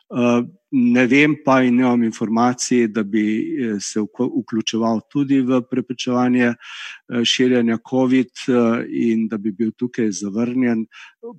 Eh, 0.07 0.43
ne 0.71 1.05
vem 1.07 1.33
pa 1.43 1.61
in 1.63 1.75
nemam 1.75 2.03
informacij, 2.03 2.87
da 2.87 3.03
bi 3.03 3.23
eh, 3.43 3.75
se 3.79 3.99
vključeval 3.99 5.01
tudi 5.11 5.41
v 5.41 5.59
preprečevanje 5.67 6.47
eh, 6.47 7.23
širjanja 7.23 7.77
COVID 7.89 8.47
in 8.87 9.27
da 9.27 9.37
bi 9.37 9.51
bil 9.51 9.73
tukaj 9.75 10.11
zavrnjen. 10.11 10.85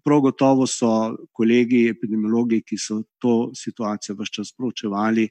Prav 0.04 0.20
gotovo 0.20 0.66
so 0.66 1.16
kolegi 1.32 1.86
epidemiologi, 1.88 2.60
ki 2.60 2.76
so 2.76 3.02
to 3.18 3.50
situacijo 3.56 4.18
vse 4.18 4.36
čas 4.36 4.52
pročevali, 4.52 5.28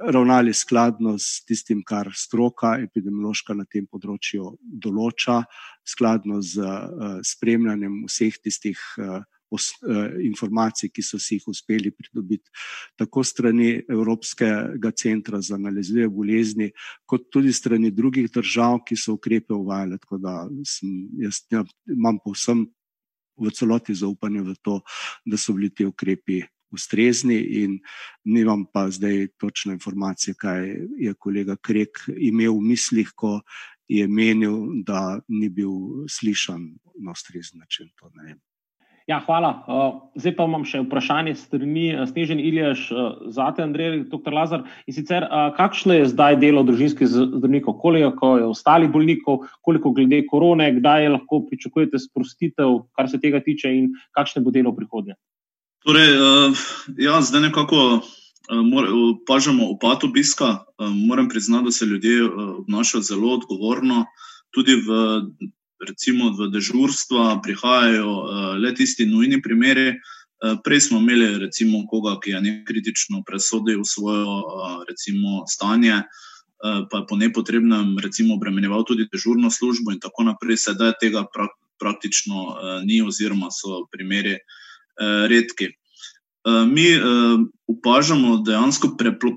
ravnali 0.00 0.54
skladno 0.54 1.18
s 1.18 1.44
tistim, 1.44 1.82
kar 1.84 2.08
stroka 2.16 2.78
epidemiološka 2.80 3.52
na 3.54 3.66
tem 3.68 3.84
področju 3.84 4.54
določa, 4.64 5.42
skladno 5.84 6.40
z 6.40 6.64
spremljanjem 7.28 8.06
vseh 8.08 8.38
tistih 8.40 8.80
Eh, 8.98 9.20
informacij, 10.24 10.90
ki 10.92 11.02
so 11.02 11.18
si 11.18 11.38
jih 11.38 11.48
uspeli 11.48 11.92
pridobiti 11.94 12.50
tako 12.98 13.24
strani 13.24 13.82
Evropskega 13.88 14.92
centra 14.92 15.40
za 15.40 15.58
nalezljive 15.58 16.08
bolezni, 16.08 16.70
kot 17.06 17.28
tudi 17.32 17.52
strani 17.52 17.90
drugih 17.90 18.30
držav, 18.32 18.82
ki 18.86 18.96
so 18.96 19.16
ukrepe 19.18 19.54
uvajale. 19.54 19.98
Tako 19.98 20.18
da 20.18 20.34
sem, 20.64 21.08
jaz 21.22 21.42
ja, 21.50 21.64
imam 21.88 22.20
povsem 22.24 22.66
v 23.38 23.50
celoti 23.54 23.94
zaupanje 23.94 24.42
v 24.42 24.54
to, 24.62 24.80
da 25.24 25.38
so 25.38 25.54
bili 25.54 25.70
ti 25.70 25.86
ukrepi 25.86 26.42
ustrezni 26.74 27.38
in 27.62 27.78
nimam 28.24 28.66
pa 28.72 28.90
zdaj 28.90 29.28
točne 29.40 29.78
informacije, 29.78 30.34
kaj 30.34 30.68
je 30.98 31.14
kolega 31.14 31.56
Krek 31.56 32.04
imel 32.16 32.58
v 32.58 32.66
mislih, 32.74 33.12
ko 33.16 33.40
je 33.88 34.08
menil, 34.08 34.84
da 34.84 35.20
ni 35.28 35.48
bil 35.48 36.04
slišan 36.08 36.68
na 37.00 37.16
ustrezen 37.16 37.58
način. 37.58 37.88
To 37.96 38.10
ne 38.14 38.24
vem. 38.24 38.40
Ja, 39.08 39.22
hvala. 39.24 39.64
Zdaj 40.20 40.34
pa 40.36 40.44
imam 40.44 40.66
še 40.68 40.82
vprašanje 40.82 41.32
strani 41.40 41.86
Snežen 42.10 42.42
Iljaš, 42.44 42.82
zate 43.32 43.62
Andrej, 43.64 44.02
dr. 44.10 44.34
Lazar. 44.36 44.66
In 44.84 44.92
sicer, 44.92 45.24
kakšno 45.56 45.96
je 45.96 46.10
zdaj 46.10 46.36
delo 46.42 46.60
družinskih 46.68 47.08
zdravnikov, 47.08 47.78
koliko 47.80 48.34
je 48.36 48.50
ostalih 48.50 48.92
bolnikov, 48.92 49.46
koliko 49.64 49.94
glede 49.96 50.20
korone, 50.28 50.68
kdaj 50.76 51.08
lahko 51.14 51.40
pričakujete 51.48 52.02
sprostitev, 52.04 52.82
kar 52.92 53.08
se 53.08 53.16
tega 53.22 53.40
tiče 53.40 53.72
in 53.72 53.88
kakšne 54.12 54.44
bo 54.44 54.52
delo 54.52 54.74
prihodnje? 54.76 55.16
Torej, 55.88 56.12
ja, 57.00 57.22
zdaj 57.24 57.48
nekako 57.48 58.02
opažamo 58.52 59.70
upad 59.72 60.04
obiska. 60.04 60.66
Moram 61.08 61.32
priznati, 61.32 61.72
da 61.72 61.72
se 61.72 61.88
ljudje 61.88 62.28
obnašajo 62.60 63.08
zelo 63.08 63.32
odgovorno, 63.40 64.04
tudi 64.52 64.76
v 64.84 65.00
recimo 65.86 66.32
v 66.34 66.50
dežurstva 66.52 67.40
prihajajo 67.42 68.10
uh, 68.10 68.54
le 68.58 68.74
tisti 68.74 69.06
nujni 69.06 69.42
primeri. 69.42 69.94
Uh, 70.38 70.58
prej 70.64 70.88
smo 70.88 70.98
imeli 71.02 71.38
recimo 71.38 71.84
koga, 71.90 72.18
ki 72.22 72.30
je 72.30 72.40
nekritično 72.40 73.22
presodil 73.26 73.84
svojo 73.84 74.38
uh, 74.42 74.82
recimo, 74.88 75.44
stanje, 75.46 76.02
pa 76.58 76.98
je 76.98 77.06
po 77.06 77.14
nepotrebnem 77.14 78.02
recimo 78.02 78.34
obremenjeval 78.34 78.82
tudi 78.82 79.06
dežurno 79.06 79.46
službo 79.46 79.92
in 79.94 80.00
tako 80.02 80.24
naprej. 80.26 80.58
Sedaj 80.58 80.96
tega 80.98 81.22
pra 81.30 81.46
praktično 81.78 82.58
ni 82.82 82.98
oziroma 82.98 83.46
so 83.54 83.84
primeri 83.94 84.34
redki. 85.30 85.68
Eh, 86.48 86.66
mi 86.66 86.86
opažamo 87.66 88.36
dejansko 88.46 88.88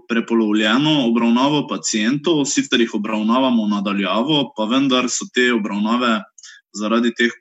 prepolovljeno 0.10 1.08
obravnavo 1.08 1.68
pacijentov, 1.68 2.46
sicer 2.46 2.82
jih 2.82 2.94
obravnavamo 2.94 3.68
nadaljavo, 3.68 4.54
pa 4.58 4.66
vendar 4.66 5.10
so 5.10 5.26
te 5.34 5.50
obravnave 5.54 6.22
zaradi 6.74 7.14
teh 7.18 7.34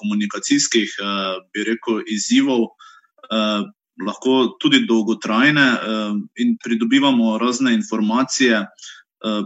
komunikacijskih, 0.00 0.94
uh, 1.02 1.40
bi 1.52 1.64
rekel, 1.66 2.02
izzivov 2.06 2.68
uh, 2.68 3.66
lahko 4.06 4.34
tudi 4.62 4.84
dolgotrajne 4.86 5.66
uh, 5.74 6.14
in 6.38 6.56
pridobivamo 6.64 7.38
razne 7.38 7.74
informacije. 7.74 8.66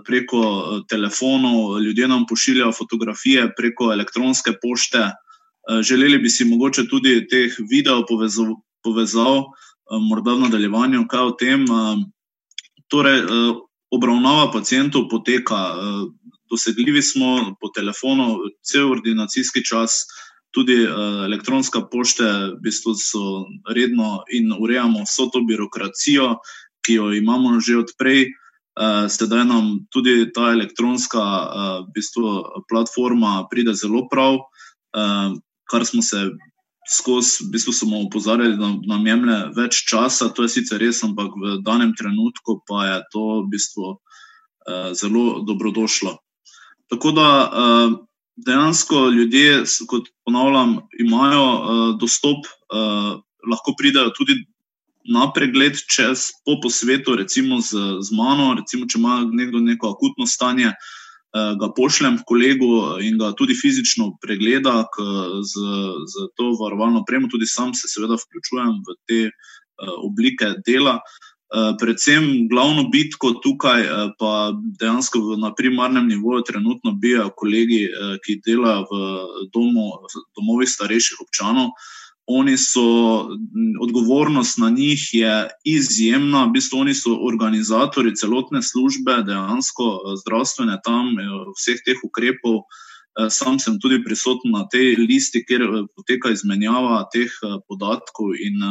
Preko 0.04 0.40
telefonov, 0.84 1.78
ljudje 1.80 2.04
nam 2.08 2.26
pošiljajo 2.28 2.74
fotografije, 2.76 3.46
preko 3.56 3.86
elektronske 3.92 4.52
pošte. 4.60 5.06
Želeli 5.82 6.18
bi 6.18 6.28
si 6.28 6.44
mogoče 6.44 6.84
tudi 6.90 7.26
teh 7.28 7.54
video 7.70 8.02
povezav, 8.82 9.36
eh, 9.38 9.98
morda 10.08 10.34
v 10.34 10.40
nadaljevanju, 10.40 11.06
kaj 11.08 11.20
o 11.20 11.30
tem. 11.30 11.64
Eh, 11.64 12.04
torej, 12.88 13.18
eh, 13.18 13.54
obravnava 13.90 14.50
pacijentov 14.52 15.08
poteka, 15.08 15.76
dosegljivi 16.52 17.02
smo 17.02 17.56
po 17.60 17.72
telefonu, 17.74 18.36
cel 18.62 18.92
ordinacijski 18.92 19.64
čas, 19.64 20.04
tudi 20.52 20.84
elektronska 21.24 21.80
pošte, 21.88 22.28
v 22.52 22.60
bistvu 22.60 22.94
so 23.00 23.48
redno 23.68 24.22
in 24.28 24.52
urejamo 24.52 25.02
vso 25.08 25.30
to 25.32 25.40
birokracijo, 25.48 26.36
ki 26.84 27.00
jo 27.00 27.12
imamo 27.16 27.56
že 27.60 27.80
odprej. 27.80 28.28
Sedaj 29.08 29.44
nam 29.48 29.84
tudi 29.92 30.32
ta 30.32 30.52
elektronska 30.52 31.22
v 31.88 31.92
bistvu, 31.94 32.64
platforma 32.68 33.48
pride 33.50 33.74
zelo 33.76 34.08
prav, 34.08 34.44
kar 35.68 35.86
smo 35.88 36.02
se 36.02 36.30
skozi, 36.88 37.44
v 37.46 37.52
bistvu 37.52 37.72
smo 37.72 38.00
opozarjali, 38.06 38.56
da 38.56 38.72
nam 38.88 39.06
jemlje 39.06 39.38
več 39.56 39.84
časa, 39.88 40.32
to 40.34 40.44
je 40.44 40.52
sicer 40.56 40.80
res, 40.82 41.02
ampak 41.04 41.32
v 41.36 41.60
danem 41.64 41.94
trenutku 41.96 42.60
pa 42.68 42.86
je 42.88 42.98
to 43.12 43.24
v 43.44 43.48
bistvu 43.54 43.86
uh, 43.92 44.90
zelo 44.96 45.42
dobrodošlo. 45.46 46.18
Tako 46.92 47.12
da 47.16 47.28
uh, 47.48 47.98
dejansko 48.36 49.08
ljudje, 49.08 49.62
kot 49.88 50.08
ponavljam, 50.24 50.76
imajo 51.00 51.44
uh, 51.44 51.84
dostop, 52.00 52.44
uh, 52.46 53.20
lahko 53.50 53.74
pridajo 53.78 54.12
tudi 54.16 54.36
na 55.08 55.30
pregled 55.34 55.80
čez 55.90 56.28
po, 56.44 56.58
po 56.62 56.70
svetu, 56.70 57.16
recimo 57.16 57.60
z, 57.60 57.80
z 58.04 58.16
mano, 58.16 58.52
recimo, 58.60 58.86
če 58.86 59.00
ima 59.00 59.22
nekdo 59.32 59.58
neko 59.64 59.94
akutno 59.96 60.26
stanje. 60.26 60.74
Ga 61.32 61.70
pošljem 61.72 62.18
kolegu 62.28 63.00
in 63.00 63.14
ga 63.16 63.30
tudi 63.32 63.54
fizično 63.56 64.10
pregleda 64.20 64.82
z, 65.40 65.62
z 66.12 66.26
to 66.36 66.50
varovalno 66.60 67.00
opremo, 67.00 67.30
tudi 67.32 67.48
sam 67.48 67.70
se 67.72 67.88
seveda 67.88 68.18
vključujem 68.20 68.74
v 68.84 68.96
te 69.08 69.20
oblike 70.04 70.50
dela. 70.66 70.98
Eh, 71.00 71.31
predvsem 71.78 72.48
glavno 72.48 72.88
bitko 72.88 73.32
tukaj, 73.44 73.80
eh, 73.80 74.10
pa 74.18 74.52
dejansko 74.80 75.18
na 75.36 75.54
primarnem 75.54 76.08
nivoju, 76.08 76.42
trenutno 76.48 76.92
bijajo 76.92 77.30
kolegi, 77.36 77.84
eh, 77.84 78.16
ki 78.24 78.40
delajo 78.46 78.86
v 78.90 78.94
domu, 79.52 79.90
domovih 80.36 80.68
starejših 80.68 81.20
občanov. 81.20 81.70
Oni 82.26 82.56
so, 82.56 83.28
odgovornost 83.80 84.58
na 84.58 84.70
njih 84.70 85.00
je 85.12 85.48
izjemna, 85.64 86.44
v 86.44 86.52
bistvu 86.52 86.78
oni 86.78 86.94
so 86.94 87.18
organizatori 87.26 88.14
celotne 88.16 88.62
službe, 88.62 89.24
dejansko 89.26 90.16
zdravstvene 90.22 90.78
tam, 90.84 91.16
vseh 91.58 91.82
teh 91.84 91.98
ukrepov. 92.04 92.62
Sam 93.28 93.58
sem 93.58 93.80
tudi 93.80 94.04
prisoten 94.04 94.54
na 94.54 94.68
tej 94.70 94.96
listi, 94.96 95.42
kjer 95.44 95.66
poteka 95.96 96.30
izmenjava 96.30 97.04
teh 97.12 97.28
podatkov 97.68 98.38
in 98.38 98.62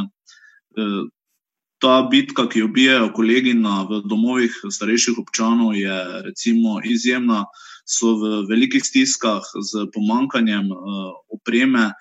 ta 1.82 2.02
bitka, 2.12 2.46
ki 2.50 2.60
jo 2.60 2.68
bijajo 2.68 3.10
kolegi 3.16 3.54
na 3.58 3.82
domovih 4.06 4.54
starejših 4.70 5.18
občanov, 5.22 5.74
je 5.76 5.98
recimo, 6.28 6.80
izjemna, 6.86 7.46
so 7.90 8.16
v 8.22 8.46
velikih 8.50 8.84
stiskah 8.86 9.42
z 9.42 9.88
pomankanjem 9.94 10.70
uh, 10.72 11.12
opreme. 11.34 11.92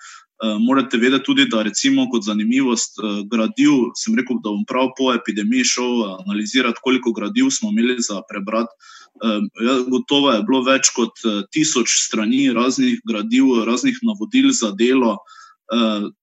Uh, 0.41 0.57
morate 0.61 0.97
vedeti 0.97 1.25
tudi, 1.25 1.45
da 1.49 1.61
recimo 1.65 2.07
kot 2.09 2.25
zanimivost 2.25 3.01
uh, 3.01 3.21
gradiv, 3.29 3.91
sem 3.97 4.15
rekel, 4.17 4.39
da 4.41 4.53
bom 4.53 4.63
prav 4.69 4.93
po 4.97 5.11
epidemiji 5.13 5.67
šel 5.73 6.05
analizirati, 6.21 6.81
koliko 6.81 7.13
gradiv 7.13 7.49
smo 7.53 7.69
imeli 7.73 7.97
za 8.01 8.21
prebrati. 8.29 8.73
Uh, 9.21 9.43
gotovo 9.89 10.31
je 10.31 10.45
bilo 10.47 10.63
več 10.65 10.93
kot 10.95 11.25
uh, 11.25 11.43
tisoč 11.53 11.97
strani 12.05 12.49
raznih 12.53 13.01
gradiv, 13.05 13.53
raznih 13.65 14.01
navodil 14.05 14.49
za 14.53 14.71
delo, 14.77 15.17
uh, 15.17 15.37
Eh, 15.40 15.40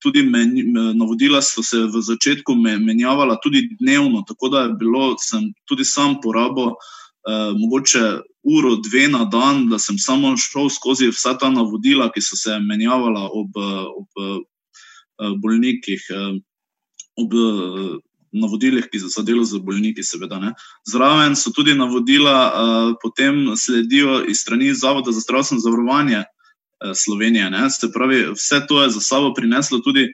tudi 0.03 0.23
navodila 0.95 1.43
so 1.43 1.63
se 1.63 1.77
v 1.77 2.01
začetku 2.01 2.55
menjavala 2.55 3.39
tudi 3.43 3.69
dnevno, 3.81 4.25
tako 4.29 4.49
da 4.49 4.61
je 4.61 4.75
bilo, 4.79 5.17
sem 5.19 5.53
tudi 5.65 5.85
sam 5.85 6.21
porabil 6.21 6.75
uh, 6.75 7.53
mogoče 7.57 8.21
uro, 8.43 8.77
dve 8.77 9.09
na 9.09 9.25
dan, 9.25 9.69
da 9.69 9.79
sem 9.79 9.99
samo 9.99 10.37
šel 10.37 10.69
skozi 10.69 11.09
vsa 11.09 11.37
ta 11.39 11.51
navodila, 11.51 12.11
ki 12.13 12.21
so 12.21 12.37
se 12.37 12.59
menjavala 12.61 13.29
ob, 13.33 13.57
ob 13.97 14.09
bolnikih. 15.41 16.05
Uh, 16.13 16.37
ob, 17.17 17.35
uh, 17.35 17.97
Navodilih, 18.29 18.85
ki 18.93 18.99
so 19.01 19.23
delo 19.25 19.41
z 19.41 19.57
bolniki, 19.65 20.03
seveda. 20.05 20.37
Ne. 20.37 20.51
Zraven 20.85 21.33
so 21.33 21.49
tudi 21.49 21.73
navodila, 21.73 22.35
uh, 22.53 22.91
potem 23.01 23.57
sledijo 23.57 24.19
iz 24.29 24.43
strani 24.45 24.75
Zavoda 24.77 25.15
za 25.17 25.23
zdravstveno 25.25 25.65
zavarovanje, 25.65 26.21
Eh, 26.21 26.38
Slovenije. 26.95 27.51
Ne? 27.51 27.71
Se 27.71 27.93
pravi, 27.93 28.23
vse 28.33 28.61
to 28.69 28.83
je 28.83 28.91
za 28.91 29.01
sabo 29.01 29.35
prineslo 29.35 29.79
tudi 29.79 30.09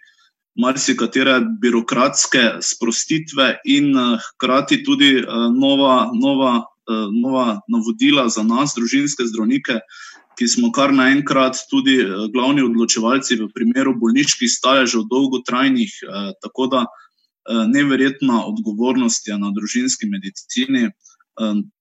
marsikatere 0.60 1.40
birokratske 1.60 2.42
sprostitve 2.60 3.56
in 3.64 3.96
eh, 3.98 4.18
hkrati 4.28 4.84
tudi 4.84 5.10
eh, 5.18 5.26
nova, 5.60 6.10
nova, 6.14 6.62
nova 7.22 7.60
navodila 7.68 8.28
za 8.28 8.42
nas, 8.42 8.74
družinske 8.76 9.24
zdravnike, 9.24 9.78
ki 10.38 10.48
smo 10.48 10.68
kar 10.72 10.92
naenkrat 10.92 11.56
tudi 11.70 11.94
glavni 12.34 12.60
odločevalci 12.62 13.38
v 13.40 13.48
primeru 13.54 13.94
bolniških 13.96 14.50
staležev, 14.50 15.06
dolgotrajnih. 15.08 15.94
Tako 16.42 16.66
da 16.72 16.82
neverjetna 17.70 18.42
odgovornost 18.50 19.28
je 19.28 19.38
na 19.38 19.52
družinski 19.54 20.10
medicini. 20.10 20.90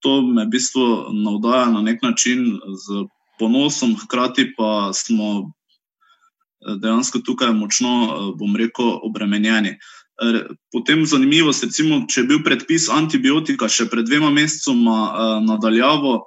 To 0.06 0.14
me 0.22 0.46
v 0.46 0.54
bistvu 0.54 0.86
navdaja 1.26 1.66
na 1.74 1.82
nek 1.82 2.06
način 2.06 2.46
z 2.86 3.04
ponosom, 3.44 3.96
hkrati 4.00 4.54
pa 4.58 4.94
smo 4.96 5.30
eh, 5.44 6.78
dejansko 6.80 7.20
tukaj 7.20 7.52
močno, 7.54 7.94
eh, 8.06 8.32
bom 8.40 8.56
rekel, 8.56 8.96
obremenjeni. 9.04 9.78
Potem 10.72 11.02
zanimivo, 11.10 11.52
recimo, 11.64 12.04
če 12.08 12.22
je 12.22 12.28
bil 12.30 12.44
predpis 12.46 12.86
antibiotika 12.94 13.66
še 13.68 13.88
pred 13.92 14.06
dvema 14.08 14.30
mesecoma 14.32 15.00
eh, 15.10 15.40
nadaljavo, 15.50 16.22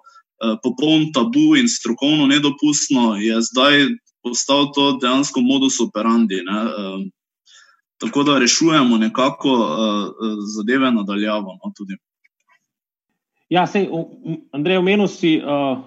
popoln 0.60 1.06
tabu 1.16 1.54
in 1.56 1.64
strokovno 1.64 2.26
nedopustno, 2.28 3.14
je 3.16 3.38
zdaj 3.40 3.86
postal 4.20 4.66
to 4.76 4.90
dejansko 5.00 5.40
modus 5.40 5.78
operandi. 5.80 6.42
Ne? 6.44 6.58
Tako 8.04 8.26
da 8.28 8.34
rešujemo 8.42 8.98
nekako 9.00 9.54
zadeve 10.58 10.90
nadaljavo. 10.92 11.56
No, 11.56 11.72
Ja, 13.46 13.62
sej, 13.62 13.86
Andrej, 14.50 14.80
omenil 14.82 15.06
si, 15.06 15.38
uh, 15.38 15.78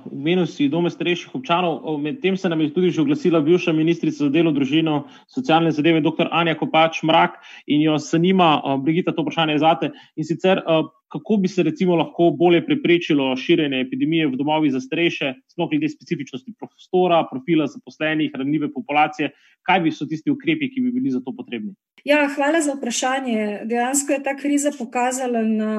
si 0.48 0.70
dome 0.72 0.88
starejših 0.88 1.36
občanov. 1.36 1.84
Medtem 2.00 2.38
se 2.40 2.48
nam 2.48 2.62
je 2.62 2.72
tudi 2.72 2.92
že 2.92 3.02
oglasila 3.02 3.42
bivša 3.44 3.76
ministrica 3.76 4.24
za 4.24 4.30
delo, 4.32 4.52
družino, 4.56 5.12
socialne 5.28 5.72
zadeve, 5.72 6.00
dr. 6.00 6.32
Anja 6.32 6.56
Kopač 6.56 7.04
Mrak 7.04 7.36
in 7.68 7.84
jo 7.84 7.98
zanima, 8.00 8.62
uh, 8.64 8.80
Brigita, 8.80 9.12
to 9.12 9.28
vprašanje 9.28 9.60
zate. 9.60 9.92
In 10.16 10.24
sicer, 10.24 10.64
uh, 10.64 10.88
kako 11.12 11.38
bi 11.38 11.48
se 11.48 11.64
recimo 11.64 11.96
lahko 11.96 12.30
bolje 12.38 12.66
preprečilo 12.66 13.36
širjenje 13.38 13.82
epidemije 13.82 14.28
v 14.28 14.38
domovih 14.38 14.72
za 14.72 14.80
starejše, 14.80 15.34
sploh 15.52 15.70
glede 15.70 15.90
specifičnosti 15.90 16.54
prostora, 16.60 17.24
profila 17.32 17.68
zaposlenih, 17.68 18.32
ranljive 18.34 18.72
populacije, 18.74 19.32
kaj 19.66 19.80
bi 19.86 19.92
so 19.92 20.06
tisti 20.06 20.32
ukrepi, 20.32 20.70
ki 20.74 20.82
bi 20.82 20.92
bili 20.92 21.12
za 21.12 21.22
to 21.26 21.34
potrebni? 21.38 21.74
Ja, 22.06 22.28
hvala 22.36 22.62
za 22.62 22.78
vprašanje. 22.78 23.66
Dejansko 23.66 24.14
je 24.14 24.24
ta 24.24 24.36
kriza 24.38 24.72
pokazala 24.78 25.42
na 25.44 25.74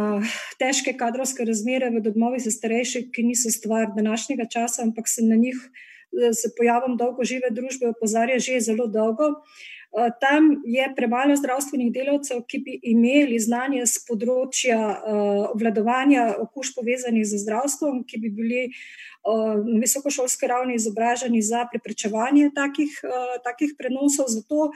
težke 0.59 0.93
kadrovske 0.99 1.47
razmere 1.49 1.91
v 1.95 2.03
domovih 2.05 2.43
za 2.45 2.51
starejše, 2.51 3.07
ki 3.15 3.25
niso 3.31 3.51
stvar 3.55 3.95
današnjega 3.97 4.51
časa, 4.53 4.83
ampak 4.83 5.09
se 5.09 5.25
na 5.25 5.37
njih 5.37 5.57
s 6.13 6.49
pojavom 6.57 6.97
dolgožive 6.97 7.51
družbe 7.51 7.93
opozarja 7.95 8.39
že 8.39 8.61
zelo 8.61 8.87
dolgo. 8.87 9.41
Eh, 9.91 10.11
tam 10.21 10.63
je 10.65 10.85
premalo 10.97 11.35
zdravstvenih 11.37 11.91
delavcev, 11.93 12.45
ki 12.47 12.59
bi 12.63 12.77
imeli 12.93 13.41
znanje 13.43 13.83
z 13.91 14.05
področja 14.07 14.79
eh, 14.79 15.17
obvladovanja 15.51 16.29
okužb 16.45 16.79
povezanih 16.79 17.27
z 17.27 17.41
zdravstvom, 17.43 18.05
ki 18.07 18.21
bi 18.23 18.31
bili 18.31 18.61
eh, 18.69 18.75
na 19.27 19.81
visokošolski 19.83 20.47
ravni 20.47 20.79
izobraženi 20.79 21.43
za 21.43 21.65
preprečevanje 21.73 22.53
takih, 22.55 22.95
takih 23.43 23.75
prenosov. 23.75 24.31
Zato, 24.31 24.71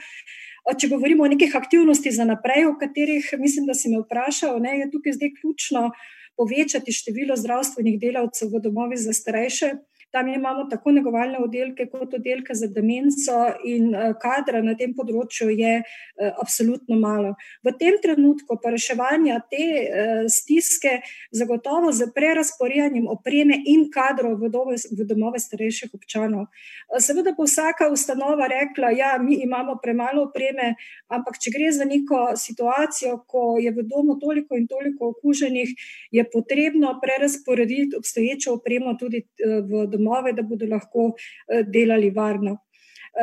če 0.75 0.91
govorimo 0.91 1.23
o 1.23 1.31
nekih 1.31 1.55
aktivnostih 1.55 2.11
za 2.11 2.27
naprej, 2.27 2.67
o 2.67 2.75
katerih 2.75 3.23
mislim, 3.39 3.71
da 3.71 3.73
si 3.77 3.93
me 3.93 4.03
vprašal, 4.03 4.59
ne, 4.59 4.81
je 4.81 4.91
tukaj 4.91 5.15
zdaj 5.15 5.31
ključno 5.39 5.87
povečati 6.35 6.91
število 6.91 7.39
zdravstvenih 7.39 8.01
delavcev 8.03 8.51
v 8.51 8.59
domovih 8.67 8.99
za 8.99 9.15
starejše. 9.15 9.77
Tam 10.15 10.29
imamo 10.31 10.63
tako 10.71 10.93
negovalne 10.95 11.41
oddelke, 11.43 11.89
kot 11.91 12.13
oddelke 12.15 12.55
za 12.55 12.69
demenco, 12.71 13.35
in 13.67 13.89
eh, 13.91 14.13
kadra 14.21 14.61
na 14.63 14.77
tem 14.79 14.93
področju 14.95 15.49
je 15.51 15.73
eh, 15.81 16.29
absolutno 16.39 16.95
malo. 16.95 17.33
V 17.67 17.73
tem 17.75 17.97
trenutku 17.99 18.55
pa 18.63 18.71
reševanja 18.71 19.41
te 19.51 19.65
eh, 19.83 20.23
stiske, 20.31 20.93
zagotovo 21.35 21.91
z 21.91 22.07
prerasporejanjem 22.15 23.09
opreme 23.11 23.59
in 23.67 23.89
kadrov 23.91 24.37
v, 24.39 24.51
dove, 24.53 24.77
v 24.87 25.09
domove 25.09 25.41
starejših 25.43 25.91
občanov. 25.99 26.47
Seveda 27.03 27.35
bo 27.35 27.43
vsaka 27.49 27.89
ustanova 27.91 28.47
rekla, 28.47 28.85
da 28.85 28.91
ja, 28.91 29.17
mi 29.17 29.35
imamo 29.43 29.75
premalo 29.83 30.29
opreme, 30.29 30.75
ampak 31.09 31.39
če 31.41 31.51
gre 31.51 31.71
za 31.75 31.85
neko 31.89 32.35
situacijo, 32.37 33.17
ko 33.27 33.57
je 33.59 33.71
v 33.73 33.83
domu 33.83 34.15
toliko 34.21 34.55
in 34.55 34.67
toliko 34.67 35.11
okuženih, 35.11 35.75
je 36.11 36.23
potrebno 36.31 36.95
prerasporediti 37.01 37.97
obstoječo 37.97 38.53
opremo 38.53 38.93
tudi 38.99 39.25
v 39.41 39.87
domove 39.89 40.04
domove, 40.05 40.33
da 40.33 40.43
bodo 40.43 40.65
lahko 40.69 41.13
eh, 41.49 41.63
delali 41.63 42.11
varno. 42.11 42.64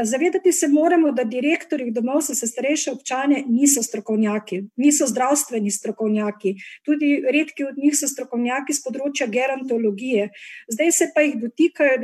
Zavedati 0.01 0.53
se 0.53 0.68
moramo, 0.68 1.12
da 1.12 1.24
direktori 1.24 1.90
domov 1.90 2.20
za 2.20 2.47
starejše 2.47 2.90
občane 2.90 3.45
niso 3.49 3.82
strokovnjaki, 3.82 4.62
niso 4.76 5.07
zdravstveni 5.07 5.70
strokovnjaki, 5.70 6.55
tudi 6.84 7.22
redki 7.32 7.64
od 7.64 7.76
njih 7.76 7.93
so 7.99 8.09
strokovnjaki 8.09 8.72
z 8.72 8.80
področja 8.86 9.26
gerontologije. 9.28 10.30
Zdaj 10.72 10.93
se 10.97 11.09
pa 11.14 11.24
jih 11.26 11.34
dotikajo 11.43 11.99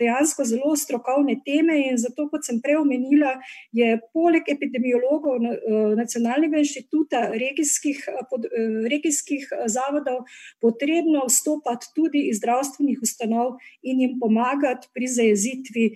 dejansko 0.00 0.46
zelo 0.50 0.74
strokovne 0.76 1.36
teme, 1.46 1.76
in 1.92 2.00
zato, 2.02 2.26
kot 2.32 2.42
sem 2.42 2.58
prej 2.64 2.80
omenila, 2.80 3.36
je 3.70 4.00
poleg 4.10 4.50
epidemiologov 4.50 5.38
eh, 5.38 5.94
Nacionalnega 5.94 6.58
inštituta 6.58 7.22
regijskih, 7.38 8.02
eh, 8.02 8.66
regijskih 8.90 9.46
eh, 9.46 9.64
zavodov 9.70 10.24
potrebno 10.58 11.28
vstopati 11.30 11.94
tudi 11.94 12.26
iz 12.32 12.42
zdravstvenih 12.42 12.98
ustanov 13.06 13.54
in 13.86 14.02
jim 14.02 14.18
pomagati 14.18 14.90
pri 14.90 15.06
zajezitvi 15.06 15.88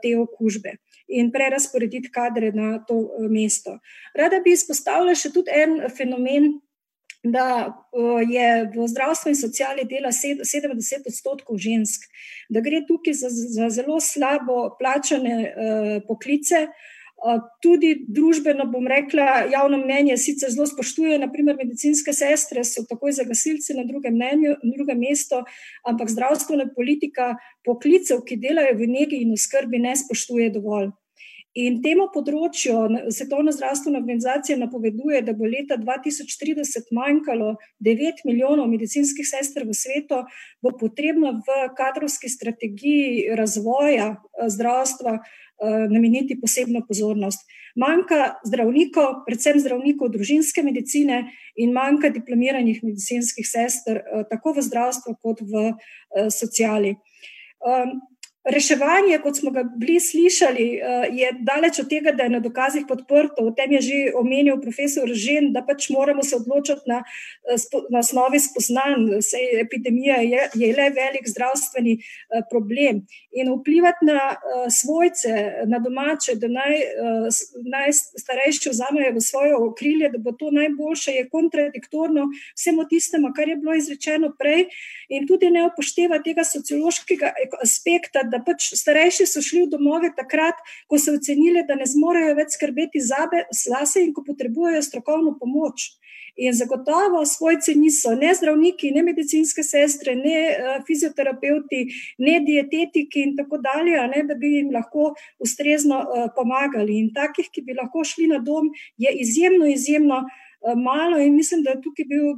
te 0.00 0.16
okužbe 0.16 0.78
in 1.08 1.30
prerasporediti 1.32 2.10
kadre 2.12 2.52
na 2.52 2.78
to 2.78 2.98
eh, 3.06 3.28
mesto. 3.30 3.78
Rada 4.14 4.40
bi 4.44 4.54
izpostavila 4.56 5.14
še 5.14 5.32
tudi 5.34 5.52
en 5.54 5.82
fenomen. 5.90 6.56
da 7.26 7.74
je 8.22 8.70
v 8.70 8.84
zdravstvu 8.86 9.32
in 9.32 9.36
sociali 9.36 9.82
dela 9.84 10.12
70 10.14 11.08
odstotkov 11.10 11.58
žensk, 11.58 12.04
da 12.48 12.60
gre 12.62 12.84
tukaj 12.86 13.16
za, 13.18 13.30
za 13.30 13.66
zelo 13.74 13.98
slabo 14.00 14.76
plačane 14.78 15.50
poklice. 16.06 16.68
Tudi 17.62 17.92
družbeno, 18.06 18.66
bom 18.70 18.86
rekla, 18.86 19.46
javno 19.50 19.80
mnenje 19.80 20.16
sicer 20.20 20.52
zelo 20.54 20.66
spoštuje, 20.70 21.18
naprimer 21.18 21.56
medicinske 21.58 22.12
sestre 22.14 22.62
so 22.64 22.84
takoj 22.86 23.16
za 23.16 23.24
gasilce 23.26 23.74
na 23.74 23.86
drugem, 23.88 24.14
mnenju, 24.14 24.54
drugem 24.76 25.00
mestu, 25.02 25.40
ampak 25.88 26.12
zdravstvena 26.12 26.68
politika 26.76 27.32
poklicev, 27.66 28.22
ki 28.28 28.38
delajo 28.44 28.76
v 28.78 28.90
negi 28.92 29.24
in 29.24 29.34
v 29.34 29.40
skrbi, 29.42 29.82
ne 29.82 29.96
spoštuje 29.98 30.52
dovolj. 30.54 30.92
In 31.56 31.78
temu 31.80 32.04
področju 32.12 33.08
Svetovna 33.16 33.52
zdravstvena 33.56 33.96
organizacija 34.02 34.58
napoveduje, 34.60 35.22
da 35.24 35.32
bo 35.32 35.48
leta 35.48 35.78
2030 35.80 36.90
manjkalo 36.92 37.54
9 37.80 38.20
milijonov 38.28 38.68
medicinskih 38.68 39.24
sester 39.24 39.64
v 39.64 39.72
svetu, 39.72 40.18
bo 40.60 40.74
potrebno 40.76 41.38
v 41.46 41.56
kadrovski 41.78 42.28
strategiji 42.28 43.32
razvoja 43.40 44.10
zdravstva 44.36 45.16
nameniti 45.62 46.38
posebno 46.40 46.82
pozornost. 46.88 47.46
Manjka 47.76 48.38
zdravnikov, 48.48 49.24
predvsem 49.26 49.60
zdravnikov 49.60 50.10
družinske 50.14 50.62
medicine, 50.64 51.26
in 51.56 51.74
manjka 51.76 52.08
diplomiranih 52.12 52.80
medicinskih 52.84 53.44
sester, 53.48 54.00
tako 54.30 54.56
v 54.56 54.64
zdravstvu, 54.64 55.16
kot 55.20 55.42
v 55.44 55.70
sociali. 56.32 56.96
Reševanje, 58.46 59.18
kot 59.22 59.36
smo 59.36 59.50
ga 59.50 59.62
bili 59.76 60.00
slišali, 60.00 60.66
je 61.12 61.30
daleč 61.40 61.80
od 61.82 61.88
tega, 61.90 62.12
da 62.12 62.22
je 62.22 62.30
na 62.30 62.40
dokazih 62.40 62.84
podprto. 62.88 63.42
O 63.42 63.50
tem 63.50 63.72
je 63.74 63.80
že 63.80 63.96
omenil 64.14 64.60
profesor 64.62 65.10
Žen, 65.10 65.50
da 65.52 65.64
pač 65.66 65.88
moramo 65.90 66.22
se 66.22 66.36
odločiti 66.36 66.86
na, 66.86 67.02
na 67.90 67.98
osnovi 67.98 68.38
spoznanj. 68.40 69.08
Epidemija 69.60 70.20
je, 70.22 70.50
je 70.54 70.68
le 70.78 70.90
velik 70.94 71.26
zdravstveni 71.26 71.96
problem. 72.50 73.02
In 73.34 73.50
vplivati 73.50 74.06
na 74.06 74.36
svojce, 74.70 75.66
na 75.66 75.82
domače, 75.82 76.38
da 76.38 76.46
naj, 76.48 76.78
naj 77.74 77.92
starejši 78.22 78.70
vzamejo 78.70 79.10
v 79.16 79.24
svoje 79.26 79.56
okrilje, 79.56 80.12
da 80.14 80.22
bo 80.22 80.32
to 80.32 80.52
najboljše, 80.54 81.18
je 81.18 81.28
kontradiktorno 81.28 82.30
vsemu 82.54 82.86
tistemu, 82.88 83.34
kar 83.36 83.48
je 83.48 83.56
bilo 83.56 83.74
izrečeno 83.74 84.30
prej, 84.38 84.68
in 85.08 85.26
tudi 85.26 85.50
ne 85.50 85.66
upošteva 85.66 86.22
tega 86.22 86.46
sociološkega 86.46 87.34
aspekta 87.62 88.22
da 88.36 88.42
pač 88.44 88.70
starejši 88.76 89.26
so 89.26 89.42
šli 89.42 89.64
v 89.64 89.72
domove 89.72 90.12
takrat, 90.16 90.60
ko 90.86 91.00
so 91.00 91.16
ocenili, 91.16 91.64
da 91.66 91.74
ne 91.74 91.88
zmorejo 91.88 92.36
več 92.36 92.58
skrbeti 92.58 93.00
zase 93.00 94.04
in 94.04 94.12
ko 94.12 94.24
potrebujejo 94.26 94.84
strokovno 94.84 95.38
pomoč. 95.40 95.96
In 96.36 96.52
zagotovo 96.52 97.22
svojci 97.24 97.74
niso 97.80 98.12
ne 98.12 98.34
zdravniki, 98.36 98.90
ne 98.92 99.00
medicinske 99.06 99.62
sestre, 99.64 100.12
ne 100.20 100.82
fizioterapeuti, 100.84 101.86
ne 102.20 102.34
dietetiki 102.44 103.22
in 103.24 103.32
tako 103.38 103.56
dalje, 103.64 103.96
ne, 104.12 104.20
da 104.28 104.36
bi 104.36 104.50
jim 104.58 104.68
lahko 104.74 105.14
ustrezno 105.40 106.02
pomagali. 106.36 106.98
In 107.00 107.08
takih, 107.16 107.48
ki 107.48 107.64
bi 107.64 107.78
lahko 107.78 108.04
šli 108.04 108.28
na 108.34 108.42
dom, 108.44 108.68
je 109.00 109.16
izjemno, 109.24 109.64
izjemno 109.72 110.26
malo, 110.76 111.16
in 111.24 111.32
mislim, 111.40 111.64
da 111.64 111.72
je 111.72 111.82
tukaj 111.88 112.04
bil 112.12 112.34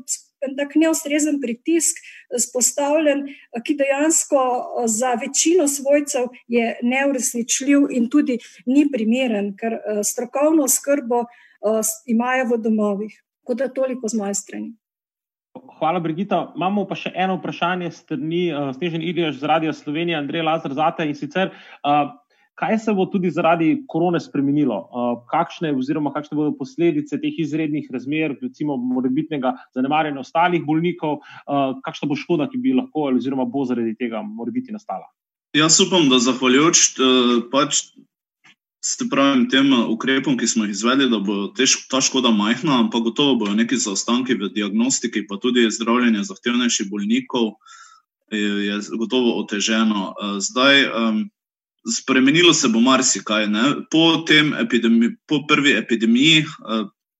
tak 0.56 0.74
neustrezen 0.78 1.40
pritisk 1.42 2.00
spostavljen, 2.38 3.26
ki 3.64 3.76
dejansko 3.78 4.42
za 4.86 5.14
večino 5.20 5.68
svojcev 5.68 6.28
je 6.48 6.78
neuresničljiv 6.82 7.88
in 7.90 8.10
tudi 8.10 8.38
ni 8.66 8.86
primeren, 8.92 9.54
ker 9.56 9.78
strokovno 10.04 10.68
skrbo 10.68 11.24
imajo 12.06 12.52
v 12.52 12.62
domovih. 12.62 13.24
Tako 13.42 13.54
da 13.54 13.68
toliko 13.72 14.08
z 14.08 14.18
moje 14.18 14.34
strani. 14.34 14.72
Hvala, 15.78 16.00
Brigita. 16.00 16.52
Imamo 16.56 16.84
pa 16.86 16.94
še 16.98 17.10
eno 17.16 17.38
vprašanje 17.38 17.90
strani 17.96 18.48
Snežen 18.76 19.02
Iljaš 19.02 19.40
z 19.40 19.48
Radia 19.48 19.72
Slovenija, 19.72 20.18
Andrej 20.20 20.44
Lazar 20.44 20.74
Zate 20.76 21.06
in 21.08 21.16
sicer 21.16 21.50
kaj 22.58 22.78
se 22.82 22.92
bo 22.92 23.06
tudi 23.06 23.30
zaradi 23.30 23.84
korone 23.86 24.20
spremenilo, 24.20 24.80
kakšne, 25.30 25.70
oziroma 25.78 26.10
kakšne 26.14 26.36
bodo 26.38 26.56
posledice 26.58 27.20
teh 27.22 27.38
izrednih 27.38 27.86
razmer, 27.94 28.34
recimo 28.42 28.76
morebitnega 28.76 29.54
zanemarjanja 29.78 30.24
ostalih 30.24 30.64
bolnikov, 30.66 31.20
kakšna 31.86 32.10
bo 32.10 32.18
škoda, 32.18 32.48
ki 32.50 32.58
bi 32.62 32.74
lahko, 32.74 33.12
oziroma 33.14 33.46
bo 33.46 33.62
zaradi 33.68 33.94
tega 33.98 34.24
morebiti 34.26 34.74
nastala. 34.74 35.06
Jaz 35.56 35.78
upam, 35.80 36.10
da 36.10 36.18
zahvaljujoč 36.20 36.98
pač 37.52 37.86
s 38.84 39.06
pravim 39.10 39.46
tem 39.50 39.70
ukrepom, 39.72 40.36
ki 40.38 40.46
smo 40.50 40.66
jih 40.66 40.74
izvedli, 40.74 41.08
da 41.10 41.22
bo 41.22 41.48
ta 41.54 42.02
škoda 42.02 42.34
majhna, 42.34 42.82
ampak 42.84 43.06
gotovo 43.10 43.38
bojo 43.44 43.54
neki 43.58 43.78
zaostanki 43.78 44.34
v 44.38 44.50
diagnostiki, 44.54 45.26
pa 45.30 45.38
tudi 45.38 45.66
zdravljenje 45.70 46.26
zahtevnejših 46.26 46.90
bolnikov 46.90 47.54
je 48.34 48.76
gotovo 49.00 49.38
oteženo. 49.40 50.12
Zdaj, 50.44 50.84
spremenilo 51.90 52.54
se 52.54 52.68
bo 52.68 52.80
marsikaj. 52.80 53.46
Po, 53.90 54.24
epidemi, 54.60 55.10
po 55.26 55.42
prvi 55.48 55.72
epidemiji, 55.78 56.44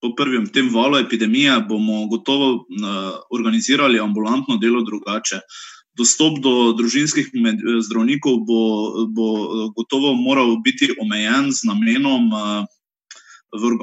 po 0.00 0.14
prvem 0.14 0.46
tem 0.46 0.70
valu 0.74 0.98
epidemije, 0.98 1.60
bomo 1.68 2.06
gotovo 2.06 2.64
organizirali 3.34 3.98
ambulantno 3.98 4.56
delo 4.56 4.82
drugače. 4.82 5.40
Dostop 5.98 6.38
do 6.38 6.72
družinskih 6.78 7.30
zdravnikov 7.82 8.44
bo, 8.46 8.62
bo 9.10 9.28
gotovo 9.74 10.14
moral 10.14 10.60
biti 10.62 10.92
omejen 11.00 11.52
z 11.52 11.66
namenom. 11.66 12.30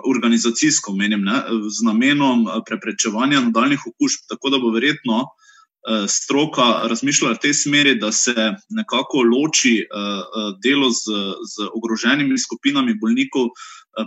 Organizacijsko 0.06 0.94
menim, 0.94 1.24
ne, 1.26 1.40
z 1.74 1.82
namenom 1.88 2.44
preprečevanja 2.68 3.40
nadaljnih 3.48 3.82
okužb, 3.90 4.28
tako 4.30 4.52
da 4.54 4.60
bo 4.62 4.70
verjetno 4.70 5.24
stroka 6.10 6.88
razmišljala 6.90 7.36
v 7.36 7.42
tej 7.44 7.54
smeri, 7.54 7.94
da 8.00 8.12
se 8.12 8.34
nekako 8.70 9.22
loči 9.22 9.86
delo 10.64 10.90
z, 10.90 11.14
z 11.46 11.68
ogroženimi 11.78 12.38
skupinami 12.40 12.96
bolnikov, 13.02 13.54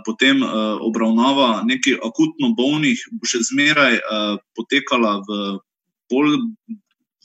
potem 0.05 0.43
obravnava 0.81 1.63
nekaj 1.63 2.01
akutno 2.03 2.51
bolnih, 2.57 2.99
bo 3.11 3.25
še 3.25 3.41
zmeraj 3.47 3.99
potekala 4.55 5.19
v 5.23 5.59
bolj 6.11 6.37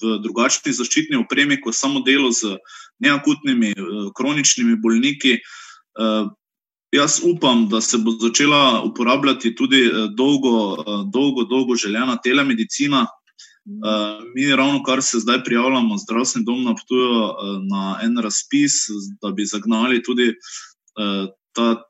v 0.02 0.18
drugačni 0.22 0.72
zaščitni 0.74 1.18
opremi, 1.22 1.60
kot 1.62 1.76
samo 1.76 2.02
delo 2.06 2.32
z 2.34 2.58
neakutnimi, 3.04 3.72
kroničnimi 4.16 4.76
bolniki. 4.82 5.38
Jaz 6.94 7.20
upam, 7.26 7.66
da 7.70 7.80
se 7.82 7.98
bo 7.98 8.14
začela 8.20 8.82
uporabljati 8.86 9.54
tudi 9.54 9.86
dolgo, 10.14 10.82
dolgo, 11.10 11.46
dolgo 11.50 11.76
željena 11.78 12.18
telemedicina, 12.22 13.06
Uh, 13.64 14.24
mi, 14.34 14.56
ravno 14.56 14.82
kar 14.82 15.02
se 15.02 15.18
zdaj 15.18 15.44
prijavljamo, 15.44 15.96
zdravstveni 15.98 16.44
dom 16.44 16.64
napotuje 16.64 17.08
uh, 17.08 17.32
na 17.70 17.98
en 18.02 18.18
razpis, 18.18 18.72
da 19.22 19.30
bi 19.30 19.46
zagnali 19.46 20.02
tudi 20.02 20.28
uh, 20.28 21.32
ta 21.52 21.82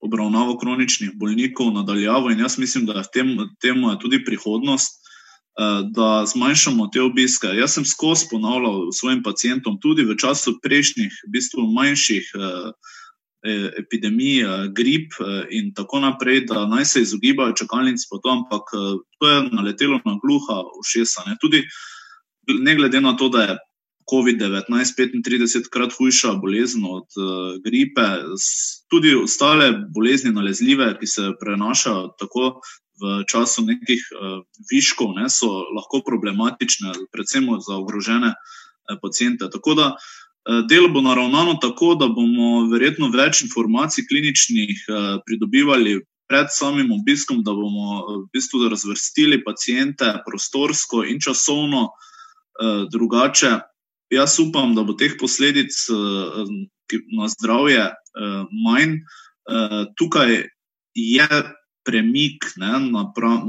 obravnavo 0.00 0.56
kroničnih 0.58 1.10
bolnikov 1.14 1.72
nadaljavo. 1.72 2.30
In 2.30 2.40
jaz 2.40 2.58
mislim, 2.58 2.86
da 2.86 2.92
je 2.92 3.02
v 3.02 3.12
tem 3.12 3.36
temu 3.60 3.98
tudi 3.98 4.24
prihodnost, 4.24 4.96
uh, 5.60 5.84
da 5.92 6.24
zmanjšamo 6.26 6.88
te 6.92 7.02
obiske. 7.02 7.46
Jaz 7.46 7.76
sem 7.76 7.84
skozi 7.84 8.30
ponavljal 8.30 8.88
svojim 8.92 9.22
pacijentom, 9.22 9.76
tudi 9.82 10.08
v 10.08 10.16
času 10.16 10.56
prejšnjih, 10.62 11.12
v 11.26 11.30
bistvu 11.36 11.66
manjših. 11.76 12.32
Uh, 12.34 12.72
E, 13.42 13.70
epidemije, 13.78 14.68
grip 14.76 15.12
e, 15.20 15.46
in 15.50 15.72
tako 15.74 16.00
naprej, 16.00 16.42
da 16.44 16.66
naj 16.66 16.84
se 16.84 17.00
izogibajo 17.00 17.54
čakalnici, 17.56 18.04
ampak 18.32 18.68
e, 18.76 18.80
to 19.18 19.28
je 19.28 19.38
naletelo 19.52 20.00
na 20.04 20.18
gluha 20.22 20.60
ušesa. 20.80 21.24
Ne. 21.26 21.36
Tudi 21.40 21.62
ne 22.60 22.74
glede 22.76 23.00
na 23.00 23.16
to, 23.16 23.28
da 23.28 23.42
je 23.42 23.56
COVID-19 24.12 24.68
35 25.24 25.70
krat 25.72 25.92
hujša 25.96 26.34
bolezen 26.34 26.84
od 26.84 27.06
gripe, 27.64 28.06
tudi 28.90 29.14
ostale 29.14 29.72
bolezni 29.94 30.32
nalezljive, 30.32 30.98
ki 31.00 31.06
se 31.06 31.32
prenašajo 31.40 32.14
tako. 32.18 32.60
V 33.00 33.22
času 33.24 33.62
nekih 33.64 34.02
uh, 34.12 34.42
viškov 34.68 35.14
ne, 35.16 35.24
so 35.32 35.46
lahko 35.72 36.02
problematične, 36.04 36.90
predvsem 37.08 37.46
za 37.64 37.78
ogrožene 37.80 38.28
uh, 38.28 38.98
pacijente. 39.00 39.48
Tako 39.48 39.74
da 39.74 39.86
uh, 39.94 40.10
delo 40.68 40.88
bo 40.88 41.00
naravnano 41.00 41.54
tako, 41.60 41.94
da 41.94 42.08
bomo 42.08 42.66
verjetno 42.72 43.10
več 43.12 43.42
informacij 43.44 44.06
kliničnih 44.08 44.86
eh, 44.88 45.18
pridobivali 45.26 46.00
pred 46.30 46.46
samim 46.54 46.92
obiskom, 46.94 47.42
da 47.44 47.52
bomo 47.52 48.00
eh, 48.00 48.12
v 48.22 48.28
bistvu 48.32 48.68
razvrstili 48.68 49.42
pacijente 49.44 50.14
prostorsko 50.26 51.04
in 51.04 51.20
časovno 51.20 51.88
drugače. 52.92 53.54
Jaz 54.12 54.34
upam, 54.42 54.74
da 54.76 54.82
bo 54.84 54.92
teh 54.92 55.14
posledic 55.16 55.72
na 57.16 57.28
zdravje 57.32 57.86
manj. 58.66 58.98
Tukaj 59.96 60.34
je 60.92 61.28
premik 61.88 62.44
ne, 62.60 62.72
napram, 62.90 63.48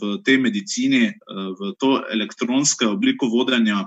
v 0.00 0.14
tej 0.24 0.38
medicini, 0.40 1.10
v 1.28 1.72
to 1.76 2.00
elektronsko 2.08 2.94
obliko 2.94 3.28
vodenja 3.28 3.82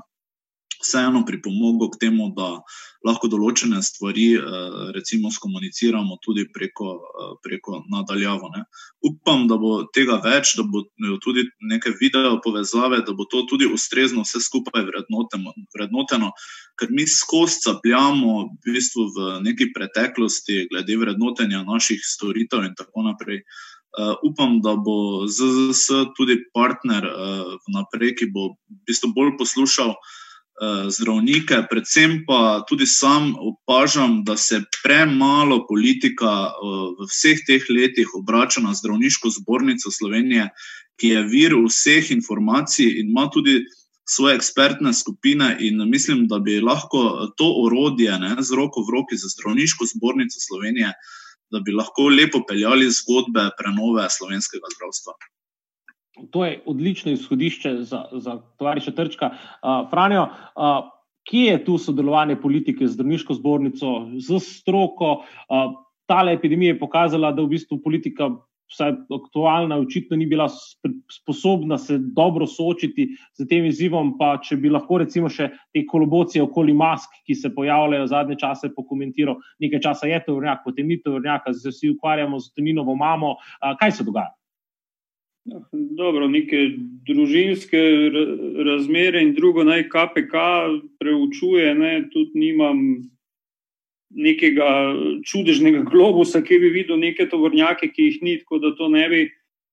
vseeno 0.82 1.24
pripomogel 1.26 1.92
k 1.94 2.08
temu, 2.08 2.32
da 2.36 2.62
lahko 3.04 3.28
določene 3.28 3.82
stvari, 3.84 4.28
eh, 4.40 4.76
recimo, 4.96 5.32
skomuniciramo 5.32 6.18
tudi 6.24 6.46
preko, 6.48 6.94
eh, 6.96 7.34
preko 7.44 7.84
nadaljavo. 7.92 8.50
Ne. 8.56 8.64
Upam, 9.04 9.48
da 9.48 9.58
bo 9.58 9.84
tega 9.94 10.22
več, 10.24 10.56
da 10.56 10.64
bo 10.64 10.84
tudi 11.20 11.44
neke 11.62 11.92
video 12.00 12.40
povezave, 12.44 13.04
da 13.06 13.14
bo 13.14 13.26
to 13.26 13.44
tudi 13.50 13.68
ustrezno 13.68 14.24
vse 14.24 14.40
skupaj 14.40 14.88
vrednoteno, 14.88 16.32
ker 16.80 16.88
mi 16.90 17.06
skozi 17.06 17.60
capljamo 17.66 18.32
v 18.64 18.72
bistvu 18.72 19.04
v 19.16 19.44
neki 19.44 19.74
preteklosti, 19.76 20.68
glede 20.72 20.98
vrednotenja 20.98 21.64
naših 21.64 22.00
storitev 22.02 22.64
in 22.64 22.76
tako 22.76 23.04
naprej. 23.04 23.44
Uh, 23.94 24.16
upam, 24.26 24.58
da 24.58 24.74
bo 24.74 25.28
ZZS 25.30 26.16
tudi 26.18 26.40
partner 26.50 27.06
uh, 27.06 27.54
naprej, 27.70 28.16
ki 28.18 28.26
bo 28.34 28.56
v 28.58 28.80
bistvu 28.90 29.14
bolj 29.14 29.36
poslušal 29.38 29.94
uh, 29.94 30.23
zdravnike, 30.90 31.64
predvsem 31.70 32.24
pa 32.28 32.64
tudi 32.70 32.86
sam 32.86 33.34
opažam, 33.40 34.24
da 34.24 34.38
se 34.38 34.62
premalo 34.84 35.66
politika 35.68 36.34
eh, 36.48 36.54
v 37.00 37.08
vseh 37.10 37.40
teh 37.48 37.64
letih 37.70 38.08
obrača 38.16 38.62
na 38.62 38.74
zdravniško 38.74 39.30
zbornico 39.30 39.92
Slovenije, 39.92 40.50
ki 41.00 41.08
je 41.08 41.24
vir 41.24 41.56
vseh 41.58 42.12
informacij 42.12 43.00
in 43.00 43.10
ima 43.10 43.30
tudi 43.34 43.64
svoje 44.06 44.36
ekspertne 44.36 44.94
skupine. 44.94 45.58
In 45.60 45.90
mislim, 45.90 46.28
da 46.28 46.40
bi 46.40 46.62
lahko 46.62 47.34
to 47.38 47.50
orodje 47.66 48.20
ne, 48.20 48.36
z 48.40 48.54
roko 48.54 48.86
v 48.86 48.94
roki 48.94 49.18
za 49.18 49.28
zdravniško 49.28 49.86
zbornico 49.96 50.40
Slovenije, 50.40 50.94
da 51.52 51.60
bi 51.60 51.72
lahko 51.72 52.10
lepo 52.10 52.44
peljali 52.48 52.92
zgodbe 52.92 53.50
prenove 53.58 54.10
slovenskega 54.10 54.70
zdravstva. 54.76 55.14
To 56.32 56.46
je 56.46 56.62
odlično 56.66 57.12
izhodišče 57.12 57.76
za, 57.90 58.06
za 58.12 58.38
tovariša 58.58 58.92
Trčka. 58.92 59.32
Uh, 59.34 59.90
Franjo, 59.90 60.24
uh, 60.24 60.90
kje 61.30 61.46
je 61.52 61.66
tu 61.66 61.78
sodelovanje 61.78 62.36
politike 62.36 62.88
z 62.88 62.94
zdravniško 62.94 63.34
zbornico, 63.34 63.94
z 64.18 64.40
stroko? 64.40 65.24
Uh, 65.50 65.74
tale 66.06 66.34
epidemija 66.34 66.74
je 66.74 66.80
pokazala, 66.80 67.32
da 67.32 67.42
v 67.42 67.56
bistvu 67.56 67.80
politika, 67.82 68.30
vsaj 68.74 68.94
aktualna, 69.14 69.78
očitno 69.82 70.18
ni 70.18 70.26
bila 70.26 70.48
sposobna 71.12 71.78
se 71.78 71.98
dobro 71.98 72.48
soočiti 72.48 73.08
z 73.34 73.48
tem 73.50 73.66
izzivom. 73.66 74.14
Pa 74.18 74.38
če 74.38 74.58
bi 74.62 74.70
lahko, 74.70 75.02
recimo, 75.02 75.30
še 75.30 75.50
te 75.74 75.86
kolobocije 75.90 76.46
okoli 76.46 76.78
mask, 76.78 77.10
ki 77.26 77.36
se 77.36 77.54
pojavljajo 77.56 78.08
zadnje 78.14 78.38
čase, 78.46 78.70
pokomentiral, 78.76 79.42
nekaj 79.66 79.82
časa 79.90 80.14
je 80.14 80.22
to 80.26 80.38
vrnjak, 80.38 80.62
potem 80.66 80.88
ni 80.94 81.02
to 81.02 81.18
vrnjak, 81.18 81.50
zdaj 81.50 81.62
se 81.72 81.76
vsi 81.76 81.94
ukvarjamo 81.98 82.40
z 82.40 82.54
Toninovo 82.54 82.96
mamo. 82.96 83.36
Uh, 83.38 83.74
kaj 83.82 83.98
se 83.98 84.06
dogaja? 84.10 84.34
Dobro, 85.74 86.28
neke 86.32 86.60
družinske 87.08 87.80
razmere 88.64 89.22
in 89.26 89.34
drugo 89.36 89.66
naj 89.68 89.90
KPK 89.92 90.44
preučuje. 91.00 91.74
Ne, 91.76 91.92
tudi 92.14 92.40
nimam 92.40 92.80
nekega 94.14 94.70
čudežnega 95.28 95.84
globusa, 95.90 96.44
ki 96.46 96.60
bi 96.62 96.70
videl 96.72 97.02
neke 97.02 97.28
tovornjake, 97.30 97.92
ki 97.92 98.08
jih 98.08 98.22
ni, 98.24 98.38
tako 98.40 98.62
da 98.64 98.72
to 98.78 98.88
ne 98.94 99.08
bi 99.10 99.24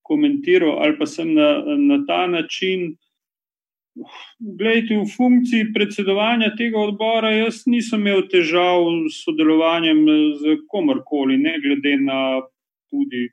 komentiral, 0.03 0.81
ali 0.83 0.99
pa 0.99 1.07
sem 1.07 1.35
na, 1.37 1.63
na 1.79 2.01
ta 2.09 2.25
način. 2.27 2.97
Glejte, 4.41 4.97
v 4.97 5.07
funkciji 5.13 5.73
predsedovanja 5.75 6.55
tega 6.59 6.81
odbora 6.83 7.31
jaz 7.35 7.63
nisem 7.71 8.07
imel 8.07 8.25
težav 8.31 8.87
s 9.11 9.23
sodelovanjem 9.27 10.07
z 10.41 10.57
komorkoli, 10.71 11.39
ne 11.39 11.59
glede 11.63 11.99
na 12.03 12.41
tudi 12.91 13.29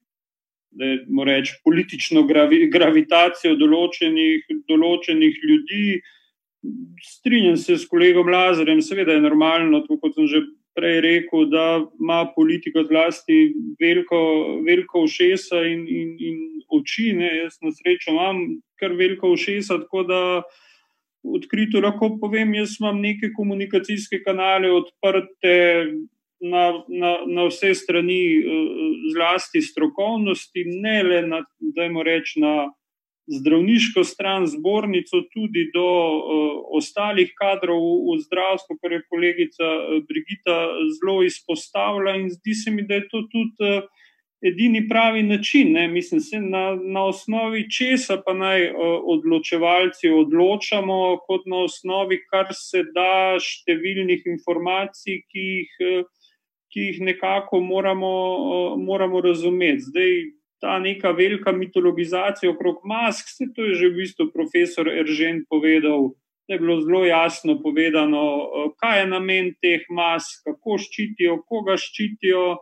da 0.71 0.85
je 0.85 1.25
reč, 1.25 1.53
politično 1.63 2.23
gravi, 2.27 2.67
gravitacijo 2.71 3.55
določenih, 3.55 4.45
določenih 4.69 5.41
ljudi. 5.43 5.99
Strinjam 7.03 7.57
se 7.57 7.77
s 7.77 7.87
kolegom 7.87 8.29
Lazarem, 8.29 8.81
seveda 8.81 9.15
je 9.15 9.23
normalno, 9.23 9.83
tako 9.85 9.99
kot 10.03 10.17
sem 10.17 10.27
že 10.27 10.43
prej 10.77 10.99
rekel, 11.01 11.47
da 11.49 11.81
ima 11.99 12.19
politika 12.35 12.83
zlasti 12.85 13.53
veliko, 13.81 14.19
veliko 14.65 15.05
ušesa 15.07 15.63
in, 15.65 15.87
in, 15.89 16.11
in 16.21 16.37
oči. 16.69 17.13
Ne? 17.17 17.31
Jaz 17.43 17.57
na 17.65 17.73
srečo 17.73 18.13
imam 18.13 18.43
kar 18.77 18.93
veliko 18.93 19.31
ušesa, 19.33 19.79
tako 19.85 20.03
da 20.05 20.21
odkrito 21.25 21.81
lahko 21.81 22.13
povem, 22.21 22.53
jaz 22.59 22.77
imam 22.79 23.01
neke 23.01 23.31
komunikacijske 23.35 24.21
kanale 24.25 24.69
odprte 24.71 25.55
na, 26.39 26.83
na, 26.87 27.11
na 27.25 27.47
vse 27.49 27.73
strani, 27.75 28.21
eh, 28.37 28.43
zlasti 29.13 29.61
strokovnosti, 29.61 30.65
ne 30.81 31.03
le 31.03 31.21
na, 31.27 31.43
reč, 32.05 32.35
na 32.35 32.69
zdravniško 33.27 34.03
stran, 34.03 34.47
zbornico, 34.47 35.21
tudi 35.33 35.67
do 35.73 35.83
uh, 35.83 36.51
ostalih 36.79 37.33
kadrov 37.35 37.81
v, 37.81 38.15
v 38.15 38.21
zdravstvu, 38.23 38.77
kar 38.81 38.95
je 38.95 39.03
kolegica 39.11 39.67
uh, 39.67 39.99
Brigita 40.07 40.57
zelo 40.95 41.19
izpostavila. 41.27 42.15
In 42.15 42.29
zdi 42.31 42.55
se 42.55 42.71
mi, 42.71 42.87
da 42.87 43.01
je 43.01 43.07
to 43.11 43.25
tudi 43.31 43.67
uh, 43.67 43.83
edini 44.47 44.85
pravi 44.87 45.23
način. 45.27 45.73
Ne? 45.73 45.87
Mislim, 45.91 46.21
se 46.21 46.39
na, 46.39 46.77
na 46.79 47.03
osnovi 47.11 47.65
česa 47.71 48.21
pa 48.25 48.33
naj 48.33 48.69
uh, 48.69 48.77
odločevalci 49.17 50.09
odločamo, 50.09 51.17
kot 51.27 51.49
na 51.51 51.65
osnovi 51.67 52.21
kar 52.31 52.53
se 52.55 52.85
da 52.95 53.35
številnih 53.43 54.23
informacij, 54.37 55.25
ki 55.27 55.49
jih. 55.51 55.81
Uh, 55.83 56.05
ki 56.73 56.89
jih 56.89 57.01
nekako 57.01 57.59
moramo, 57.63 58.11
moramo 58.77 59.21
razumeti. 59.21 59.85
Zdaj, 59.89 60.13
ta 60.61 60.79
neka 60.79 61.11
velika 61.11 61.51
mitologizacija 61.51 62.51
okrog 62.51 62.81
mask, 62.85 63.25
se 63.29 63.45
to 63.55 63.63
je 63.63 63.75
že 63.75 63.89
v 63.89 63.97
bistvu 64.01 64.31
profesor 64.33 64.89
Eržen 64.89 65.45
povedal. 65.49 66.13
Da 66.47 66.55
je 66.55 66.59
bilo 66.59 66.79
zelo 66.81 67.05
jasno 67.05 67.57
povedano, 67.61 68.21
kaj 68.79 68.99
je 68.99 69.07
namen 69.07 69.51
teh 69.61 69.83
mask, 69.91 70.45
kako 70.47 70.77
ščitijo, 70.79 71.41
koga 71.43 71.75
ščitijo. 71.75 72.55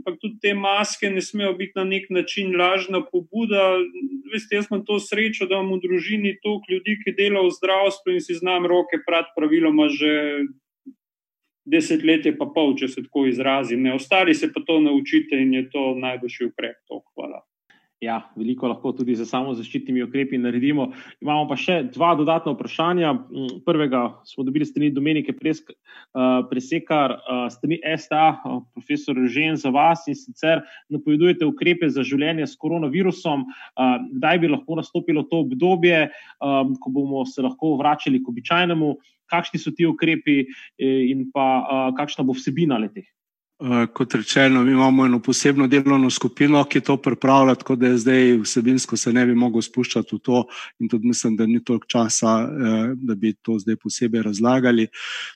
Ampak 0.00 0.16
tudi 0.18 0.38
te 0.42 0.54
maske 0.54 1.10
ne 1.12 1.22
smejo 1.22 1.52
biti 1.54 1.76
na 1.76 1.84
nek 1.84 2.08
način 2.10 2.56
lažna 2.56 3.04
pobuda. 3.06 3.76
Veste, 4.32 4.56
jaz 4.56 4.66
imam 4.70 4.82
to 4.86 4.98
srečo, 4.98 5.46
da 5.46 5.60
imam 5.60 5.76
v 5.76 5.84
družini 5.84 6.32
toliko 6.42 6.72
ljudi, 6.74 6.96
ki 7.04 7.14
delajo 7.18 7.46
v 7.46 7.54
zdravstvu 7.58 8.16
in 8.16 8.24
si 8.24 8.34
znam 8.34 8.66
roke 8.66 8.98
prati 9.06 9.30
praviloma 9.36 9.86
že 9.94 10.10
desetletje, 11.64 12.36
pa 12.38 12.48
pol, 12.54 12.74
če 12.78 12.88
se 12.88 13.04
tako 13.04 13.26
izrazim. 13.28 13.82
Ne. 13.82 13.94
Ostali 13.94 14.34
se 14.34 14.52
pa 14.52 14.62
to 14.66 14.80
naučite 14.80 15.38
in 15.40 15.54
je 15.54 15.68
to 15.70 15.94
najboljši 16.00 16.50
ukrep. 16.50 16.76
To, 16.88 17.02
hvala. 17.14 17.44
Ja, 18.00 18.22
veliko 18.32 18.64
lahko 18.64 18.94
tudi 18.96 19.12
za 19.12 19.26
samo 19.28 19.52
zaščitnimi 19.52 20.00
ukrepi 20.06 20.38
naredimo. 20.40 20.86
Imamo 21.20 21.44
pa 21.50 21.58
še 21.60 21.82
dva 21.92 22.14
dodatna 22.16 22.54
vprašanja. 22.54 23.10
Mm, 23.12 23.58
prvega 23.66 24.06
smo 24.24 24.46
dobili 24.48 24.64
strani 24.64 24.88
Domenike 24.96 25.34
Presk, 25.36 25.68
uh, 25.68 26.40
Presekar, 26.48 27.18
uh, 27.18 27.42
strani 27.52 27.76
STA, 27.84 28.22
uh, 28.40 28.62
profesor 28.72 29.20
Žen 29.28 29.60
za 29.60 29.68
vas 29.74 30.06
in 30.08 30.16
sicer 30.16 30.64
napovedujete 30.88 31.44
ukrepe 31.44 31.92
za 31.92 32.00
življenje 32.00 32.48
s 32.48 32.56
koronavirusom. 32.56 33.44
Kdaj 34.16 34.40
bi 34.40 34.48
lahko 34.48 34.80
nastopilo 34.80 35.26
to 35.28 35.44
obdobje, 35.44 36.06
um, 36.40 36.72
ko 36.80 36.96
bomo 36.96 37.28
se 37.28 37.44
lahko 37.44 37.76
vračali 37.76 38.22
k 38.24 38.32
običajnemu? 38.32 38.94
Kakšni 39.30 39.62
so 39.62 39.72
ti 39.76 39.86
ukrepi 39.86 40.42
in 40.78 41.30
pa 41.34 41.46
uh, 41.62 41.88
kakšna 41.96 42.26
bo 42.26 42.36
vsebina 42.36 42.78
letih? 42.82 43.08
Eh, 43.60 43.86
kot 43.92 44.14
rečeno, 44.14 44.62
mi 44.64 44.72
imamo 44.72 45.04
eno 45.06 45.18
posebno 45.20 45.66
delovno 45.68 46.10
skupino, 46.10 46.62
ki 46.64 46.80
to 46.80 46.96
pripravlja, 46.96 47.54
tako 47.60 47.74
da 47.76 47.90
zdaj 47.96 48.38
vsebinsko 48.40 48.96
se 48.96 49.12
ne 49.12 49.26
bi 49.26 49.34
mogel 49.36 49.60
spuščati 49.60 50.16
v 50.16 50.18
to, 50.24 50.40
in 50.80 50.88
tudi 50.88 51.10
mislim, 51.12 51.36
da 51.36 51.44
ni 51.46 51.60
toliko 51.64 51.84
časa, 51.86 52.38
eh, 52.40 52.94
da 52.96 53.14
bi 53.14 53.34
to 53.42 53.58
zdaj 53.60 53.76
posebej 53.76 54.22
razlagali. 54.30 54.86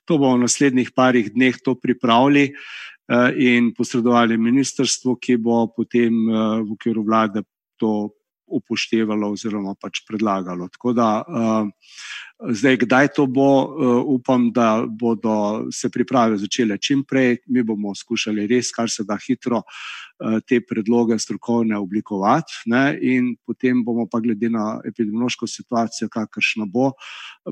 To 0.09 0.17
bomo 0.17 0.39
v 0.39 0.47
naslednjih 0.47 0.95
parih 0.97 1.29
dneh 1.35 1.59
pripravili 1.83 2.47
eh, 2.49 3.31
in 3.37 3.75
posredovali 3.77 4.41
ministrstvu, 4.41 5.19
ki 5.21 5.37
bo 5.37 5.67
potem 5.77 6.25
v 6.65 6.73
okviru 6.73 7.05
vlade 7.05 7.45
to 7.77 8.09
upoštevalo 8.47 9.31
oziroma 9.35 9.75
pač 9.81 10.03
predlagalo. 10.09 10.69
Da 10.95 11.25
zdaj, 12.51 12.77
kdaj 12.85 13.09
to 13.17 13.27
bo, 13.27 13.49
upam, 14.11 14.51
da 14.53 14.85
bodo 14.89 15.67
se 15.73 15.91
priprave 15.91 16.39
začele 16.39 16.79
čim 16.79 17.05
prej. 17.09 17.39
Mi 17.47 17.63
bomo 17.63 17.95
skušali 17.95 18.47
res, 18.51 18.73
kar 18.75 18.91
se 18.91 19.05
da 19.05 19.17
hitro, 19.21 19.63
te 20.49 20.61
predloge 20.61 21.19
strokovne 21.19 21.79
oblikovati 21.79 22.71
ne, 22.71 22.85
in 23.03 23.35
potem 23.47 23.85
bomo 23.85 24.07
pa 24.11 24.21
glede 24.21 24.51
na 24.51 24.81
epidemiološko 24.87 25.47
situacijo, 25.47 26.09
kakršna 26.13 26.67
bo, 26.67 26.93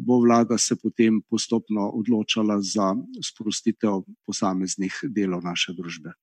bo 0.01 0.20
vlada 0.22 0.59
se 0.59 0.76
potem 0.76 1.22
postopno 1.28 1.88
odločala 1.95 2.61
za 2.62 2.93
sprostitev 3.22 4.05
posameznih 4.26 5.01
delov 5.09 5.43
naše 5.45 5.74
družbe. 5.76 6.14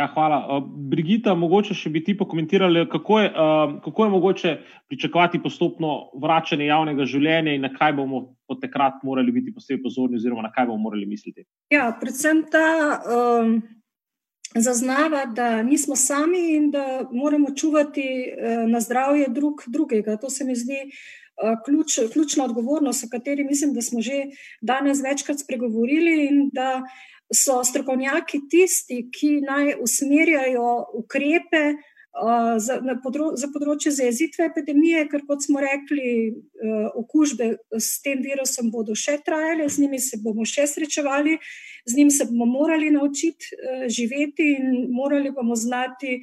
Ja, 0.00 0.06
hvala. 0.14 0.60
Brigita, 0.64 1.34
mogoče 1.36 1.74
še 1.76 1.90
bi 1.92 2.00
ti 2.04 2.14
pokomentirali, 2.16 2.86
kako 2.88 3.18
je, 3.20 3.26
kako 3.84 4.04
je 4.04 4.10
mogoče 4.10 4.52
pričakovati 4.88 5.42
postopno 5.44 5.90
vračanje 6.22 6.70
javnega 6.70 7.04
življenja 7.04 7.52
in 7.52 7.66
na 7.66 7.68
kaj 7.74 7.92
bomo 7.98 8.22
od 8.48 8.62
takrat 8.62 9.02
morali 9.04 9.34
biti 9.34 9.52
posebej 9.52 9.82
pozorni, 9.84 10.16
oziroma 10.16 10.46
na 10.46 10.52
kaj 10.54 10.70
bomo 10.70 10.86
morali 10.88 11.04
misliti. 11.10 11.44
Ja, 11.74 11.90
predvsem 12.00 12.46
ta 12.48 12.64
um, 12.96 13.58
zaznava, 14.56 15.26
da 15.36 15.50
nismo 15.68 15.98
sami 16.00 16.46
in 16.56 16.70
da 16.72 16.86
moramo 17.12 17.52
čuvati 17.52 18.08
uh, 18.24 18.64
na 18.72 18.80
zdravje 18.80 19.28
drug, 19.36 19.66
drugega. 19.68 20.16
To 20.16 20.32
se 20.32 20.48
mi 20.48 20.56
zdi 20.56 20.80
ključ, 21.64 21.98
ključna 22.12 22.44
odgovornost, 22.44 23.04
o 23.04 23.12
kateri 23.12 23.44
mislim, 23.44 23.76
da 23.76 23.82
smo 23.82 24.00
že 24.00 24.24
danes 24.60 25.04
večkrat 25.04 25.44
spregovorili 25.44 26.26
in 26.26 26.48
da 26.52 26.82
so 27.34 27.60
strokovnjaki 27.64 28.42
tisti, 28.50 29.04
ki 29.14 29.38
naj 29.46 29.76
usmerjajo 29.82 30.72
ukrepe 30.98 31.62
za, 32.58 32.80
podro, 33.04 33.30
za 33.38 33.48
področje 33.54 33.92
zajezitve 33.94 34.48
epidemije, 34.50 35.04
ker 35.12 35.22
kot 35.28 35.44
smo 35.46 35.62
rekli, 35.62 36.34
okužbe 36.98 37.52
s 37.78 38.00
tem 38.02 38.22
virusom 38.24 38.72
bodo 38.74 38.96
še 38.98 39.20
trajale, 39.24 39.68
z 39.70 39.84
njimi 39.84 40.00
se 40.02 40.18
bomo 40.22 40.44
še 40.44 40.66
srečevali, 40.66 41.38
z 41.86 41.96
njim 41.96 42.10
se 42.10 42.26
bomo 42.26 42.50
morali 42.50 42.90
naučiti 42.90 43.54
živeti 43.86 44.52
in 44.58 44.88
morali 44.90 45.30
bomo 45.30 45.54
znati 45.54 46.18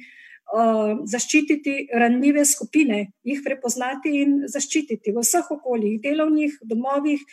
zaščititi 0.48 1.88
ranljive 1.92 2.44
skupine, 2.48 3.12
jih 3.24 3.40
prepoznati 3.44 4.14
in 4.22 4.44
zaščititi 4.48 5.12
v 5.12 5.20
vseh 5.20 5.50
okoljih, 5.58 5.98
delovnih, 6.00 6.54
domovih, 6.64 7.24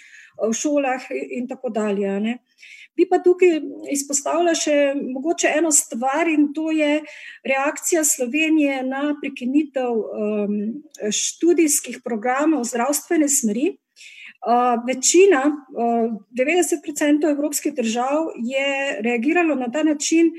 v 0.41 0.51
šolah 0.51 1.05
in 1.11 1.47
tako 1.47 1.71
dalje. 1.71 2.11
Ne. 2.19 2.39
Bi 2.95 3.07
pa 3.09 3.19
tukaj 3.19 3.59
izpostavila 3.91 4.53
še 4.55 4.95
mogoče 4.95 5.51
eno 5.57 5.71
stvar 5.75 6.29
in 6.31 6.51
to 6.55 6.71
je 6.71 7.01
reakcija 7.43 8.03
Slovenije 8.07 8.83
na 8.87 9.15
prekinitev 9.21 9.91
um, 9.91 10.53
študijskih 11.11 11.99
programov 12.05 12.63
zdravstvene 12.71 13.27
smeri. 13.29 13.73
Uh, 14.45 14.77
večina, 14.87 15.41
uh, 15.49 16.11
90% 16.37 17.31
evropskih 17.31 17.73
držav 17.73 18.29
je 18.37 19.01
reagiralo 19.01 19.55
na 19.55 19.71
ta 19.71 19.83
način, 19.83 20.31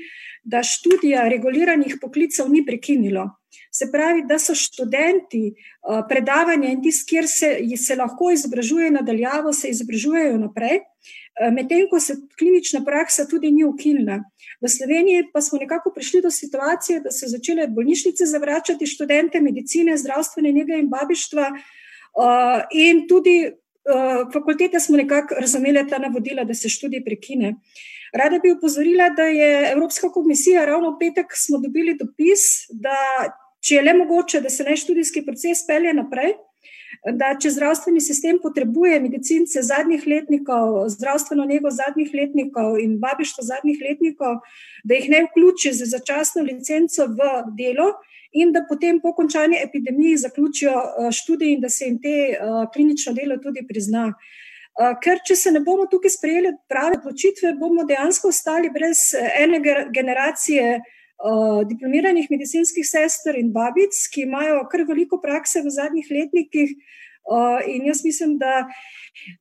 da 0.43 0.63
študija 0.63 1.27
reguliranih 1.27 1.97
poklicev 2.01 2.49
ni 2.49 2.65
prekinilo. 2.65 3.29
Se 3.71 3.89
pravi, 3.91 4.23
da 4.25 4.39
so 4.39 4.55
študenti 4.55 5.51
uh, 5.51 6.05
predavanja 6.09 6.71
in 6.71 6.81
tisti, 6.81 7.09
kjer 7.09 7.27
se, 7.27 7.49
se 7.77 7.95
lahko 7.99 8.31
izobražujejo 8.31 8.95
nadaljavo, 8.95 9.53
se 9.53 9.69
izobražujejo 9.75 10.37
naprej, 10.39 10.79
uh, 10.79 11.17
medtem 11.51 11.87
ko 11.89 11.99
se 11.99 12.15
klinična 12.39 12.81
praksa 12.85 13.27
tudi 13.29 13.51
ni 13.51 13.63
ukinila. 13.65 14.19
V 14.61 14.69
Sloveniji 14.69 15.27
pa 15.33 15.41
smo 15.41 15.59
nekako 15.59 15.91
prišli 15.95 16.21
do 16.21 16.31
situacije, 16.31 16.99
da 16.99 17.11
so 17.11 17.29
začele 17.29 17.67
bolnišnice 17.67 18.25
zavračati 18.25 18.85
študente 18.85 19.41
medicine, 19.41 19.97
zdravstvene 19.97 20.51
njege 20.51 20.79
in 20.81 20.89
babištva, 20.89 21.51
uh, 21.51 22.61
in 22.71 23.05
tudi 23.07 23.37
uh, 23.45 24.31
fakultete 24.33 24.79
smo 24.79 24.97
nekako 24.97 25.35
razumeli 25.39 25.87
ta 25.89 25.97
navodila, 25.97 26.43
da 26.43 26.53
se 26.53 26.69
študij 26.69 27.03
prekine. 27.05 27.55
Rada 28.13 28.39
bi 28.39 28.51
upozorila, 28.51 29.09
da 29.09 29.23
je 29.23 29.71
Evropska 29.71 30.09
komisija 30.11 30.65
ravno 30.65 30.91
v 30.91 30.99
petek 30.99 31.33
smo 31.35 31.57
dobili 31.57 31.97
dopis, 31.99 32.65
da 32.69 32.97
če 33.61 33.75
je 33.75 33.81
le 33.81 33.93
mogoče, 33.93 34.41
da 34.41 34.49
se 34.49 34.63
naj 34.63 34.79
študijski 34.83 35.25
proces 35.25 35.65
pelje 35.67 35.93
naprej, 35.93 36.33
da 37.05 37.33
če 37.39 37.51
zdravstveni 37.55 38.01
sistem 38.01 38.39
potrebuje 38.41 38.99
medicince 38.99 39.61
zadnjih 39.63 40.03
letnikov, 40.07 40.87
zdravstveno 40.89 41.45
nego 41.45 41.71
zadnjih 41.71 42.11
letnikov 42.13 42.79
in 42.81 42.97
babištvo 42.99 43.43
zadnjih 43.43 43.79
letnikov, 43.83 44.41
da 44.83 44.97
jih 44.97 45.09
ne 45.09 45.23
vključi 45.27 45.73
z 45.73 45.89
začasno 45.91 46.43
licenco 46.43 47.07
v 47.07 47.31
delo 47.57 47.93
in 48.31 48.51
da 48.51 48.65
potem 48.69 48.99
po 49.01 49.13
končani 49.15 49.61
epidemiji 49.63 50.17
zaključijo 50.17 50.73
eh, 50.73 51.11
študij 51.11 51.53
in 51.53 51.61
da 51.61 51.69
se 51.69 51.85
jim 51.85 52.01
te 52.01 52.17
uh, 52.33 52.65
klinično 52.73 53.13
delo 53.13 53.37
tudi 53.37 53.63
prizna. 53.67 54.11
Uh, 54.77 54.93
ker, 55.01 55.21
če 55.25 55.35
se 55.35 55.51
ne 55.51 55.59
bomo 55.65 55.87
tukaj 55.89 56.11
sprejeli 56.13 56.51
prave 56.69 56.99
odločitve, 56.99 57.55
bomo 57.57 57.85
dejansko 57.87 58.29
ostali 58.29 58.69
brez 58.69 59.13
ene 59.15 59.61
generacije 59.93 60.81
diplomiranih 61.69 62.27
medicinskih 62.29 62.85
sester 62.85 63.37
in 63.37 63.51
babic, 63.53 63.95
ki 64.13 64.27
imajo 64.27 64.63
kar 64.71 64.85
veliko 64.87 65.21
prakse 65.21 65.61
v 65.65 65.73
zadnjih 65.73 66.07
letnikih. 66.11 66.75
In 67.67 67.87
jaz 67.89 68.03
mislim, 68.05 68.37
da 68.37 68.67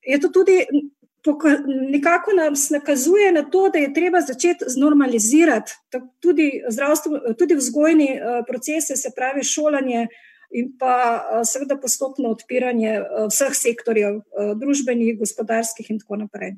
je 0.02 0.20
to 0.20 0.28
tudi 0.28 0.64
nekako 1.90 2.32
nas 2.32 2.70
nakazuje 2.70 3.32
na 3.32 3.42
to, 3.50 3.68
da 3.68 3.78
je 3.78 3.94
treba 3.94 4.20
začeti 4.20 4.64
normalizirati 4.78 5.72
tudi, 6.20 6.62
tudi 7.38 7.54
vzgojni 7.54 8.08
procese, 8.46 8.96
se 8.96 9.10
pravi 9.16 9.44
šolanje. 9.44 10.06
In 10.50 10.68
pa 10.78 11.42
seveda 11.44 11.74
postopno 11.76 12.30
odpiranje 12.30 13.00
vseh 13.28 13.54
sektorjev, 13.54 14.20
družbenih, 14.60 15.18
gospodarskih, 15.18 15.90
in 15.90 15.98
tako 15.98 16.20
naprej. 16.20 16.54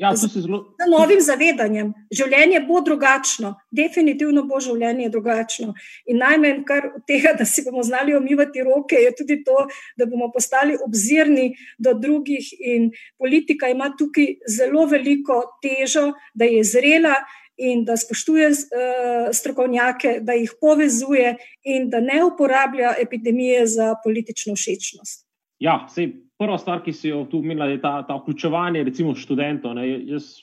Ja, 0.00 0.16
z, 0.16 0.28
zelo... 0.40 0.62
z 0.80 0.86
novim 0.88 1.20
zavedanjem. 1.20 1.90
Življenje 2.08 2.62
bo 2.64 2.80
drugačno, 2.80 3.50
definitivno 3.68 4.46
bo 4.48 4.56
življenje 4.64 5.10
drugačno. 5.12 5.74
In 6.08 6.22
najmanj 6.22 6.62
kar 6.68 6.86
od 6.94 7.04
tega, 7.08 7.34
da 7.36 7.44
si 7.44 7.66
bomo 7.66 7.84
znali 7.84 8.14
omivati 8.16 8.64
roke, 8.64 8.96
je 8.96 9.10
tudi 9.18 9.42
to, 9.44 9.66
da 10.00 10.08
bomo 10.08 10.30
postali 10.32 10.78
obzirni 10.80 11.50
do 11.76 11.92
drugih. 11.92 12.48
In 12.72 12.88
politika 13.20 13.68
ima 13.68 13.90
tukaj 13.98 14.38
zelo 14.48 14.86
veliko 14.88 15.42
težo, 15.60 16.14
da 16.32 16.48
je 16.48 16.64
zrela 16.64 17.18
in 17.60 17.84
da 17.84 17.98
spoštuje 18.00 18.48
uh, 18.48 19.28
strokovnjake, 19.36 20.16
da 20.24 20.32
jih 20.32 20.56
povezuje 20.64 21.36
in 21.68 21.90
da 21.92 22.00
ne 22.00 22.22
uporablja 22.24 22.96
epidemije 23.04 23.66
za 23.68 23.92
politično 24.00 24.56
všečnost. 24.56 25.26
Ja, 25.60 25.82
sej 25.92 26.14
prva 26.40 26.56
stvar, 26.58 26.80
ki 26.84 26.92
si 26.96 27.10
jo 27.10 27.24
tu 27.28 27.42
omenila, 27.44 27.68
je 27.68 27.80
ta, 27.82 27.98
ta 28.08 28.16
vključevanje, 28.16 28.84
recimo, 28.88 29.12
študentov. 29.16 29.76
Ne. 29.76 29.84
Jaz 30.08 30.40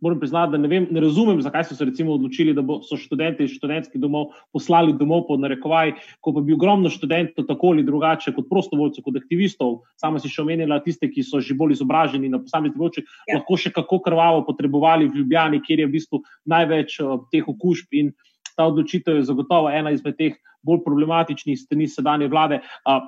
moram 0.00 0.20
priznati, 0.20 0.52
da 0.52 0.58
ne, 0.58 0.68
vem, 0.68 0.86
ne 0.90 1.00
razumem, 1.00 1.40
zakaj 1.42 1.64
so 1.68 1.76
se 1.76 1.84
recimo 1.84 2.12
odločili, 2.16 2.54
da 2.54 2.62
bo, 2.62 2.78
so 2.82 2.96
študenti 2.98 3.44
iz 3.44 3.54
študentskih 3.56 4.00
domov 4.00 4.32
poslali 4.52 4.92
domov 4.96 5.26
pod 5.28 5.40
narekovaj, 5.40 5.92
ko 6.24 6.32
pa 6.36 6.42
bi 6.44 6.56
ogromno 6.56 6.90
študentov 6.92 7.46
tako 7.48 7.72
ali 7.74 7.84
drugače, 7.86 8.32
kot 8.36 8.48
prostovoljcev, 8.50 9.04
kot 9.04 9.20
aktivistov, 9.20 9.78
sama 10.00 10.20
si 10.20 10.32
še 10.32 10.42
omenila 10.42 10.80
tiste, 10.84 11.10
ki 11.12 11.24
so 11.24 11.40
že 11.44 11.56
bolj 11.58 11.76
izobraženi 11.78 12.32
na 12.32 12.40
posameznih 12.42 12.76
področjih, 12.76 13.06
ja. 13.28 13.38
lahko 13.38 13.60
še 13.60 13.72
kako 13.76 14.00
krvavo 14.08 14.42
potrebovali 14.48 15.08
v 15.08 15.22
Ljubljani, 15.22 15.62
kjer 15.64 15.84
je 15.84 15.90
v 15.90 15.94
bistvu 15.94 16.22
največ 16.48 16.98
uh, 17.04 17.20
teh 17.32 17.46
okužb 17.48 18.00
in 18.00 18.12
ta 18.56 18.66
odločitev 18.66 19.20
je 19.20 19.28
zagotovo 19.28 19.70
ena 19.70 19.94
izmed 19.94 20.18
teh 20.18 20.36
bolj 20.66 20.82
problematičnih 20.84 21.56
strani 21.60 21.86
sedanje 21.88 22.28
vlade. 22.28 22.60
Uh, 22.84 23.06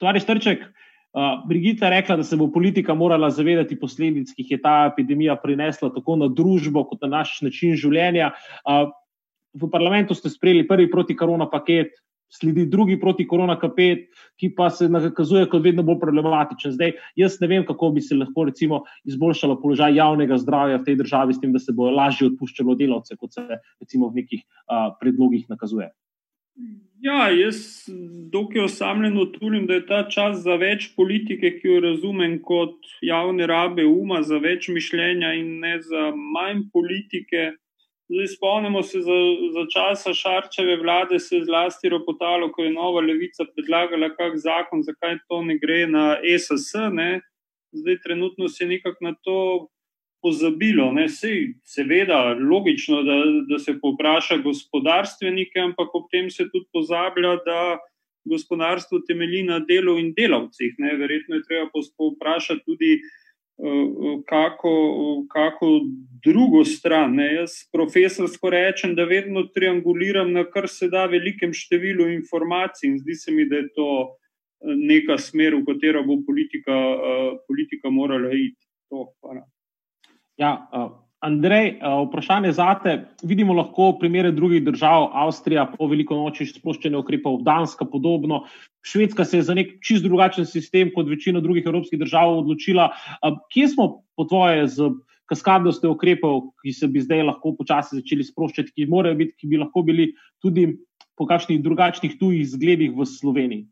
Torej, 0.00 0.22
Štrček, 0.24 0.62
uh, 0.64 0.89
Brigita 1.48 1.88
je 1.88 1.90
rekla, 1.90 2.16
da 2.16 2.24
se 2.24 2.36
bo 2.36 2.46
politika 2.52 2.94
morala 2.94 3.30
zavedati 3.34 3.78
posledic, 3.78 4.30
ki 4.30 4.44
jih 4.44 4.50
je 4.50 4.60
ta 4.62 4.74
epidemija 4.92 5.34
prinesla 5.42 5.90
tako 5.90 6.16
na 6.16 6.28
družbo, 6.28 6.84
kot 6.86 7.02
na 7.02 7.18
naš 7.18 7.40
način 7.42 7.74
življenja. 7.74 8.30
Uh, 8.62 8.92
v 9.58 9.70
parlamentu 9.72 10.14
ste 10.14 10.30
sprejeli 10.30 10.68
prvi 10.68 10.86
proti-korona 10.90 11.48
paket, 11.50 11.96
sledi 12.30 12.68
drugi 12.70 12.94
proti-korona 13.00 13.56
paket, 13.58 14.06
ki 14.38 14.52
pa 14.54 14.68
se 14.70 14.86
nakazuje 14.88 15.48
kot 15.50 15.64
vedno 15.64 15.82
bolj 15.82 15.98
problematičen. 15.98 16.76
Zdaj, 16.76 16.94
jaz 17.18 17.40
ne 17.42 17.48
vem, 17.50 17.64
kako 17.66 17.90
bi 17.96 18.04
se 18.06 18.14
lahko 18.14 18.46
recimo, 18.46 18.84
izboljšalo 19.10 19.58
položaj 19.62 19.98
javnega 19.98 20.38
zdravja 20.38 20.78
v 20.78 20.86
tej 20.86 21.00
državi, 21.02 21.34
s 21.34 21.42
tem, 21.42 21.50
da 21.52 21.58
se 21.58 21.74
bo 21.74 21.90
lažje 21.90 22.30
odpuščalo 22.30 22.78
delavce, 22.78 23.18
kot 23.18 23.34
se 23.34 23.48
recimo 23.82 24.12
v 24.12 24.22
nekih 24.22 24.46
uh, 24.46 24.92
predlogih 25.02 25.50
nakazuje. 25.50 25.90
Ja, 27.02 27.30
jaz 27.32 27.88
dokaj 28.32 28.60
osamljeno 28.60 29.24
turim, 29.24 29.66
da 29.66 29.74
je 29.74 29.86
ta 29.86 30.00
čas 30.10 30.42
za 30.44 30.58
več 30.60 30.90
politike, 30.96 31.54
ki 31.56 31.68
jo 31.68 31.78
razumem 31.80 32.34
kot 32.44 32.90
javne 33.00 33.46
rabe 33.48 33.86
uma, 33.88 34.20
za 34.22 34.36
več 34.36 34.68
mišljenja 34.68 35.30
in 35.38 35.54
ne 35.62 35.78
za 35.80 36.10
manj 36.36 36.66
politike. 36.74 37.46
Zdaj, 38.10 38.28
spomnimo 38.34 38.82
se 38.82 39.00
za, 39.06 39.18
za 39.54 39.64
časa 39.72 40.12
Šarčeve 40.14 40.76
vlade, 40.82 41.18
se 41.18 41.38
je 41.38 41.46
zlasti 41.48 41.88
ropotalo, 41.88 42.50
ko 42.52 42.68
je 42.68 42.74
nova 42.74 43.00
levica 43.06 43.48
predlagala 43.54 44.10
kak 44.18 44.36
zakon, 44.44 44.84
zakaj 44.84 45.22
to 45.28 45.40
ne 45.46 45.56
gre 45.62 45.86
na 45.88 46.18
SS. 46.20 46.74
Ne? 46.92 47.22
Zdaj, 47.80 48.00
trenutno 48.04 48.48
se 48.48 48.66
nekako 48.66 49.08
na 49.08 49.14
to 49.24 49.38
pozabilo. 50.22 50.90
Sej, 51.08 51.54
seveda, 51.64 52.34
logično, 52.34 53.02
da, 53.02 53.16
da 53.48 53.58
se 53.58 53.78
povpraša 53.80 54.40
gospodarstvenike, 54.44 55.60
ampak 55.60 55.94
ob 55.94 56.10
tem 56.12 56.30
se 56.30 56.48
tudi 56.52 56.66
pozablja, 56.72 57.36
da 57.46 57.78
gospodarstvo 58.28 59.00
temelji 59.08 59.42
na 59.48 59.58
delu 59.58 59.98
in 59.98 60.12
delavcih. 60.16 60.76
Ne? 60.78 60.94
Verjetno 61.00 61.40
je 61.40 61.46
treba 61.48 61.70
povprašati 61.96 62.64
tudi. 62.66 63.00
Kako, 64.28 64.70
kako 65.28 65.66
drugo 66.24 66.62
stran. 66.64 67.12
Ne? 67.14 67.26
Jaz, 67.34 67.58
profesorsko 67.72 68.48
rečem, 68.50 68.94
da 68.96 69.04
vedno 69.04 69.42
trianguliram 69.52 70.32
na 70.32 70.46
kar 70.48 70.64
se 70.68 70.88
da 70.88 71.02
velikem 71.04 71.52
številu 71.52 72.06
informacij, 72.08 72.88
in 72.88 72.96
zdi 73.02 73.18
se 73.20 73.34
mi, 73.36 73.44
da 73.50 73.60
je 73.60 73.68
to 73.76 73.90
neka 74.64 75.18
smer, 75.18 75.58
v 75.60 75.64
katero 75.68 76.06
bo 76.08 76.22
politika, 76.24 76.76
politika 77.48 77.92
morala 77.92 78.32
iti. 78.32 78.64
To, 78.88 79.12
Ja, 80.40 80.68
uh, 80.72 80.88
Andrej, 81.20 81.74
uh, 81.84 82.08
vprašanje 82.08 82.52
za 82.56 82.72
te. 82.80 82.94
Vidimo 83.22 83.52
lahko 83.52 83.92
primere 84.00 84.30
drugih 84.32 84.62
držav, 84.64 85.10
Avstrija 85.12 85.66
po 85.74 85.88
veliko 85.90 86.16
noči 86.16 86.46
sproščene 86.48 86.96
ukrepov, 86.96 87.42
Danska 87.44 87.84
podobno. 87.84 88.46
Švedska 88.80 89.26
se 89.28 89.42
je 89.42 89.48
za 89.50 89.54
nek 89.58 89.74
čist 89.84 90.06
drugačen 90.06 90.48
sistem 90.48 90.94
kot 90.94 91.10
večina 91.12 91.44
drugih 91.44 91.68
evropskih 91.68 92.00
držav 92.00 92.38
odločila. 92.38 92.88
Uh, 93.20 93.36
kje 93.52 93.68
smo 93.74 93.88
po 94.16 94.24
tvoje 94.24 94.64
z 94.72 94.88
kaskadnostjo 95.30 95.92
ukrepov, 95.92 96.40
ki 96.64 96.72
se 96.72 96.88
bi 96.88 97.04
zdaj 97.04 97.26
lahko 97.28 97.52
počasi 97.58 98.00
začeli 98.00 98.24
sproščati, 98.24 98.72
ki, 98.72 98.88
biti, 98.88 99.36
ki 99.36 99.52
bi 99.52 99.60
lahko 99.60 99.84
bili 99.86 100.08
tudi 100.40 100.70
po 101.20 101.28
kakšnih 101.28 101.60
drugačnih 101.62 102.16
tujih 102.18 102.48
zgledih 102.48 102.96
v 102.96 103.04
Sloveniji? 103.04 103.66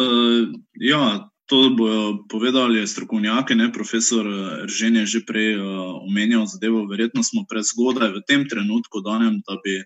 Uh, 0.00 0.56
ja, 0.80 1.28
to 1.46 1.70
bodo 1.78 2.24
povedali 2.28 2.86
strokovnjaki, 2.86 3.54
ne 3.54 3.72
profesor 3.72 4.26
Ržen 4.64 4.96
je 4.96 5.06
že 5.06 5.20
prej 5.26 5.58
uh, 5.58 6.02
omenjal 6.06 6.46
zadevo. 6.46 6.86
Verjetno 6.86 7.22
smo 7.22 7.46
prezgodaj 7.48 8.10
v 8.14 8.22
tem 8.26 8.48
trenutku, 8.48 9.00
danem, 9.00 9.42
da 9.46 9.58
bi. 9.64 9.82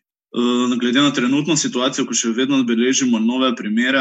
Glede 0.79 1.03
na 1.03 1.11
trenutno 1.11 1.57
situacijo, 1.59 2.05
ko 2.07 2.15
še 2.15 2.29
vedno 2.31 2.61
beležimo 2.63 3.19
nove 3.19 3.49
primere, 3.59 3.99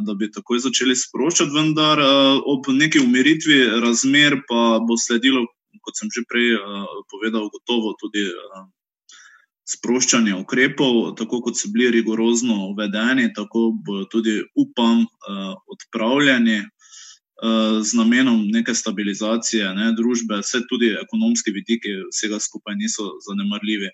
da 0.00 0.14
bi 0.16 0.30
takoj 0.32 0.62
začeli 0.64 0.96
sproščati, 0.96 1.52
vendar 1.52 2.00
ob 2.48 2.64
neki 2.72 3.02
umiritvi 3.04 3.58
razmer 3.84 4.38
pa 4.48 4.80
bo 4.80 4.96
sledilo, 4.96 5.44
kot 5.84 6.00
sem 6.00 6.08
že 6.08 6.24
prej 6.32 6.56
povedal, 7.12 7.52
gotovo 7.52 7.92
tudi 8.00 8.24
sproščanje 9.66 10.34
ukrepov, 10.38 11.16
tako 11.18 11.40
kot 11.42 11.58
so 11.58 11.68
bili 11.74 11.90
rigorozno 11.98 12.68
uvedeni, 12.70 13.32
tako 13.34 13.72
bodo 13.86 14.06
tudi, 14.12 14.38
upam, 14.54 15.02
eh, 15.02 15.54
odpravljeni 15.74 16.56
eh, 16.60 16.68
z 17.82 17.92
namenom 17.92 18.46
neke 18.48 18.74
stabilizacije 18.74 19.74
ne, 19.76 19.90
družbe, 19.92 20.38
vse 20.40 20.62
tudi 20.70 20.94
ekonomski 20.96 21.52
vidiki 21.52 21.90
vsega 22.08 22.38
skupaj 22.40 22.78
niso 22.80 23.10
zanemarljivi. 23.28 23.90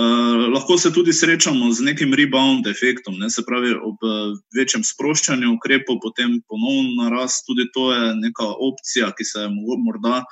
Uh, 0.00 0.48
lahko 0.54 0.78
se 0.78 0.92
tudi 0.92 1.12
srečamo 1.12 1.72
z 1.72 1.82
nekim 1.82 2.14
rebound 2.14 2.66
efektom, 2.66 3.18
ne, 3.18 3.28
se 3.30 3.42
pravi, 3.44 3.74
ob 3.74 4.04
uh, 4.06 4.38
večjem 4.56 4.84
sproščanju 4.86 5.50
ukrepov, 5.56 5.98
potem 6.00 6.38
ponovno 6.48 7.02
narast. 7.02 7.44
Tudi 7.46 7.66
to 7.74 7.90
je 7.92 8.14
neka 8.16 8.46
opcija, 8.70 9.10
ki 9.18 9.26
se 9.28 9.48
morda 9.84 10.22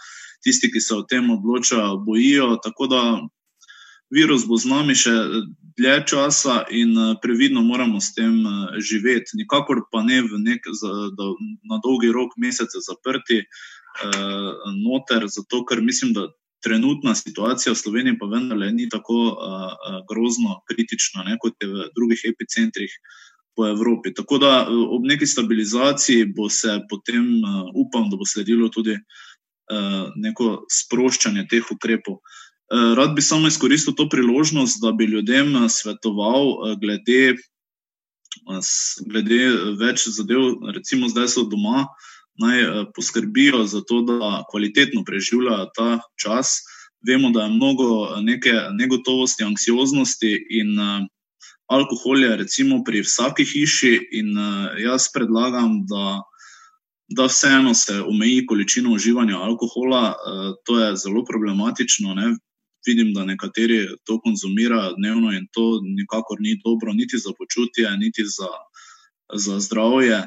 tisti, 0.46 0.70
ki 0.72 0.80
se 0.80 0.94
o 0.94 1.02
tem 1.02 1.28
odločajo, 1.34 1.98
bojijo. 2.06 2.54
Tako 2.64 2.86
da 2.86 3.02
virus 4.10 4.46
bo 4.48 4.56
z 4.56 4.68
nami 4.68 4.96
še 4.96 5.12
eh, 5.12 5.46
dlje 5.78 5.96
časa 6.08 6.64
in 6.70 6.96
eh, 6.96 7.14
previdno 7.22 7.62
moramo 7.62 8.00
s 8.00 8.14
tem 8.16 8.40
eh, 8.40 8.80
živeti. 8.80 9.36
Nikakor 9.36 9.86
pa 9.92 10.02
ne 10.02 10.22
nek, 10.22 10.64
za, 10.72 10.92
da, 11.14 11.24
na 11.68 11.80
dolgi 11.84 12.12
rok, 12.12 12.36
mesece 12.36 12.80
zaprti 12.80 13.44
eh, 13.44 14.52
noter, 14.80 15.28
zato 15.28 15.64
ker 15.64 15.82
mislim, 15.84 16.12
da 16.16 16.28
trenutna 16.64 17.14
situacija 17.14 17.72
v 17.72 17.78
Sloveniji 17.78 18.18
pa 18.18 18.26
vendarle 18.26 18.72
ni 18.72 18.88
tako 18.88 19.36
eh, 19.36 20.02
grozno 20.10 20.60
kritična, 20.68 21.24
ne, 21.28 21.38
kot 21.40 21.54
je 21.60 21.68
v 21.68 21.90
drugih 21.96 22.28
epicentrih. 22.34 22.92
Po 23.58 23.66
Evropi. 23.66 24.12
Tako 24.14 24.36
da 24.38 24.68
ob 24.70 25.02
neki 25.02 25.26
stabilizaciji 25.26 26.28
bo 26.30 26.46
se 26.46 26.76
potem, 26.86 27.24
uh, 27.42 27.72
upam, 27.74 28.04
da 28.06 28.14
bo 28.14 28.22
sledilo 28.22 28.68
tudi 28.70 28.94
uh, 28.94 30.12
neko 30.14 30.46
sproščanje 30.70 31.42
teh 31.50 31.66
ukrepov. 31.74 32.20
Eh, 32.22 32.47
rad 32.70 33.14
bi 33.14 33.22
samo 33.22 33.48
izkoristil 33.48 33.94
to 33.94 34.08
priložnost, 34.08 34.82
da 34.82 34.92
bi 34.92 35.04
ljudem 35.04 35.56
eh, 35.56 35.68
svetoval 35.68 36.44
eh, 36.44 36.76
glede, 36.80 37.36
glede 39.06 39.40
več 39.80 40.08
zadev, 40.08 40.70
recimo 40.74 41.08
zdaj 41.08 41.28
so 41.28 41.44
doma, 41.48 41.86
naj 42.38 42.90
poskrbijo 42.94 43.64
za 43.66 43.80
to, 43.80 44.02
da 44.06 44.44
kvalitetno 44.50 45.02
preživljajo 45.04 45.70
ta 45.76 46.00
čas. 46.20 46.60
Vemo, 47.06 47.30
da 47.30 47.44
je 47.46 47.54
mnogo 47.54 48.20
neke 48.22 48.52
negotovosti, 48.74 49.44
anksioznosti 49.44 50.30
in 50.60 50.76
alkohol 51.66 52.22
je 52.22 52.36
recimo 52.36 52.82
pri 52.84 53.02
vsaki 53.02 53.44
hiši 53.44 53.92
in 54.20 54.34
jaz 54.82 55.08
predlagam, 55.14 55.80
da 55.86 56.22
da 57.08 57.24
vseeno 57.24 57.74
se 57.74 57.94
omeji 58.00 58.46
količino 58.46 58.92
uživanja 58.92 59.38
alkohola, 59.40 60.14
to 60.64 60.78
je 60.80 60.96
zelo 60.96 61.24
problematično. 61.24 62.14
Ne? 62.14 62.34
Vidim, 62.86 63.12
da 63.14 63.24
nekateri 63.24 63.86
to 64.04 64.20
konzumirajo 64.20 64.94
dnevno 64.98 65.32
in 65.32 65.46
to 65.52 65.80
nikakor 65.82 66.38
ni 66.40 66.60
dobro, 66.64 66.92
niti 66.92 67.18
za 67.18 67.32
počutje, 67.38 67.90
niti 67.96 68.24
za, 68.24 68.52
za 69.34 69.60
zdravje. 69.60 70.22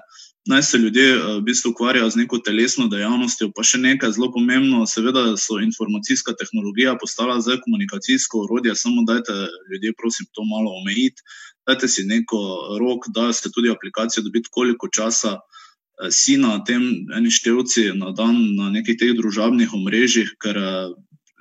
Naj 0.46 0.64
se 0.64 0.78
ljudje 0.78 1.10
eh, 1.14 1.20
v 1.38 1.42
bistvu 1.42 1.70
ukvarjajo 1.70 2.10
z 2.10 2.16
neko 2.16 2.38
telesno 2.38 2.88
dejavnostjo, 2.90 3.52
pa 3.56 3.64
še 3.64 3.78
nekaj 3.78 4.16
zelo 4.18 4.32
pomembno, 4.34 4.88
seveda, 4.90 5.36
so 5.38 5.60
informacijska 5.62 6.34
tehnologija 6.40 6.96
postala 6.98 7.38
zdaj 7.42 7.60
komunikacijsko 7.62 8.48
urodje, 8.48 8.76
samo 8.76 9.06
dajte 9.06 9.36
ljudje, 9.72 9.94
prosim, 10.02 10.26
to 10.34 10.46
malo 10.50 10.74
omejiti. 10.82 11.22
Dajte 11.70 11.88
si 11.88 12.08
neko 12.10 12.42
rok, 12.82 13.06
da 13.14 13.30
ste 13.34 13.52
tudi 13.54 13.70
aplikacijo 13.70 14.24
dobiti, 14.26 14.50
koliko 14.52 14.90
časa 14.90 15.38
eh, 15.38 16.10
si 16.10 16.40
na 16.42 16.58
tem 16.66 16.90
eni 17.14 17.30
števci 17.30 17.92
na 18.02 18.10
dan 18.10 18.42
na 18.58 18.74
nekih 18.74 18.98
teh 18.98 19.14
družabnih 19.14 19.78
omrežjih, 19.78 20.34
ker 20.42 20.58
eh, 20.58 20.90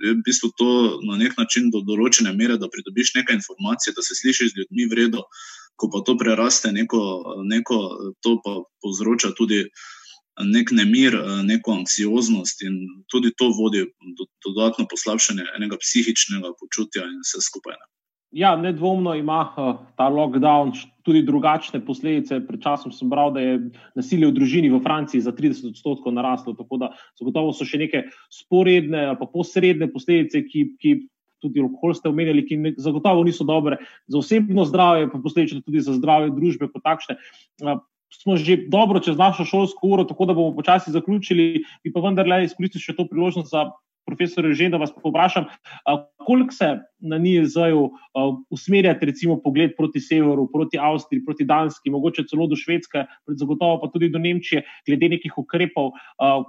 je 0.00 0.14
v 0.16 0.22
bistvu 0.26 0.50
to 0.56 0.70
na 1.08 1.16
nek 1.20 1.36
način 1.38 1.70
do 1.70 1.82
določene 1.86 2.32
mere, 2.36 2.56
da 2.58 2.70
pridobiš 2.72 3.14
nekaj 3.18 3.38
informacije, 3.40 3.94
da 3.96 4.02
se 4.02 4.16
slišiš 4.18 4.52
z 4.52 4.58
ljudmi 4.60 4.88
vredno, 4.92 5.24
ko 5.76 5.88
pa 5.92 6.02
to 6.04 6.16
preraste 6.20 6.72
neko, 6.72 7.00
neko 7.48 7.78
to 8.24 8.36
pa 8.44 8.56
povzroča 8.84 9.32
tudi 9.36 9.64
nek 10.40 10.72
nemir, 10.72 11.16
neko 11.44 11.72
anksioznost 11.80 12.62
in 12.64 12.76
tudi 13.12 13.32
to 13.36 13.50
vodi 13.56 13.84
do 14.16 14.28
dodatno 14.46 14.86
poslabšanje 14.90 15.44
enega 15.56 15.76
psihičnega 15.80 16.52
počutja 16.60 17.04
in 17.04 17.20
vse 17.24 17.44
skupaj. 17.44 17.76
Ne. 17.76 17.99
Ja, 18.30 18.54
nedvomno 18.56 19.14
ima 19.18 19.40
uh, 19.42 19.74
ta 19.98 20.06
lockdown 20.06 20.70
tudi 21.02 21.22
drugačne 21.26 21.80
posledice. 21.82 22.38
Pred 22.46 22.62
časom 22.62 22.92
sem 22.94 23.10
bral, 23.10 23.32
da 23.34 23.42
je 23.42 23.56
nasilje 23.98 24.28
v 24.30 24.36
družini 24.36 24.70
v 24.70 24.78
Franciji 24.84 25.24
za 25.24 25.32
30 25.34 25.72
odstotkov 25.72 26.14
naraslo. 26.14 26.54
Tako 26.54 26.78
da 26.78 26.92
zagotovo 27.18 27.50
so 27.50 27.66
še 27.66 27.82
neke 27.82 28.04
sporedne 28.30 29.08
ali 29.10 29.30
posredne 29.32 29.90
posledice, 29.90 30.44
ki, 30.46 30.64
ki 30.78 30.94
tudi 31.42 31.64
alkohol 31.64 31.96
ste 31.98 32.12
omenjali, 32.12 32.46
ki 32.46 32.60
ne, 32.62 32.74
zagotovo 32.78 33.26
niso 33.26 33.42
dobre 33.48 33.80
za 34.06 34.22
osebno 34.22 34.62
zdravje, 34.68 35.10
pa 35.10 35.18
posledično 35.18 35.64
tudi 35.66 35.82
za 35.82 35.96
zdravje 35.98 36.30
družbe 36.36 36.70
kot 36.70 36.86
takšne. 36.86 37.18
Uh, 37.64 37.82
Smo 38.10 38.34
že 38.34 38.66
dobro 38.66 38.98
čez 38.98 39.14
našo 39.14 39.46
šolsko 39.46 39.86
uro, 39.86 40.02
tako 40.02 40.26
da 40.26 40.34
bomo 40.34 40.50
počasi 40.50 40.90
zaključili, 40.90 41.62
bi 41.86 41.92
pa 41.94 42.02
vendarle 42.02 42.40
izkoristil 42.42 42.82
še 42.82 42.96
to 42.98 43.06
priložnost 43.06 43.54
za 43.54 43.68
profesor 44.06 44.44
Reže, 44.44 44.68
da 44.68 44.76
vas 44.76 44.92
povprašam, 45.02 45.44
koliko 46.26 46.54
se 46.54 46.68
na 47.00 47.18
NIEZ-u 47.18 47.90
usmerjate, 48.50 49.06
recimo, 49.06 49.38
pogled 49.44 49.70
proti 49.76 50.00
severu, 50.00 50.48
proti 50.52 50.78
Avstriji, 50.78 51.24
proti 51.24 51.44
Danski, 51.44 51.90
mogoče 51.90 52.24
celo 52.30 52.46
do 52.46 52.56
Švedske, 52.56 53.04
zagotovo 53.26 53.80
pa 53.80 53.88
tudi 53.92 54.10
do 54.10 54.18
Nemčije, 54.18 54.62
glede 54.86 55.08
nekih 55.08 55.38
ukrepov, 55.38 55.92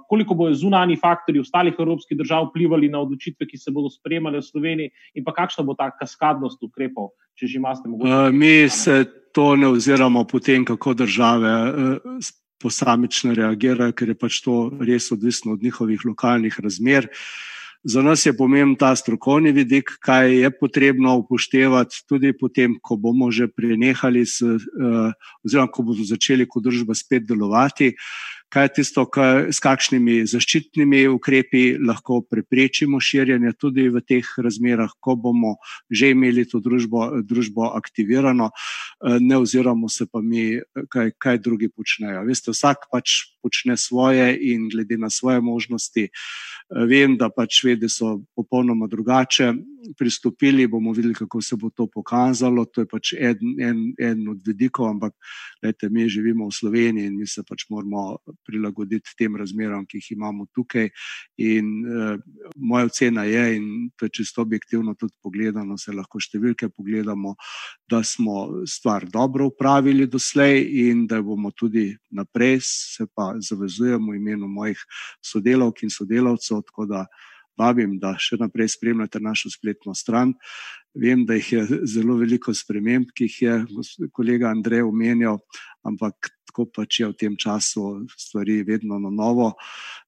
koliko 0.08 0.34
bojo 0.34 0.54
zunani 0.54 0.96
faktori 0.96 1.40
ostalih 1.40 1.74
evropskih 1.78 2.18
držav 2.18 2.50
vplivali 2.50 2.88
na 2.88 3.00
odločitve, 3.00 3.46
ki 3.46 3.58
se 3.58 3.70
bodo 3.70 3.90
sprejemale 3.90 4.42
v 4.42 4.48
Sloveniji, 4.50 4.92
in 5.14 5.24
pa 5.24 5.32
kakšna 5.32 5.64
bo 5.64 5.74
ta 5.78 5.90
kaskadnost 5.96 6.62
ukrepov, 6.62 7.14
če 7.38 7.46
že 7.46 7.58
imate 7.58 7.88
mogoče. 7.88 8.30
Mi 8.36 8.68
se 8.68 9.04
to 9.32 9.56
ne 9.56 9.72
oziramo 9.72 10.24
potem, 10.28 10.64
kako 10.64 10.94
države 10.94 11.52
posamično 12.62 13.34
reagirajo, 13.34 13.94
ker 13.96 14.12
je 14.12 14.18
pač 14.18 14.40
to 14.44 14.70
res 14.80 15.10
odvisno 15.12 15.56
od 15.56 15.62
njihovih 15.62 16.04
lokalnih 16.06 16.60
razmer. 16.62 17.08
Za 17.84 18.02
nas 18.02 18.22
je 18.26 18.32
pomemben 18.36 18.76
ta 18.78 18.92
strokovni 18.96 19.50
vidik, 19.52 19.96
kaj 20.06 20.30
je 20.30 20.50
potrebno 20.54 21.16
upoštevati, 21.18 22.04
tudi 22.06 22.30
potem, 22.38 22.76
ko 22.78 22.94
bomo 22.96 23.30
že 23.34 23.48
prenehali, 23.50 24.22
s, 24.22 24.38
uh, 24.42 25.10
oziroma 25.42 25.66
ko 25.66 25.82
bomo 25.82 26.06
začeli 26.06 26.46
kot 26.46 26.62
družba 26.62 26.94
spet 26.94 27.26
delovati 27.26 27.90
kaj 28.52 28.64
je 28.64 28.72
tisto, 28.76 29.04
kaj, 29.08 29.48
s 29.52 29.62
kakšnimi 29.64 30.22
zaščitnimi 30.28 31.06
ukrepi 31.08 31.78
lahko 31.80 32.20
preprečimo 32.28 33.00
širjenje 33.00 33.54
tudi 33.56 33.88
v 33.88 34.02
teh 34.04 34.28
razmerah, 34.44 34.92
ko 35.00 35.16
bomo 35.16 35.56
že 35.90 36.12
imeli 36.12 36.44
to 36.48 36.60
družbo, 36.60 37.22
družbo 37.24 37.72
aktivirano, 37.72 38.50
eh, 38.52 39.18
ne 39.20 39.40
oziramo 39.40 39.88
se 39.88 40.06
pa 40.06 40.20
mi, 40.20 40.60
kaj, 40.88 41.16
kaj 41.18 41.38
drugi 41.38 41.68
počnejo. 41.72 42.26
Veste, 42.28 42.52
vsak 42.52 42.88
pač 42.92 43.31
počne 43.42 43.76
svoje 43.76 44.38
in 44.52 44.68
glede 44.68 44.98
na 44.98 45.10
svoje 45.10 45.40
možnosti. 45.40 46.08
Eh, 46.08 46.86
vem, 46.88 47.16
da 47.16 47.30
pač 47.30 47.60
švedi 47.60 47.88
so 47.88 48.20
popolnoma 48.36 48.86
drugače 48.86 49.52
pristopili, 49.98 50.66
bomo 50.66 50.92
videli, 50.92 51.14
kako 51.14 51.40
se 51.42 51.56
bo 51.56 51.70
to 51.70 51.86
pokazalo. 51.86 52.64
To 52.64 52.80
je 52.80 52.86
pač 52.86 53.12
eden, 53.12 53.56
en, 53.60 53.80
en 53.98 54.28
od 54.28 54.40
vidikov, 54.46 54.88
ampak 54.88 55.14
lejte, 55.62 55.88
mi 55.90 56.08
živimo 56.08 56.46
v 56.48 56.54
Sloveniji 56.54 57.06
in 57.10 57.18
mi 57.18 57.26
se 57.26 57.42
pač 57.48 57.66
moramo 57.70 58.18
prilagoditi 58.46 59.16
tem 59.18 59.36
razmeram, 59.36 59.86
ki 59.86 59.98
jih 59.98 60.12
imamo 60.16 60.46
tukaj. 60.54 60.88
In 61.42 61.72
uh, 61.82 62.20
moja 62.56 62.86
ocena 62.86 63.24
je, 63.24 63.44
in 63.56 63.90
to 63.96 64.06
je 64.06 64.14
čisto 64.20 64.42
objektivno 64.42 64.94
tudi 64.94 65.14
pogledano, 65.22 65.78
se 65.78 65.92
lahko 65.92 66.20
številke 66.22 66.70
pogledamo, 66.70 67.34
da 67.90 68.02
smo 68.06 68.64
stvar 68.66 69.06
dobro 69.10 69.50
upravili 69.50 70.06
doslej 70.06 70.62
in 70.86 71.06
da 71.06 71.22
bomo 71.22 71.50
tudi 71.50 71.90
naprej, 72.10 72.60
se 72.62 73.06
pa 73.14 73.31
zavezujemo 73.40 74.12
v 74.12 74.20
imenu 74.20 74.48
mojih 74.48 74.80
sodelavk 75.24 75.82
in 75.82 75.90
sodelavcev. 75.90 76.62
Tako 76.68 76.86
da 76.90 77.06
vabim, 77.58 77.98
da 78.00 78.14
še 78.20 78.38
naprej 78.40 78.72
spremljate 78.76 79.20
našo 79.20 79.50
spletno 79.52 79.94
stran. 79.94 80.34
Vem, 80.94 81.24
da 81.28 81.36
jih 81.38 81.52
je 81.52 81.80
zelo 81.88 82.18
veliko 82.20 82.52
sprememb, 82.54 83.12
ki 83.16 83.28
jih 83.28 83.36
je 83.42 83.54
kolega 84.12 84.50
Andrej 84.52 84.84
omenjal, 84.84 85.40
ampak 85.88 86.32
tako 86.48 86.66
pač 86.68 87.00
je 87.00 87.08
v 87.08 87.16
tem 87.16 87.36
času 87.36 88.04
stvari 88.12 88.60
vedno 88.68 88.98
na 89.00 89.10
novo. 89.10 89.54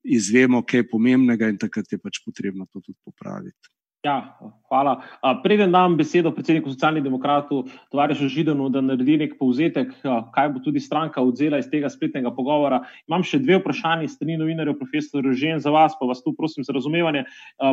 Izvemo, 0.05 0.61
kaj 0.63 0.85
je 0.85 0.89
pomembnega 0.91 1.49
in 1.49 1.61
takrat 1.61 1.89
je 1.93 1.99
pač 1.99 2.21
potrebno 2.25 2.69
to 2.69 2.85
tudi 2.85 3.01
popraviti. 3.05 3.74
Ja, 4.05 4.37
hvala. 4.69 4.99
Preden 5.41 5.73
dam 5.73 5.95
besedo 5.97 6.29
predsedniku 6.37 6.69
socialnih 6.69 7.01
demokratov, 7.07 7.71
tovarišu 7.89 8.27
Židanu, 8.29 8.67
da 8.69 8.83
naredi 8.85 9.17
nek 9.23 9.39
povzetek, 9.39 9.95
kaj 10.35 10.51
bo 10.53 10.61
tudi 10.61 10.83
stranka 10.85 11.23
odzela 11.25 11.57
iz 11.63 11.71
tega 11.73 11.89
spletnega 11.89 12.29
pogovora. 12.37 12.83
Imam 13.09 13.25
še 13.25 13.41
dve 13.41 13.63
vprašanje 13.63 14.11
strani 14.13 14.37
novinarjev, 14.37 14.77
profesor 14.77 15.25
Rožen, 15.25 15.63
za 15.65 15.73
vas, 15.73 15.97
pa 15.97 16.11
vas 16.11 16.21
tu 16.21 16.35
prosim 16.37 16.69
za 16.69 16.77
razumevanje. 16.77 17.25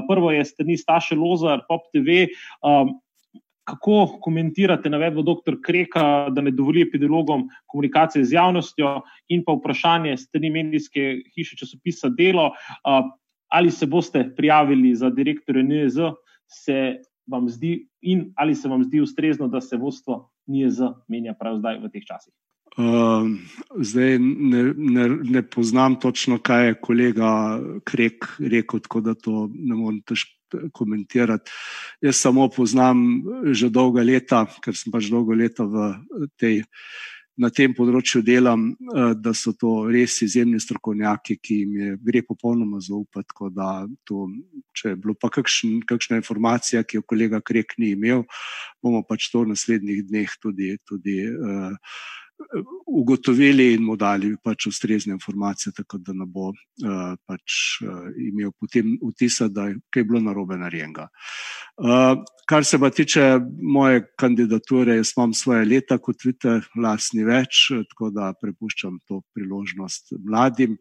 Prvo 0.07 0.31
je 0.31 0.47
strani 0.47 0.79
Staše 0.79 1.19
Lozar, 1.19 1.65
Pop 1.67 1.91
TV. 1.91 2.29
Kako 3.67 4.21
komentirate 4.23 4.89
navedbo 4.89 5.27
dr. 5.27 5.59
Kreka, 5.59 6.31
da 6.31 6.41
ne 6.41 6.55
dovoli 6.55 6.87
epidemiologom 6.87 7.49
komunikacije 7.67 8.23
z 8.23 8.39
javnostjo, 8.39 9.01
in 9.27 9.43
pa 9.43 9.59
vprašanje 9.59 10.15
strani 10.17 10.55
medijske 10.55 11.11
hiše 11.35 11.59
časopisa 11.59 12.07
Delo, 12.07 12.53
ali 13.51 13.71
se 13.71 13.85
boste 13.85 14.23
prijavili 14.35 14.95
za 14.95 15.09
direktorja 15.09 15.63
NIZ, 15.63 15.97
se 16.51 17.01
vam 17.31 17.49
zdi 17.49 17.87
in 18.01 18.31
ali 18.35 18.55
se 18.55 18.69
vam 18.69 18.83
zdi 18.83 19.01
ustrezno, 19.01 19.47
da 19.47 19.61
se 19.61 19.77
vodstvo 19.77 20.31
NIZ 20.47 20.81
menja 21.07 21.33
prav 21.33 21.57
zdaj 21.61 21.79
v 21.79 21.91
teh 21.93 22.05
časih? 22.05 22.33
Uh, 22.71 23.27
zdaj 23.83 24.15
ne, 24.19 24.63
ne, 24.77 25.07
ne 25.23 25.41
poznam 25.43 25.97
točno, 25.99 26.37
kaj 26.39 26.67
je 26.67 26.75
kolega 26.79 27.31
Krek 27.83 28.29
rekel, 28.39 28.79
tako 28.79 29.01
da 29.01 29.13
to 29.13 29.49
ne 29.51 29.75
morem 29.75 29.99
težko 30.07 30.41
komentirati. 30.73 31.51
Jaz 32.01 32.15
samo 32.15 32.49
poznam 32.49 33.23
že 33.51 33.69
dolga 33.69 34.03
leta, 34.03 34.45
ker 34.63 34.75
sem 34.75 34.91
pač 34.91 35.07
dolgo 35.11 35.35
leta 35.35 35.63
v 35.63 36.27
tej 36.39 36.63
na 37.37 37.49
tem 37.49 37.73
področju 37.73 38.21
delam, 38.25 38.71
eh, 38.71 39.13
da 39.15 39.33
so 39.33 39.53
to 39.53 39.87
res 39.91 40.19
izjemni 40.25 40.59
strokovnjaki, 40.59 41.37
ki 41.41 41.59
jim 41.61 41.75
je 41.79 41.97
gre 42.03 42.21
popolnoma 42.27 42.81
zaupati. 42.83 43.51
Da 43.55 43.87
to, 44.07 44.27
če 44.75 44.93
je 44.93 44.95
bilo 44.95 45.15
pa 45.15 45.29
kakšen, 45.29 45.81
kakšna 45.87 46.21
informacija, 46.21 46.83
ki 46.83 46.99
jo 46.99 47.07
kolega 47.07 47.41
Krek 47.41 47.77
ni 47.77 47.93
imel, 47.95 48.25
bomo 48.83 49.03
pač 49.07 49.31
to 49.31 49.45
v 49.45 49.53
naslednjih 49.53 50.03
dneh 50.07 50.29
tudi. 50.41 50.77
tudi 50.87 51.17
uh, 51.27 51.77
ugotovili 52.87 53.73
in 53.73 53.83
mu 53.83 53.95
dali 53.95 54.33
pač 54.43 54.67
ustrezne 54.67 55.13
informacije, 55.13 55.73
tako 55.75 55.97
da 55.97 56.13
ne 56.13 56.25
bo 56.27 56.49
uh, 56.49 57.13
pač, 57.27 57.57
uh, 57.85 58.09
imel 58.17 58.51
potem 58.59 58.97
vtisa, 59.01 59.47
da 59.47 59.69
je 59.69 59.77
kaj 59.93 60.05
bilo 60.09 60.21
narobe 60.25 60.57
narejenega. 60.59 61.07
Uh, 61.77 62.19
kar 62.49 62.65
se 62.65 62.79
pa 62.79 62.89
tiče 62.89 63.39
moje 63.61 64.03
kandidature, 64.19 64.97
jaz 64.99 65.13
imam 65.17 65.33
svoje 65.33 65.65
leta, 65.65 65.97
kot 65.97 66.25
vidite, 66.25 66.59
lasni 66.75 67.25
več, 67.27 67.69
tako 67.93 68.11
da 68.15 68.33
prepuščam 68.41 68.99
to 69.07 69.21
priložnost 69.33 70.15
mladim. 70.19 70.77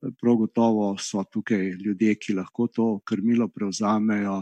Prav 0.00 0.38
gotovo 0.40 0.94
so 0.96 1.20
tukaj 1.28 1.74
ljudje, 1.76 2.14
ki 2.16 2.38
lahko 2.38 2.70
to 2.72 2.86
krmilo 3.04 3.50
prevzamejo. 3.52 4.38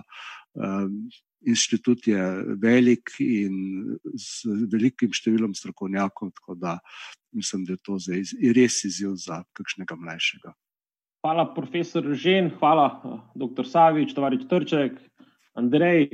Inštitut 1.46 2.06
je 2.06 2.22
velik 2.58 3.12
in 3.22 3.94
z 4.18 4.54
velikim 4.72 5.12
številom 5.14 5.54
strokovnjakov, 5.54 6.32
tako 6.34 6.56
da 6.58 6.78
mislim, 7.36 7.66
da 7.68 7.76
je 7.76 7.82
to 7.86 7.98
res 8.56 8.80
izziv 8.88 9.14
za 9.22 9.44
kakšnega 9.54 9.94
mlajšega. 9.98 10.54
Hvala, 11.22 11.48
profesor 11.54 12.06
Žen, 12.14 12.50
hvala, 12.58 12.88
dr. 13.38 13.66
Savič, 13.66 14.14
tovarič 14.14 14.46
Trček, 14.50 14.98
Andrej. 15.58 16.06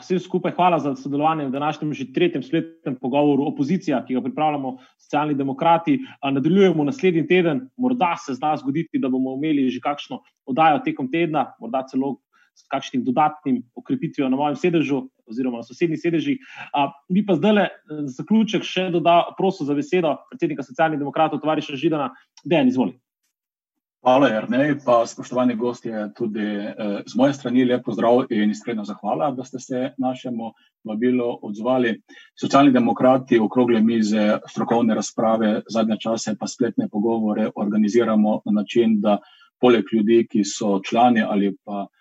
Vsem 0.00 0.18
skupaj 0.18 0.52
hvala 0.56 0.80
za 0.82 0.94
sodelovanje 0.98 1.46
v 1.46 1.54
današnjem 1.54 1.92
že 1.94 2.10
tretjem 2.12 2.42
spletnem 2.42 2.96
pogovoru 2.98 3.46
opozicija, 3.46 4.02
ki 4.06 4.18
ga 4.18 4.22
pripravljamo 4.26 4.76
socialni 4.98 5.34
demokrati. 5.34 5.98
Nadaljujemo 6.24 6.84
naslednji 6.84 7.26
teden, 7.26 7.68
morda 7.76 8.16
se 8.18 8.34
zna 8.34 8.56
zgoditi, 8.56 8.98
da 8.98 9.08
bomo 9.08 9.36
imeli 9.38 9.70
že 9.70 9.80
kakšno 9.80 10.22
oddajo 10.46 10.82
tekom 10.84 11.10
tedna, 11.10 11.52
morda 11.60 11.86
celo 11.86 12.18
s 12.60 12.68
kakšnim 12.68 13.04
dodatnim 13.04 13.62
okrepitvijo 13.74 14.28
na 14.28 14.36
mojem 14.36 14.56
sedežu 14.60 15.04
oziroma 15.30 15.62
na 15.62 15.66
sosednjih 15.66 16.00
sedežih. 16.00 16.56
Mi 17.08 17.24
pa 17.26 17.36
zdaj 17.38 17.52
le 17.56 17.68
za 17.90 18.22
zaključek 18.22 18.66
še 18.66 18.88
dodam, 18.94 19.34
prosim 19.38 19.68
za 19.68 19.76
besedo 19.78 20.16
predsednika 20.32 20.66
socialnih 20.66 21.00
demokratov, 21.00 21.40
tovariša 21.40 21.78
Židana, 21.80 22.10
Dejan, 22.44 22.68
izvoli. 22.68 22.98
Hvala, 24.00 24.30
Jrnej, 24.32 24.78
pa 24.80 25.02
spoštovani 25.04 25.58
gosti, 25.60 25.90
tudi 26.16 26.40
eh, 26.40 27.02
z 27.04 27.18
moje 27.20 27.34
strani 27.36 27.66
lepo 27.68 27.92
zdrav 27.92 28.30
in 28.32 28.54
iskreno 28.54 28.84
zahvala, 28.88 29.28
da 29.36 29.44
ste 29.44 29.60
se 29.60 29.90
našemu 30.00 30.48
vabilu 30.88 31.26
odzvali. 31.44 31.98
Socialni 32.32 32.72
demokrati 32.72 33.38
okrogle 33.38 33.82
mize, 33.84 34.38
strokovne 34.48 34.96
razprave, 34.96 35.52
zadnje 35.68 36.00
čase 36.00 36.34
pa 36.40 36.48
spletne 36.48 36.88
pogovore 36.88 37.50
organiziramo 37.54 38.40
na 38.48 38.62
način, 38.62 38.96
da 39.04 39.18
poleg 39.60 39.92
ljudi, 39.92 40.24
ki 40.32 40.48
so 40.48 40.78
člani 40.80 41.20
ali 41.20 41.52
pa 41.64 41.84
Eh, 41.84 41.99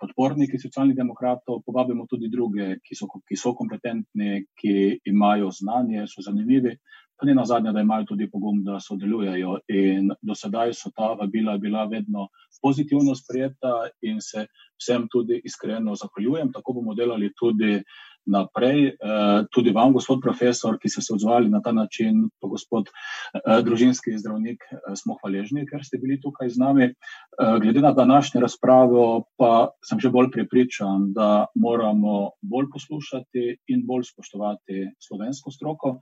podporniki 0.00 0.58
socialnih 0.58 0.96
demokratov, 0.96 1.62
povabimo 1.66 2.06
tudi 2.10 2.28
druge, 2.28 2.76
ki 2.82 2.96
so, 2.98 3.06
ki 3.06 3.36
so 3.38 3.54
kompetentni, 3.54 4.44
ki 4.58 5.00
imajo 5.06 5.50
znanje, 5.54 6.06
so 6.10 6.22
zanimivi, 6.22 6.74
pa 7.16 7.26
ne 7.26 7.34
na 7.34 7.44
zadnje, 7.44 7.72
da 7.72 7.80
imajo 7.80 8.04
tudi 8.10 8.28
pogum, 8.30 8.62
da 8.64 8.80
sodelujejo. 8.80 9.58
In 9.68 10.10
do 10.22 10.34
sedaj 10.34 10.74
so 10.74 10.90
ta 10.90 11.14
vabila 11.20 11.56
bila 11.58 11.86
vedno 11.86 12.28
pozitivno 12.62 13.14
sprejeta 13.14 13.88
in 14.02 14.20
se 14.20 14.46
vsem 14.76 15.06
tudi 15.12 15.40
iskreno 15.44 15.94
zahvaljujem. 15.94 16.52
Tako 16.52 16.72
bomo 16.80 16.94
delali 16.94 17.32
tudi 17.38 17.80
naprej. 18.26 18.86
Eh, 18.86 19.44
tudi 19.50 19.70
vam, 19.70 19.92
gospod 19.94 20.20
profesor, 20.22 20.78
ki 20.82 20.90
ste 20.90 21.02
se 21.02 21.14
odzvali 21.14 21.50
na 21.50 21.60
ta 21.62 21.72
način, 21.72 22.26
pa 22.40 22.50
gospod 22.50 22.90
eh, 22.90 23.62
družinski 23.62 24.16
zdravnik, 24.18 24.64
eh, 24.70 24.94
smo 24.98 25.16
hvaležni, 25.22 25.66
ker 25.66 25.84
ste 25.86 25.98
bili 26.02 26.20
tukaj 26.20 26.50
z 26.50 26.62
nami. 26.62 26.90
Glede 27.36 27.80
na 27.80 27.92
današnjo 27.92 28.40
razpravo, 28.40 29.24
pa 29.38 29.68
sem 29.84 30.00
že 30.00 30.10
bolj 30.10 30.30
prepričan, 30.32 31.12
da 31.12 31.46
moramo 31.54 32.30
bolj 32.42 32.70
poslušati 32.72 33.44
in 33.68 33.84
bolj 33.86 34.08
spoštovati 34.12 34.86
slovensko 35.08 35.50
stroko. 35.50 36.00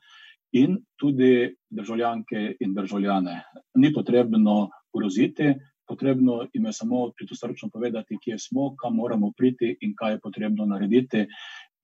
In 0.54 0.78
tudi 0.96 1.50
državljanke 1.70 2.56
in 2.60 2.74
državljane. 2.74 3.42
Ni 3.74 3.92
potrebno 3.92 4.68
groziti, 4.94 5.54
potrebno 5.88 6.46
je 6.52 6.72
samo 6.72 7.02
odkrito 7.02 7.34
povedati, 7.72 8.18
kje 8.24 8.38
smo, 8.38 8.76
kam 8.76 8.94
moramo 8.94 9.32
priti 9.36 9.76
in 9.80 9.94
kaj 9.96 10.12
je 10.12 10.20
potrebno 10.20 10.66
narediti. 10.66 11.26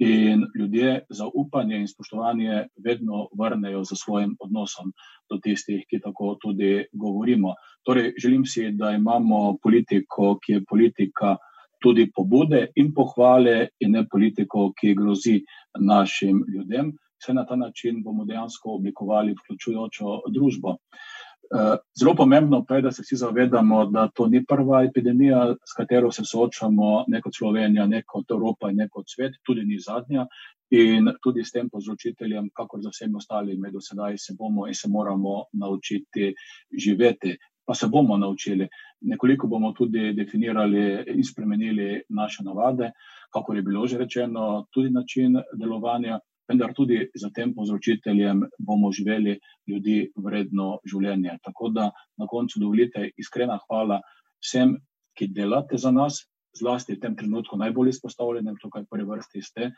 In 0.00 0.46
ljudje 0.58 1.04
zaupanje 1.10 1.76
in 1.76 1.88
spoštovanje 1.88 2.62
vedno 2.84 3.26
vrnejo 3.38 3.82
za 3.84 3.96
svojim 3.96 4.36
odnosom 4.40 4.92
do 5.30 5.36
tistih, 5.44 5.82
ki 5.90 6.00
tako 6.00 6.38
tudi 6.40 6.86
govorimo. 6.92 7.52
Torej, 7.84 8.14
želim 8.22 8.46
si, 8.46 8.70
da 8.72 8.94
imamo 8.96 9.58
politiko, 9.62 10.38
ki 10.40 10.52
je 10.52 10.64
politika 10.64 11.36
tudi 11.82 12.10
pobude 12.16 12.66
in 12.76 12.94
pohvale, 12.94 13.68
in 13.80 13.92
ne 13.92 14.06
politiko, 14.08 14.70
ki 14.80 14.94
grozi 14.94 15.36
našim 15.80 16.44
ljudem. 16.48 16.94
Vse 17.20 17.34
na 17.36 17.44
ta 17.44 17.56
način 17.56 18.02
bomo 18.02 18.24
dejansko 18.24 18.78
oblikovali 18.80 19.34
vključujočo 19.36 20.20
družbo. 20.32 20.76
Eh, 21.50 21.76
zelo 21.98 22.14
pomembno 22.14 22.64
pa 22.64 22.76
je, 22.76 22.82
da 22.82 22.92
se 22.92 23.02
vsi 23.02 23.16
zavedamo, 23.16 23.86
da 23.86 24.08
to 24.14 24.26
ni 24.28 24.44
prva 24.46 24.84
epidemija, 24.84 25.56
s 25.66 25.74
katero 25.76 26.12
se 26.12 26.22
soočamo, 26.24 27.04
ne 27.08 27.20
kot 27.20 27.34
Slovenija, 27.34 27.86
ne 27.86 28.02
kot 28.06 28.30
Evropa 28.30 28.70
in 28.70 28.76
ne 28.76 28.88
kot 28.88 29.10
svet, 29.10 29.34
tudi 29.42 29.64
ni 29.66 29.78
zadnja. 29.78 30.26
In 30.70 31.10
tudi 31.22 31.42
s 31.44 31.50
tem 31.50 31.66
povzročiteljem, 31.70 32.52
kakor 32.54 32.80
za 32.82 32.92
vsemi 32.94 33.18
ostalimi, 33.18 33.72
do 33.74 33.80
sedaj 33.82 34.18
se 34.18 34.36
bomo 34.38 34.68
in 34.68 34.74
se 34.74 34.88
moramo 34.88 35.44
naučiti 35.52 36.34
živeti. 36.78 37.36
Pa 37.66 37.74
se 37.74 37.86
bomo 37.86 38.16
naučili. 38.16 38.68
Nekoliko 39.00 39.46
bomo 39.46 39.72
tudi 39.72 40.12
definirali 40.12 41.04
in 41.06 41.24
spremenili 41.24 42.02
naše 42.08 42.44
navade, 42.44 42.92
kako 43.30 43.54
je 43.54 43.62
bilo 43.62 43.86
že 43.86 43.98
rečeno, 43.98 44.66
tudi 44.70 44.90
način 44.90 45.36
delovanja 45.58 46.20
vendar 46.50 46.74
tudi 46.74 47.04
za 47.14 47.30
tem 47.34 47.54
povzročiteljem 47.54 48.42
bomo 48.58 48.90
živeli 48.92 49.38
ljudi 49.70 50.10
vredno 50.16 50.78
življenje. 50.84 51.38
Tako 51.46 51.70
da 51.74 51.90
na 52.18 52.26
koncu 52.26 52.60
dovolite 52.62 53.10
iskrena 53.16 53.60
hvala 53.68 54.00
vsem, 54.42 54.76
ki 55.14 55.30
delate 55.34 55.78
za 55.78 55.92
nas, 55.94 56.24
zlasti 56.56 56.96
v 56.96 57.00
tem 57.00 57.14
trenutku 57.16 57.56
najbolj 57.58 57.92
izpostavljenem, 57.94 58.56
tukaj 58.58 58.82
v 58.82 58.90
prvi 58.90 59.06
vrsti 59.06 59.42
ste 59.42 59.70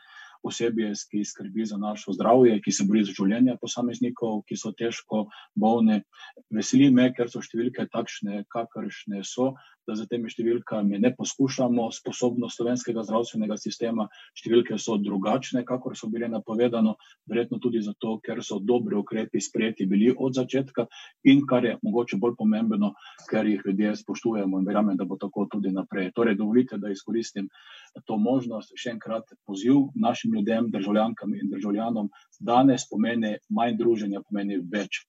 osebje, 0.43 0.91
ki 1.11 1.23
skrbi 1.25 1.65
za 1.65 1.77
našo 1.77 2.13
zdravje, 2.17 2.57
ki 2.61 2.71
se 2.71 2.85
bori 2.87 3.03
za 3.05 3.13
življenje 3.15 3.55
posameznikov, 3.61 4.41
ki 4.49 4.57
so 4.59 4.73
težko 4.75 5.27
bolni. 5.55 6.01
Veseli 6.53 6.89
me, 6.91 7.11
ker 7.13 7.29
so 7.31 7.43
številke 7.43 7.85
takšne, 7.93 8.43
kakršne 8.51 9.23
so, 9.27 9.53
da 9.87 9.95
za 9.99 10.05
temi 10.09 10.31
številkami 10.31 10.99
ne 11.01 11.11
poskušamo 11.15 11.89
sposobnost 11.91 12.59
slovenskega 12.59 13.03
zdravstvenega 13.03 13.57
sistema. 13.59 14.07
Številke 14.37 14.77
so 14.79 14.97
drugačne, 15.01 15.63
kakor 15.67 15.97
so 15.99 16.09
bile 16.11 16.29
napovedano, 16.31 16.95
verjetno 17.29 17.59
tudi 17.63 17.81
zato, 17.83 18.17
ker 18.23 18.43
so 18.43 18.59
dobri 18.63 18.97
ukrepi 18.99 19.41
sprejeti 19.43 19.87
bili 19.89 20.13
od 20.15 20.39
začetka 20.39 20.87
in 21.27 21.43
kar 21.49 21.67
je 21.67 21.77
mogoče 21.83 22.19
bolj 22.21 22.37
pomembno, 22.39 22.93
ker 23.29 23.47
jih 23.47 23.63
ljudje 23.67 23.95
spoštujemo 24.03 24.59
in 24.59 24.67
verjamem, 24.67 24.97
da 24.97 25.07
bo 25.09 25.19
tako 25.19 25.47
tudi 25.51 25.73
naprej. 25.73 26.11
Torej, 26.15 26.39
dovolite, 26.39 26.79
da 26.79 26.91
izkoristim 26.91 27.49
to 28.07 28.17
možnost, 28.17 28.73
še 28.79 28.95
enkrat 28.95 29.35
poziv 29.47 29.89
našim 29.99 30.33
ljudem, 30.33 30.71
državljankam 30.73 31.35
in 31.35 31.51
državljanom, 31.51 32.09
danes 32.39 32.87
pomeni 32.89 33.35
manj 33.49 33.77
druženja, 33.79 34.23
pomeni 34.29 34.59
več 34.63 35.03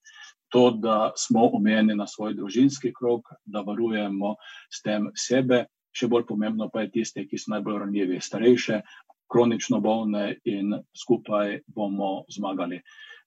to, 0.54 0.70
da 0.70 1.12
smo 1.18 1.48
omejeni 1.58 1.96
na 1.98 2.06
svoj 2.06 2.36
družinski 2.38 2.92
krog, 2.94 3.26
da 3.44 3.64
varujemo 3.66 4.36
s 4.70 4.84
tem 4.86 5.10
sebe 5.18 5.64
še 5.94 6.10
bolj 6.10 6.26
pomembno 6.28 6.68
pa 6.70 6.84
je 6.84 6.92
tiste, 6.98 7.24
ki 7.26 7.38
so 7.38 7.54
najbolj 7.54 7.80
ranljivi, 7.84 8.20
starejše, 8.22 8.80
kronično 9.30 9.80
bolne 9.82 10.36
in 10.46 10.74
skupaj 10.94 11.60
bomo 11.74 12.24
zmagali. 12.30 12.80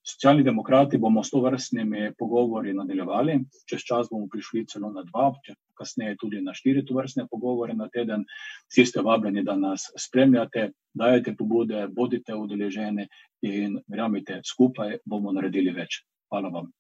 Socialni 0.08 0.44
demokrati 0.44 1.00
bomo 1.04 1.20
s 1.24 1.34
to 1.34 1.42
vrstnimi 1.44 2.14
pogovori 2.20 2.72
nadaljevali, 2.76 3.42
čez 3.68 3.84
čas 3.90 4.08
bomo 4.12 4.30
prišli 4.32 4.64
celo 4.72 4.94
na 4.96 5.04
dva, 5.10 5.34
kasneje 5.76 6.16
tudi 6.22 6.40
na 6.42 6.56
štiri 6.56 6.86
to 6.88 6.96
vrstne 6.96 7.28
pogovore 7.32 7.76
na 7.76 7.90
teden. 7.92 8.24
Vsi 8.72 8.88
ste 8.88 9.04
vabljeni, 9.04 9.44
da 9.44 9.58
nas 9.60 9.90
spremljate, 10.00 10.70
dajete 10.96 11.36
pobude, 11.36 11.88
bodite 11.92 12.40
udeleženi 12.40 13.10
in 13.52 13.80
verjamite, 13.88 14.42
skupaj 14.48 15.02
bomo 15.06 15.36
naredili 15.36 15.76
več. 15.76 16.06
Hvala 16.32 16.56
vam. 16.56 16.72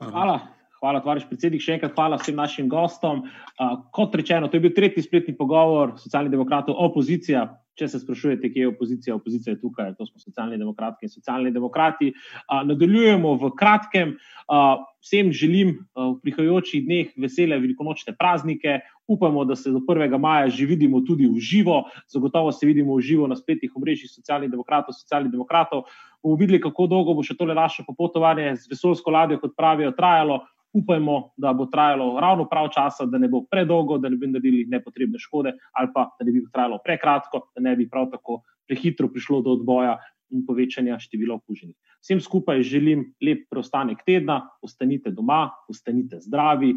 Hvala. 0.00 0.40
Hvala, 0.80 1.02
tvariš 1.04 1.26
predsednik, 1.28 1.60
še 1.60 1.74
enkrat 1.76 1.92
hvala 1.92 2.16
vsem 2.16 2.38
našim 2.38 2.68
gostom. 2.72 3.26
Uh, 3.60 3.82
kot 3.92 4.14
rečeno, 4.16 4.48
to 4.48 4.56
je 4.56 4.64
bil 4.64 4.72
tretji 4.72 5.04
spletni 5.04 5.34
pogovor 5.36 5.92
socialnih 6.00 6.32
demokratov, 6.32 6.78
opozicija. 6.80 7.44
Če 7.80 7.88
se 7.88 7.98
sprašujete, 8.02 8.50
kje 8.52 8.66
je 8.66 8.68
opozicija, 8.74 9.14
opozicija 9.16 9.54
je 9.54 9.60
tukaj, 9.62 9.94
to 9.96 10.04
smo 10.04 10.20
socialni 10.20 10.58
demokrati 10.60 11.06
in 11.08 11.12
socialni 11.12 11.48
demokrati. 11.54 12.10
Uh, 12.12 12.60
nadaljujemo 12.68 13.32
v 13.40 13.50
kratkem. 13.56 14.12
Uh, 14.44 14.82
vsem 15.00 15.30
želim 15.32 15.70
uh, 15.72 16.10
v 16.10 16.18
prihajajočih 16.26 16.84
dneh 16.84 17.14
vesele 17.16 17.56
velikonočne 17.62 18.12
praznike. 18.20 18.82
Upamo, 19.08 19.46
da 19.48 19.56
se 19.56 19.72
do 19.72 19.80
1. 19.80 20.18
maja 20.20 20.52
že 20.52 20.68
vidimo 20.68 21.00
tudi 21.00 21.24
v 21.24 21.40
živo. 21.40 21.80
Zagotovo 22.12 22.52
se 22.52 22.68
vidimo 22.68 23.00
v 23.00 23.08
živo 23.08 23.26
na 23.26 23.40
spletnih 23.40 23.72
omrežjih 23.74 24.12
socialnih 24.12 24.52
demokratov, 24.52 24.94
socialnih 25.00 25.32
demokratov. 25.32 25.88
Bomo 26.22 26.36
videli, 26.36 26.60
kako 26.60 26.86
dolgo 26.86 27.16
bo 27.16 27.24
še 27.24 27.34
tole 27.34 27.56
naše 27.56 27.82
popotovanje 27.88 28.52
z 28.60 28.68
vesolsko 28.76 29.10
ladjo, 29.10 29.40
kot 29.40 29.56
pravijo, 29.56 29.96
trajalo 29.96 30.44
upajmo, 30.72 31.32
da 31.36 31.52
bo 31.52 31.66
trajalo 31.66 32.20
ravno 32.20 32.46
prav 32.48 32.68
časa, 32.74 33.06
da 33.06 33.18
ne 33.18 33.28
bo 33.28 33.42
predolgo, 33.50 33.98
da 33.98 34.08
ne 34.08 34.16
bi 34.16 34.26
naredili 34.26 34.64
nepotrebne 34.68 35.18
škode, 35.18 35.52
ali 35.72 35.90
pa 35.94 36.08
da 36.18 36.24
ne 36.24 36.32
bi 36.32 36.44
trajalo 36.52 36.78
prekratko, 36.84 37.42
da 37.54 37.62
ne 37.62 37.76
bi 37.76 37.88
prav 37.88 38.10
tako 38.10 38.42
prehitro 38.68 39.08
prišlo 39.08 39.42
do 39.42 39.56
odboja 39.58 39.98
in 40.30 40.44
povečanja 40.46 40.98
števila 41.02 41.34
okuženih. 41.40 41.76
Vsem 42.00 42.20
skupaj 42.20 42.62
želim 42.62 43.02
lep 43.22 43.48
preostanek 43.50 44.04
tedna, 44.06 44.40
ostanite 44.62 45.10
doma, 45.10 45.48
ostanite 45.68 46.20
zdravi, 46.20 46.76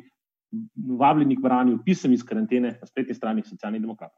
vabljeni 0.99 1.37
k 1.37 1.41
branju 1.41 1.79
pisem 1.85 2.13
iz 2.13 2.23
karantene 2.25 2.77
na 2.81 2.87
spletni 2.89 3.13
strani 3.13 3.43
socialnih 3.45 3.81
demokratov. 3.81 4.17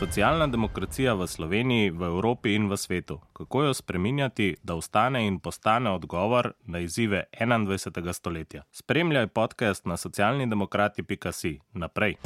Socialna 0.00 0.46
demokracija 0.46 1.12
v 1.14 1.26
Sloveniji, 1.28 1.90
v 1.92 2.06
Evropi 2.08 2.54
in 2.56 2.70
v 2.72 2.76
svetu. 2.76 3.18
Kako 3.36 3.62
jo 3.62 3.74
spremenjati, 3.74 4.56
da 4.62 4.74
ostane 4.74 5.26
in 5.26 5.38
postane 5.38 5.90
odgovor 5.90 6.52
na 6.64 6.78
izzive 6.78 7.24
21. 7.40 8.12
stoletja? 8.12 8.62
Spremljaj 8.72 9.26
podcast 9.26 9.84
na 9.84 9.96
socialnidemokrati.si. 9.96 11.58
Naprej. 11.72 12.16